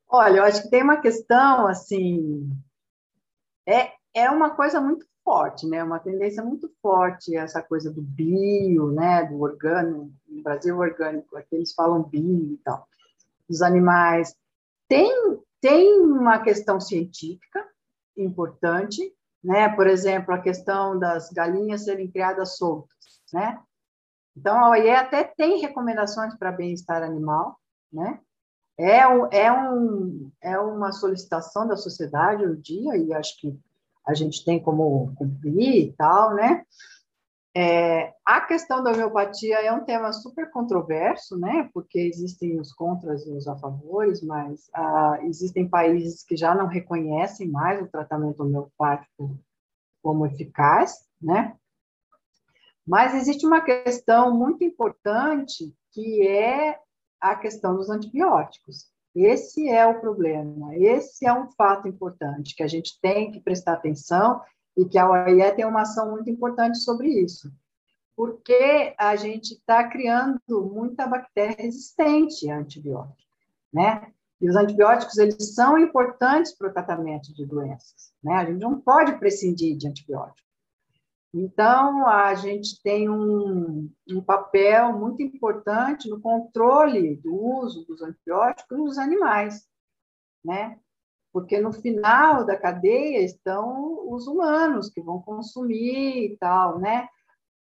Olha, 0.08 0.38
eu 0.38 0.44
acho 0.44 0.62
que 0.62 0.70
tem 0.70 0.82
uma 0.82 1.00
questão 1.00 1.66
assim, 1.66 2.48
é, 3.66 3.92
é 4.14 4.30
uma 4.30 4.50
coisa 4.50 4.80
muito 4.80 5.06
forte, 5.24 5.66
né? 5.66 5.82
Uma 5.82 5.98
tendência 5.98 6.42
muito 6.42 6.70
forte 6.80 7.36
essa 7.36 7.62
coisa 7.62 7.90
do 7.90 8.02
bio, 8.02 8.90
né? 8.92 9.24
Do 9.24 9.40
orgânico, 9.40 10.10
no 10.28 10.42
Brasil 10.42 10.76
orgânico, 10.78 11.36
aqui 11.36 11.56
eles 11.56 11.72
falam 11.72 12.02
bio 12.02 12.52
e 12.52 12.60
tal, 12.64 12.86
dos 13.48 13.62
animais. 13.62 14.34
Tem 14.88 15.40
tem 15.60 16.00
uma 16.00 16.40
questão 16.40 16.80
científica, 16.80 17.64
importante, 18.16 19.00
né? 19.42 19.68
Por 19.68 19.86
exemplo, 19.86 20.34
a 20.34 20.40
questão 20.40 20.98
das 20.98 21.30
galinhas 21.30 21.84
serem 21.84 22.10
criadas 22.10 22.56
soltas, 22.56 23.20
né? 23.32 23.60
Então, 24.36 24.58
a 24.58 24.70
OIE 24.70 24.90
até 24.90 25.22
tem 25.22 25.60
recomendações 25.60 26.34
para 26.36 26.50
bem-estar 26.50 27.02
animal, 27.02 27.56
né? 27.92 28.18
É, 28.76 29.06
um, 29.06 29.26
é, 29.30 29.52
um, 29.52 30.32
é 30.40 30.58
uma 30.58 30.90
solicitação 30.90 31.68
da 31.68 31.76
sociedade 31.76 32.44
hoje 32.44 32.60
dia, 32.60 32.96
e 32.96 33.12
acho 33.12 33.38
que 33.38 33.56
a 34.06 34.14
gente 34.14 34.44
tem 34.44 34.60
como 34.60 35.14
cumprir 35.14 35.88
e 35.88 35.92
tal, 35.92 36.34
né? 36.34 36.64
É, 37.54 38.14
a 38.24 38.40
questão 38.40 38.82
da 38.82 38.92
homeopatia 38.92 39.58
é 39.58 39.70
um 39.70 39.84
tema 39.84 40.10
super 40.12 40.50
controverso, 40.50 41.38
né? 41.38 41.68
Porque 41.74 41.98
existem 41.98 42.58
os 42.58 42.72
contras 42.72 43.26
e 43.26 43.30
os 43.30 43.46
a 43.46 43.56
favores, 43.56 44.22
mas 44.22 44.70
ah, 44.74 45.18
existem 45.22 45.68
países 45.68 46.24
que 46.24 46.34
já 46.34 46.54
não 46.54 46.66
reconhecem 46.66 47.48
mais 47.48 47.82
o 47.82 47.90
tratamento 47.90 48.42
homeopático 48.42 49.38
como 50.02 50.26
eficaz, 50.26 51.06
né? 51.20 51.54
Mas 52.86 53.14
existe 53.14 53.46
uma 53.46 53.60
questão 53.60 54.36
muito 54.36 54.64
importante 54.64 55.74
que 55.92 56.26
é 56.26 56.78
a 57.20 57.36
questão 57.36 57.76
dos 57.76 57.90
antibióticos. 57.90 58.90
Esse 59.14 59.68
é 59.68 59.86
o 59.86 60.00
problema, 60.00 60.74
esse 60.74 61.26
é 61.26 61.32
um 61.32 61.50
fato 61.50 61.86
importante 61.86 62.54
que 62.56 62.62
a 62.62 62.66
gente 62.66 62.98
tem 63.00 63.30
que 63.30 63.40
prestar 63.40 63.74
atenção 63.74 64.40
e 64.76 64.86
que 64.86 64.96
a 64.96 65.08
OIE 65.08 65.52
tem 65.54 65.66
uma 65.66 65.82
ação 65.82 66.10
muito 66.10 66.30
importante 66.30 66.78
sobre 66.78 67.08
isso, 67.08 67.52
porque 68.16 68.94
a 68.96 69.14
gente 69.16 69.52
está 69.52 69.86
criando 69.86 70.40
muita 70.48 71.06
bactéria 71.06 71.56
resistente 71.58 72.50
a 72.50 72.56
antibióticos, 72.56 73.26
né? 73.72 74.10
E 74.40 74.48
os 74.48 74.56
antibióticos, 74.56 75.18
eles 75.18 75.54
são 75.54 75.78
importantes 75.78 76.56
para 76.56 76.68
o 76.68 76.72
tratamento 76.72 77.34
de 77.34 77.44
doenças, 77.44 78.12
né? 78.24 78.34
A 78.34 78.44
gente 78.46 78.60
não 78.60 78.80
pode 78.80 79.18
prescindir 79.18 79.76
de 79.76 79.88
antibióticos. 79.88 80.51
Então, 81.34 82.06
a 82.06 82.34
gente 82.34 82.82
tem 82.82 83.08
um, 83.08 83.90
um 84.10 84.20
papel 84.20 84.98
muito 84.98 85.22
importante 85.22 86.08
no 86.08 86.20
controle 86.20 87.16
do 87.16 87.34
uso 87.34 87.86
dos 87.86 88.02
antibióticos 88.02 88.78
nos 88.78 88.98
animais, 88.98 89.66
né? 90.44 90.78
porque 91.32 91.58
no 91.58 91.72
final 91.72 92.44
da 92.44 92.56
cadeia 92.56 93.24
estão 93.24 94.12
os 94.12 94.26
humanos 94.26 94.90
que 94.90 95.00
vão 95.00 95.20
consumir 95.22 96.32
e 96.32 96.36
tal, 96.36 96.78
né? 96.78 97.08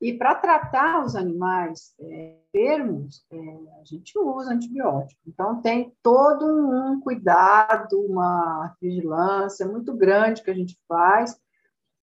E 0.01 0.17
para 0.17 0.33
tratar 0.33 1.05
os 1.05 1.15
animais 1.15 1.93
é, 1.99 2.37
termos, 2.51 3.23
é, 3.31 3.37
a 3.79 3.83
gente 3.85 4.17
usa 4.17 4.51
antibiótico. 4.51 5.21
Então, 5.27 5.61
tem 5.61 5.95
todo 6.01 6.43
um 6.43 6.99
cuidado, 6.99 8.03
uma 8.03 8.75
vigilância 8.81 9.67
muito 9.67 9.93
grande 9.93 10.41
que 10.41 10.49
a 10.49 10.55
gente 10.55 10.75
faz 10.87 11.39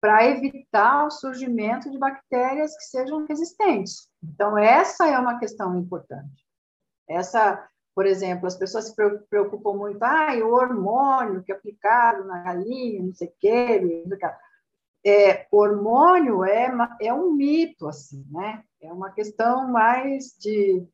para 0.04 0.26
evitar 0.28 1.06
o 1.06 1.10
surgimento 1.10 1.90
de 1.90 1.96
bactérias 1.96 2.76
que 2.76 2.84
sejam 2.84 3.24
resistentes. 3.26 4.06
Então, 4.22 4.58
essa 4.58 5.08
é 5.08 5.18
uma 5.18 5.38
questão 5.38 5.80
importante. 5.80 6.44
Essa 7.08 7.66
por 7.94 8.04
exemplo, 8.04 8.46
as 8.46 8.56
pessoas 8.56 8.88
se 8.88 8.94
preocupam 9.30 9.72
muito, 9.74 10.02
ah, 10.02 10.34
o 10.42 10.52
hormônio 10.52 11.42
que 11.44 11.52
é 11.52 11.54
aplicado 11.54 12.24
na 12.24 12.42
galinha, 12.42 13.04
não 13.04 13.14
sei 13.14 13.28
o 13.28 13.32
quê, 13.38 14.04
é, 15.06 15.46
hormônio 15.50 16.44
é, 16.44 16.68
é 17.00 17.14
um 17.14 17.32
mito, 17.32 17.86
assim, 17.86 18.26
né? 18.30 18.64
É 18.82 18.92
uma 18.92 19.12
questão 19.12 19.70
mais 19.70 20.36
de, 20.40 20.84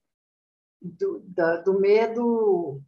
do, 0.81 1.21
da, 1.21 1.57
do 1.57 1.81
medo 1.81 2.83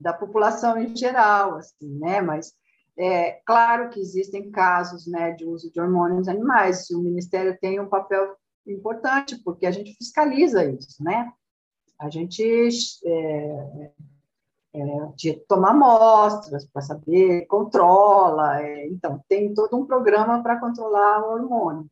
da 0.00 0.14
população 0.14 0.78
em 0.78 0.96
geral, 0.96 1.56
assim, 1.56 1.98
né? 1.98 2.22
Mas 2.22 2.54
é 2.98 3.40
claro 3.44 3.90
que 3.90 4.00
existem 4.00 4.50
casos, 4.50 5.06
né, 5.06 5.32
de 5.32 5.44
uso 5.44 5.70
de 5.70 5.80
hormônios 5.80 6.28
animais. 6.28 6.88
O 6.90 7.02
Ministério 7.02 7.56
tem 7.60 7.78
um 7.78 7.88
papel 7.88 8.34
importante, 8.66 9.36
porque 9.44 9.66
a 9.66 9.70
gente 9.70 9.94
fiscaliza 9.94 10.64
isso, 10.64 11.02
né? 11.02 11.30
A 11.98 12.10
gente 12.10 12.42
é, 13.04 13.90
é, 14.74 15.32
toma 15.48 15.70
amostras 15.70 16.66
para 16.66 16.82
saber, 16.82 17.46
controla, 17.46 18.60
é, 18.62 18.86
então 18.88 19.22
tem 19.28 19.54
todo 19.54 19.76
um 19.76 19.86
programa 19.86 20.42
para 20.42 20.60
controlar 20.60 21.20
o 21.20 21.32
hormônio. 21.32 21.90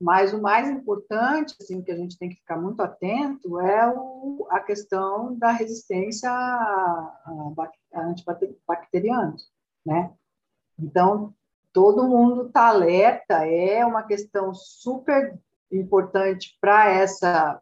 Mas 0.00 0.34
o 0.34 0.42
mais 0.42 0.68
importante, 0.68 1.54
assim, 1.60 1.80
que 1.80 1.90
a 1.90 1.96
gente 1.96 2.18
tem 2.18 2.28
que 2.28 2.36
ficar 2.36 2.60
muito 2.60 2.82
atento 2.82 3.58
é 3.60 3.88
o, 3.88 4.46
a 4.50 4.60
questão 4.60 5.34
da 5.38 5.52
resistência 5.52 6.30
a, 6.30 6.34
a, 6.34 7.70
a 7.94 8.00
antibacterianos, 8.02 9.53
né? 9.84 10.12
Então, 10.78 11.34
todo 11.72 12.08
mundo 12.08 12.46
está 12.46 12.68
alerta, 12.68 13.46
é 13.46 13.84
uma 13.84 14.02
questão 14.02 14.54
super 14.54 15.38
importante 15.70 16.56
para 16.60 16.88
essa 16.88 17.60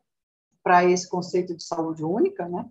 para 0.62 0.85
esse 0.85 1.09
conceito 1.09 1.57
de 1.57 1.64
saúde 1.64 2.05
única, 2.05 2.49
né? 2.49 2.68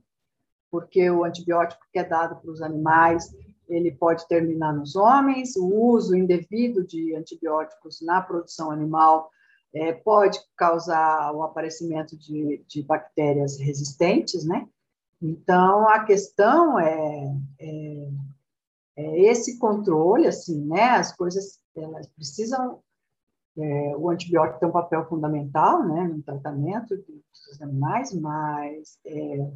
Porque 0.70 1.12
o 1.12 1.26
antibiótico 1.26 1.86
que 1.92 2.00
é 2.00 2.06
dado 2.06 2.38
para 2.38 2.50
os 2.50 2.62
animais, 2.62 3.36
ele 3.68 3.92
pode 3.92 4.26
terminar 4.30 4.74
nos 4.74 4.96
homens, 4.96 5.58
o 5.58 5.66
uso 5.66 6.16
indevido 6.16 6.88
de 6.88 7.14
antibióticos 7.16 8.02
na 8.02 8.22
produção 8.22 8.72
animal 8.72 9.30
é, 9.74 9.92
pode 9.92 10.40
causar 10.56 11.34
o 11.34 11.44
aparecimento 11.44 12.18
de, 12.18 12.64
de, 12.68 12.82
bactérias 12.82 13.58
resistentes, 13.58 14.46
né? 14.46 14.68
Então, 15.22 15.88
a 15.88 16.04
questão 16.04 16.80
é, 16.80 17.36
é, 17.60 18.08
esse 19.18 19.58
controle, 19.58 20.28
assim, 20.28 20.66
né? 20.66 20.92
As 20.92 21.16
coisas, 21.16 21.60
elas 21.76 22.08
precisam... 22.08 22.80
É, 23.58 23.96
o 23.98 24.10
antibiótico 24.10 24.62
tem 24.62 24.70
um 24.70 24.72
papel 24.72 25.06
fundamental, 25.10 25.86
né, 25.86 26.08
no 26.08 26.24
tratamento 26.24 26.96
dos 26.96 27.62
animais, 27.62 28.14
mas 28.14 28.98
é, 29.06 29.52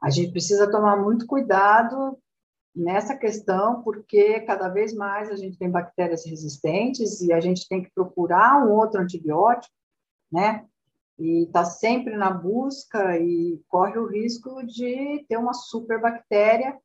a 0.00 0.08
gente 0.10 0.30
precisa 0.30 0.70
tomar 0.70 0.96
muito 0.96 1.26
cuidado 1.26 2.16
nessa 2.74 3.16
questão, 3.16 3.82
porque 3.82 4.40
cada 4.42 4.68
vez 4.68 4.94
mais 4.94 5.28
a 5.28 5.34
gente 5.34 5.58
tem 5.58 5.68
bactérias 5.68 6.24
resistentes 6.24 7.20
e 7.20 7.32
a 7.32 7.40
gente 7.40 7.68
tem 7.68 7.82
que 7.82 7.90
procurar 7.90 8.64
um 8.64 8.70
outro 8.70 9.00
antibiótico, 9.00 9.74
né? 10.30 10.64
E 11.18 11.46
está 11.46 11.64
sempre 11.64 12.16
na 12.16 12.30
busca 12.30 13.18
e 13.18 13.60
corre 13.66 13.98
o 13.98 14.06
risco 14.06 14.64
de 14.64 15.26
ter 15.28 15.36
uma 15.36 15.52
superbactéria 15.52 16.78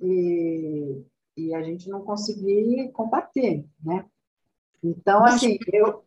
e, 0.00 1.04
e 1.36 1.54
a 1.54 1.62
gente 1.62 1.88
não 1.88 2.02
conseguir 2.02 2.90
combater, 2.92 3.64
né? 3.82 4.04
Então, 4.82 5.24
assim, 5.24 5.58
eu, 5.72 6.04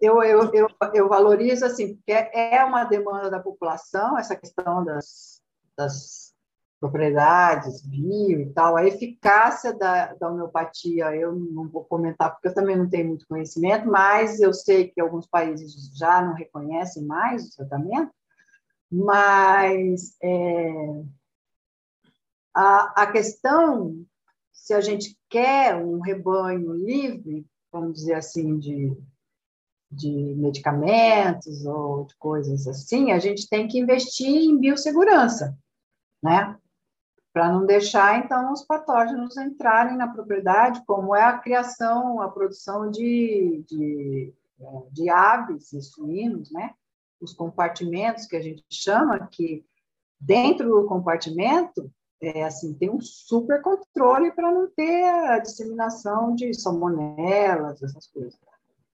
eu, 0.00 0.22
eu, 0.22 0.50
eu, 0.52 0.68
eu 0.94 1.08
valorizo, 1.08 1.64
assim, 1.64 1.94
porque 1.94 2.12
é 2.12 2.64
uma 2.64 2.84
demanda 2.84 3.30
da 3.30 3.38
população, 3.38 4.18
essa 4.18 4.34
questão 4.34 4.84
das, 4.84 5.40
das 5.76 6.34
propriedades, 6.80 7.82
bio 7.82 8.40
e 8.40 8.52
tal, 8.52 8.76
a 8.76 8.86
eficácia 8.86 9.72
da, 9.74 10.14
da 10.14 10.30
homeopatia, 10.30 11.14
eu 11.14 11.34
não 11.34 11.68
vou 11.68 11.84
comentar 11.84 12.32
porque 12.32 12.48
eu 12.48 12.54
também 12.54 12.76
não 12.76 12.88
tenho 12.88 13.08
muito 13.08 13.28
conhecimento, 13.28 13.86
mas 13.86 14.40
eu 14.40 14.52
sei 14.54 14.88
que 14.88 15.00
alguns 15.00 15.26
países 15.26 15.94
já 15.94 16.22
não 16.22 16.32
reconhecem 16.32 17.04
mais 17.04 17.46
o 17.46 17.56
tratamento, 17.56 18.10
mas 18.90 20.16
é, 20.22 21.02
a, 22.54 23.02
a 23.02 23.12
questão, 23.12 24.04
se 24.52 24.74
a 24.74 24.80
gente 24.80 25.16
quer 25.28 25.76
um 25.76 26.00
rebanho 26.00 26.72
livre, 26.72 27.46
vamos 27.72 27.94
dizer 27.94 28.14
assim, 28.14 28.58
de, 28.58 28.96
de 29.90 30.10
medicamentos 30.36 31.64
ou 31.64 32.04
de 32.04 32.16
coisas 32.16 32.66
assim, 32.66 33.12
a 33.12 33.18
gente 33.18 33.48
tem 33.48 33.68
que 33.68 33.78
investir 33.78 34.28
em 34.28 34.58
biossegurança, 34.58 35.56
né? 36.22 36.56
para 37.32 37.50
não 37.52 37.64
deixar, 37.64 38.18
então, 38.18 38.52
os 38.52 38.64
patógenos 38.64 39.36
entrarem 39.36 39.96
na 39.96 40.08
propriedade, 40.08 40.82
como 40.84 41.14
é 41.14 41.22
a 41.22 41.38
criação, 41.38 42.20
a 42.20 42.28
produção 42.28 42.90
de, 42.90 43.64
de, 43.68 44.34
de 44.90 45.08
aves 45.08 45.72
e 45.72 45.80
suínos, 45.80 46.50
né? 46.50 46.74
Os 47.20 47.32
compartimentos 47.32 48.26
que 48.26 48.34
a 48.34 48.42
gente 48.42 48.64
chama, 48.68 49.28
que 49.28 49.64
dentro 50.18 50.68
do 50.68 50.88
compartimento, 50.88 51.90
é, 52.22 52.44
assim, 52.44 52.74
tem 52.74 52.90
um 52.90 53.00
super 53.00 53.62
controle 53.62 54.30
para 54.32 54.52
não 54.52 54.68
ter 54.68 55.04
a 55.04 55.38
disseminação 55.38 56.34
de 56.34 56.52
salmonelas, 56.52 57.82
essas 57.82 58.06
coisas, 58.08 58.38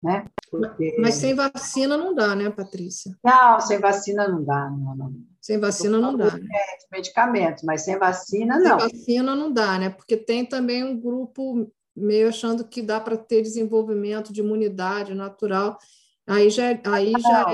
né? 0.01 0.25
Porque... 0.49 0.95
Mas 0.99 1.15
sem 1.15 1.35
vacina 1.35 1.95
não 1.95 2.15
dá, 2.15 2.35
né, 2.35 2.49
Patrícia? 2.49 3.15
Não, 3.23 3.61
sem 3.61 3.79
vacina 3.79 4.27
não 4.27 4.43
dá, 4.43 4.69
não, 4.69 4.95
não. 4.95 5.13
Sem 5.39 5.59
vacina 5.59 5.99
não 5.99 6.17
dá. 6.17 6.35
Né? 6.37 6.47
Medicamentos, 6.91 7.63
mas 7.63 7.83
sem 7.83 7.97
vacina 7.97 8.59
não. 8.59 8.79
Sem 8.79 8.89
vacina 8.89 9.35
não 9.35 9.51
dá, 9.51 9.77
né? 9.77 9.89
Porque 9.89 10.17
tem 10.17 10.45
também 10.45 10.83
um 10.83 10.99
grupo 10.99 11.71
meio 11.95 12.29
achando 12.29 12.65
que 12.65 12.81
dá 12.81 12.99
para 12.99 13.17
ter 13.17 13.41
desenvolvimento 13.41 14.33
de 14.33 14.41
imunidade 14.41 15.13
natural. 15.13 15.77
Aí 16.25 16.49
já, 16.49 16.79
aí 16.85 17.11
já 17.11 17.43
não, 17.43 17.49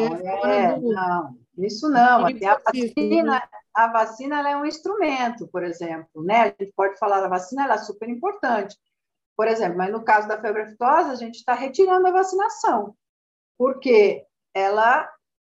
é, 0.46 0.64
é 0.64 0.80
do... 0.80 0.92
Não, 0.92 1.38
isso 1.58 1.90
não. 1.90 2.26
A 2.26 2.30
vacina, 2.30 3.24
né? 3.24 3.42
A 3.78 3.86
vacina 3.86 4.50
é 4.50 4.58
um 4.58 4.66
instrumento, 4.66 5.48
por 5.50 5.64
exemplo, 5.64 6.24
né? 6.24 6.42
A 6.42 6.46
gente 6.48 6.74
pode 6.76 6.98
falar 6.98 7.22
da 7.22 7.28
vacina, 7.28 7.64
ela 7.64 7.76
é 7.76 7.78
super 7.78 8.10
importante. 8.10 8.76
Por 9.36 9.48
exemplo, 9.48 9.78
mas 9.78 9.92
no 9.92 10.04
caso 10.04 10.28
da 10.28 10.42
febre 10.42 10.64
aftosa, 10.64 11.12
a 11.12 11.16
gente 11.16 11.36
está 11.36 11.54
retirando 11.54 12.08
a 12.08 12.12
vacinação, 12.12 12.96
porque 13.56 14.26
ela 14.52 15.08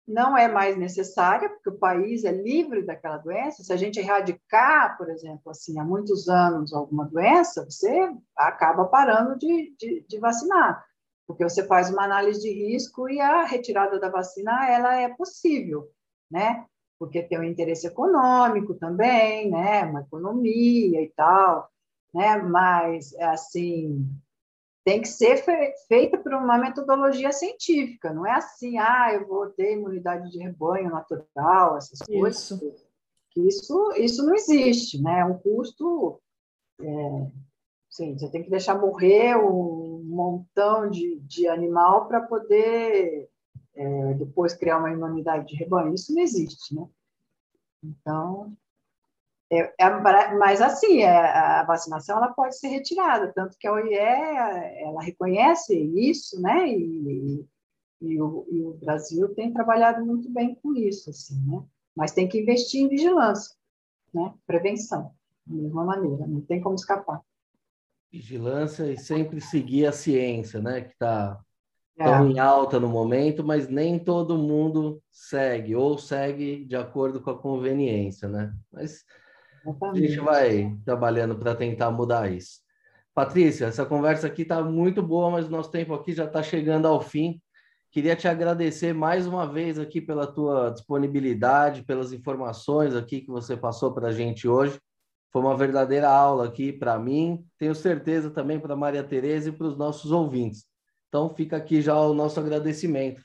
não 0.09 0.39
é 0.39 0.49
mais 0.49 0.75
necessária, 0.79 1.51
porque 1.51 1.69
o 1.69 1.79
país 1.79 2.25
é 2.25 2.33
livre 2.33 2.83
daquela 2.83 3.19
doença. 3.19 3.63
Se 3.63 3.71
a 3.75 3.77
gente 3.77 3.99
erradicar, 3.99 4.97
por 4.97 5.11
exemplo, 5.11 5.51
assim, 5.51 5.79
há 5.79 5.85
muitos 5.85 6.27
anos 6.27 6.73
alguma 6.73 7.05
doença, 7.05 7.67
você 7.67 8.11
acaba 8.35 8.87
parando 8.87 9.37
de, 9.37 9.77
de, 9.79 10.03
de, 10.09 10.19
vacinar, 10.19 10.83
porque 11.27 11.45
você 11.45 11.67
faz 11.67 11.91
uma 11.91 12.05
análise 12.05 12.41
de 12.41 12.51
risco 12.51 13.07
e 13.07 13.21
a 13.21 13.45
retirada 13.45 14.01
da 14.01 14.09
vacina 14.09 14.67
ela 14.71 14.97
é 14.97 15.11
possível, 15.11 15.91
né? 16.31 16.65
Porque 17.05 17.23
tem 17.23 17.39
um 17.39 17.45
interesse 17.45 17.87
econômico 17.87 18.75
também, 18.75 19.51
né? 19.51 19.85
Uma 19.85 20.01
economia 20.01 21.03
e 21.03 21.13
tal, 21.15 21.69
né? 22.15 22.39
Mas 22.39 23.15
assim, 23.17 24.09
tem 24.85 25.01
que 25.03 25.09
ser 25.09 25.43
feita 25.89 26.19
por 26.19 26.33
uma 26.35 26.57
metodologia 26.57 27.31
científica, 27.31 28.13
não 28.13 28.27
é 28.27 28.33
assim, 28.33 28.79
ah, 28.79 29.13
eu 29.13 29.27
vou 29.27 29.47
ter 29.49 29.73
imunidade 29.73 30.31
de 30.31 30.39
rebanho 30.39 30.91
natural, 30.91 31.77
essas 31.77 32.01
isso. 32.01 32.59
coisas. 32.59 32.87
Isso, 33.37 33.93
isso 33.97 34.25
não 34.25 34.35
existe, 34.35 35.03
né? 35.03 35.21
É 35.21 35.25
um 35.25 35.37
custo. 35.39 36.21
É, 36.81 37.27
sim, 37.91 38.17
você 38.17 38.31
tem 38.31 38.43
que 38.43 38.51
deixar 38.51 38.79
morrer 38.79 39.37
um 39.37 40.05
montão 40.05 40.89
de, 40.89 41.19
de 41.21 41.49
animal 41.49 42.07
para 42.07 42.21
poder 42.21 43.29
é, 43.75 44.15
depois 44.15 44.55
criar 44.55 44.79
uma 44.79 44.91
imunidade 44.91 45.49
de 45.49 45.57
rebanho. 45.57 45.95
Isso 45.95 46.15
não 46.15 46.23
existe, 46.23 46.75
né? 46.75 46.87
Então, 47.83 48.57
é, 49.53 49.73
é, 49.79 49.91
mas 50.39 50.61
assim, 50.61 51.03
é, 51.03 51.09
a 51.09 51.65
vacinação 51.65 52.17
ela 52.17 52.33
pode 52.33 52.59
ser 52.59 52.69
retirada, 52.69 53.33
tanto 53.33 53.57
que 53.59 53.67
a 53.67 53.73
OIE 53.73 53.95
ela 53.95 55.03
reconhece 55.03 55.77
isso, 55.77 56.41
né? 56.41 56.69
E, 56.69 57.47
e, 58.01 58.21
o, 58.21 58.47
e, 58.51 58.63
o, 58.63 58.75
Brasil 58.75 59.35
tem 59.35 59.53
trabalhado 59.53 60.05
muito 60.05 60.31
bem 60.31 60.55
com 60.57 60.75
isso, 60.75 61.11
assim, 61.11 61.39
né? 61.47 61.63
Mas 61.95 62.13
tem 62.13 62.29
que 62.29 62.41
investir 62.41 62.83
em 62.83 62.89
vigilância, 62.89 63.55
né? 64.13 64.35
Prevenção, 64.47 65.15
da 65.47 65.55
mesma 65.55 65.85
maneira, 65.85 66.27
não 66.27 66.41
tem 66.41 66.61
como 66.61 66.75
escapar. 66.75 67.21
Vigilância 68.11 68.91
e 68.91 68.97
sempre 68.97 69.41
seguir 69.41 69.87
a 69.87 69.93
ciência, 69.93 70.61
né? 70.61 70.81
Que 70.83 70.93
está 70.93 71.44
tão 71.97 72.27
é. 72.27 72.31
em 72.31 72.39
alta 72.39 72.81
no 72.81 72.89
momento, 72.89 73.45
mas 73.45 73.69
nem 73.69 73.99
todo 73.99 74.39
mundo 74.39 75.03
segue 75.11 75.75
ou 75.77 75.97
segue 75.99 76.65
de 76.65 76.77
acordo 76.77 77.21
com 77.21 77.31
a 77.31 77.39
conveniência, 77.39 78.29
né? 78.29 78.53
Mas 78.73 79.05
a 79.83 79.95
gente 79.95 80.21
vai 80.21 80.77
trabalhando 80.85 81.37
para 81.37 81.55
tentar 81.55 81.91
mudar 81.91 82.31
isso. 82.31 82.61
Patrícia, 83.15 83.67
essa 83.67 83.87
conversa 83.87 84.27
aqui 84.27 84.43
está 84.43 84.63
muito 84.63 85.03
boa, 85.03 85.31
mas 85.31 85.47
o 85.47 85.51
nosso 85.51 85.71
tempo 85.71 85.95
aqui 85.95 86.13
já 86.13 86.25
está 86.25 86.43
chegando 86.43 86.87
ao 86.87 87.01
fim. 87.01 87.41
Queria 87.93 88.17
te 88.17 88.27
agradecer 88.27 88.93
mais 88.93 89.25
uma 89.25 89.47
vez 89.47 89.79
aqui 89.79 90.01
pela 90.01 90.27
tua 90.27 90.71
disponibilidade, 90.71 91.85
pelas 91.85 92.13
informações 92.13 92.97
aqui 92.97 93.21
que 93.21 93.31
você 93.31 93.57
passou 93.57 93.95
para 93.95 94.09
a 94.09 94.13
gente 94.13 94.49
hoje. 94.49 94.81
Foi 95.33 95.41
uma 95.41 95.57
verdadeira 95.57 96.09
aula 96.09 96.47
aqui 96.47 96.73
para 96.73 96.99
mim, 96.99 97.45
tenho 97.57 97.75
certeza 97.75 98.31
também 98.31 98.59
para 98.59 98.75
Maria 98.75 99.05
Tereza 99.05 99.49
e 99.49 99.53
para 99.53 99.69
os 99.69 99.77
nossos 99.77 100.11
ouvintes. 100.11 100.65
Então 101.15 101.33
fica 101.33 101.57
aqui 101.57 101.81
já 101.81 101.97
o 101.97 102.13
nosso 102.13 102.41
agradecimento. 102.41 103.23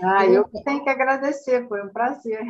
Ah, 0.00 0.24
eu 0.24 0.44
tenho 0.64 0.84
que 0.84 0.88
agradecer, 0.88 1.66
foi 1.66 1.84
um 1.84 1.88
prazer. 1.88 2.40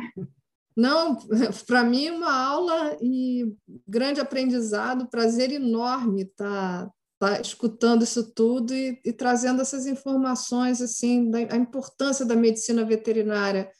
Não, 0.77 1.17
para 1.65 1.83
mim 1.83 2.11
uma 2.11 2.31
aula 2.31 2.95
e 3.01 3.51
grande 3.87 4.21
aprendizado, 4.21 5.09
prazer 5.09 5.51
enorme 5.51 6.21
estar 6.21 6.85
tá, 7.17 7.37
tá 7.37 7.41
escutando 7.41 8.03
isso 8.03 8.31
tudo 8.31 8.71
e, 8.71 9.01
e 9.03 9.11
trazendo 9.11 9.63
essas 9.63 9.87
informações 9.87 10.79
assim 10.79 11.31
da 11.31 11.39
a 11.39 11.57
importância 11.57 12.23
da 12.23 12.35
medicina 12.35 12.85
veterinária 12.85 13.71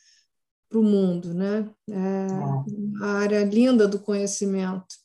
para 0.68 0.80
o 0.80 0.84
mundo, 0.84 1.32
né? 1.32 1.70
É 1.88 2.26
uma 2.68 3.20
área 3.20 3.43
linda 3.43 3.88
do 3.88 4.00
conhecimento. 4.00 4.95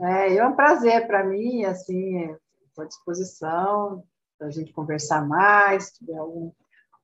É, 0.00 0.34
é 0.38 0.44
um 0.44 0.56
prazer 0.56 1.06
para 1.06 1.22
mim, 1.22 1.64
assim, 1.64 2.34
estou 2.70 2.84
à 2.84 2.88
disposição 2.88 4.04
para 4.38 4.48
a 4.48 4.50
gente 4.50 4.72
conversar 4.72 5.26
mais, 5.26 5.84
se 5.84 5.98
tiver 5.98 6.16
algum 6.16 6.50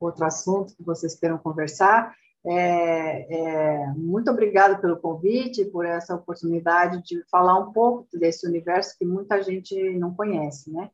outro 0.00 0.24
assunto 0.24 0.74
que 0.74 0.82
vocês 0.82 1.14
queiram 1.14 1.38
conversar. 1.38 2.14
É, 2.48 3.34
é, 3.34 3.86
muito 3.94 4.30
obrigada 4.30 4.78
pelo 4.78 4.96
convite, 4.98 5.64
por 5.64 5.84
essa 5.84 6.14
oportunidade 6.14 7.02
de 7.02 7.22
falar 7.28 7.58
um 7.58 7.72
pouco 7.72 8.08
desse 8.16 8.46
universo 8.46 8.96
que 8.96 9.04
muita 9.04 9.42
gente 9.42 9.74
não 9.98 10.14
conhece, 10.14 10.70
né? 10.70 10.90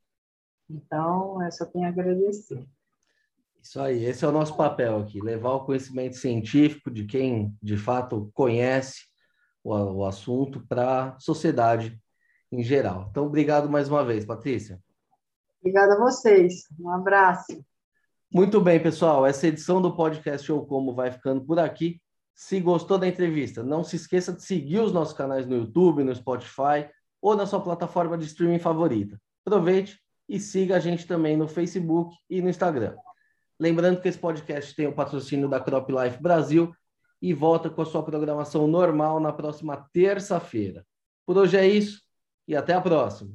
Então, 0.69 1.43
eu 1.43 1.53
só 1.53 1.67
tenho 1.67 1.85
a 1.85 1.89
agradecer. 1.89 2.67
Isso 3.63 3.81
aí, 3.81 4.05
esse 4.05 4.25
é 4.25 4.29
o 4.29 4.33
nosso 4.33 4.57
papel 4.57 4.99
aqui, 4.99 5.21
levar 5.21 5.53
o 5.53 5.65
conhecimento 5.65 6.17
científico 6.17 6.91
de 6.91 7.05
quem 7.05 7.55
de 7.63 7.77
fato 7.77 8.31
conhece 8.35 9.03
o, 9.63 9.73
o 9.75 10.05
assunto 10.05 10.67
para 10.67 11.11
a 11.11 11.21
sociedade 11.21 12.02
em 12.53 12.63
geral. 12.63 13.09
Então, 13.11 13.27
obrigado 13.27 13.69
mais 13.69 13.89
uma 13.89 14.05
vez, 14.05 14.27
Patrícia. 14.27 14.79
Obrigada 15.61 15.95
a 15.95 15.99
vocês. 15.99 16.67
Um 16.79 16.91
abraço. 16.91 17.65
Muito 18.31 18.61
bem, 18.61 18.81
pessoal. 18.81 19.25
Essa 19.25 19.47
edição 19.47 19.81
do 19.81 19.97
podcast 19.97 20.47
Show 20.47 20.65
Como 20.67 20.95
vai 20.95 21.11
ficando 21.11 21.45
por 21.45 21.59
aqui. 21.59 22.01
Se 22.35 22.61
gostou 22.61 22.99
da 22.99 23.09
entrevista, 23.09 23.63
não 23.63 23.83
se 23.83 23.97
esqueça 23.97 24.33
de 24.33 24.43
seguir 24.43 24.81
os 24.81 24.93
nossos 24.93 25.15
canais 25.15 25.47
no 25.47 25.57
YouTube, 25.57 26.05
no 26.05 26.15
Spotify 26.15 26.89
ou 27.21 27.37
na 27.37 27.47
sua 27.47 27.61
plataforma 27.61 28.19
de 28.19 28.27
streaming 28.27 28.59
favorita. 28.59 29.21
Aproveite 29.47 29.99
e 30.29 30.41
siga 30.41 30.77
a 30.77 30.81
gente 30.81 31.07
também 31.07 31.37
no 31.37 31.47
Facebook 31.47 32.15
e 32.29 32.43
no 32.43 32.49
Instagram. 32.49 32.97
Lembrando 33.61 34.01
que 34.01 34.09
esse 34.09 34.19
podcast 34.19 34.75
tem 34.75 34.87
o 34.87 34.95
patrocínio 34.95 35.49
da 35.49 35.61
Crop 35.61 35.91
Life 35.91 36.21
Brasil 36.21 36.75
e 37.21 37.33
volta 37.33 37.71
com 37.71 37.83
a 37.83 37.87
sua 37.87 38.03
programação 38.03 38.67
normal 38.67 39.21
na 39.21 39.33
próxima 39.33 39.89
terça-feira. 39.93 40.85
Por 41.25 41.37
hoje 41.39 41.57
é 41.57 41.67
isso 41.67 42.02
e 42.47 42.57
até 42.57 42.75
a 42.75 42.81
próxima. 42.81 43.31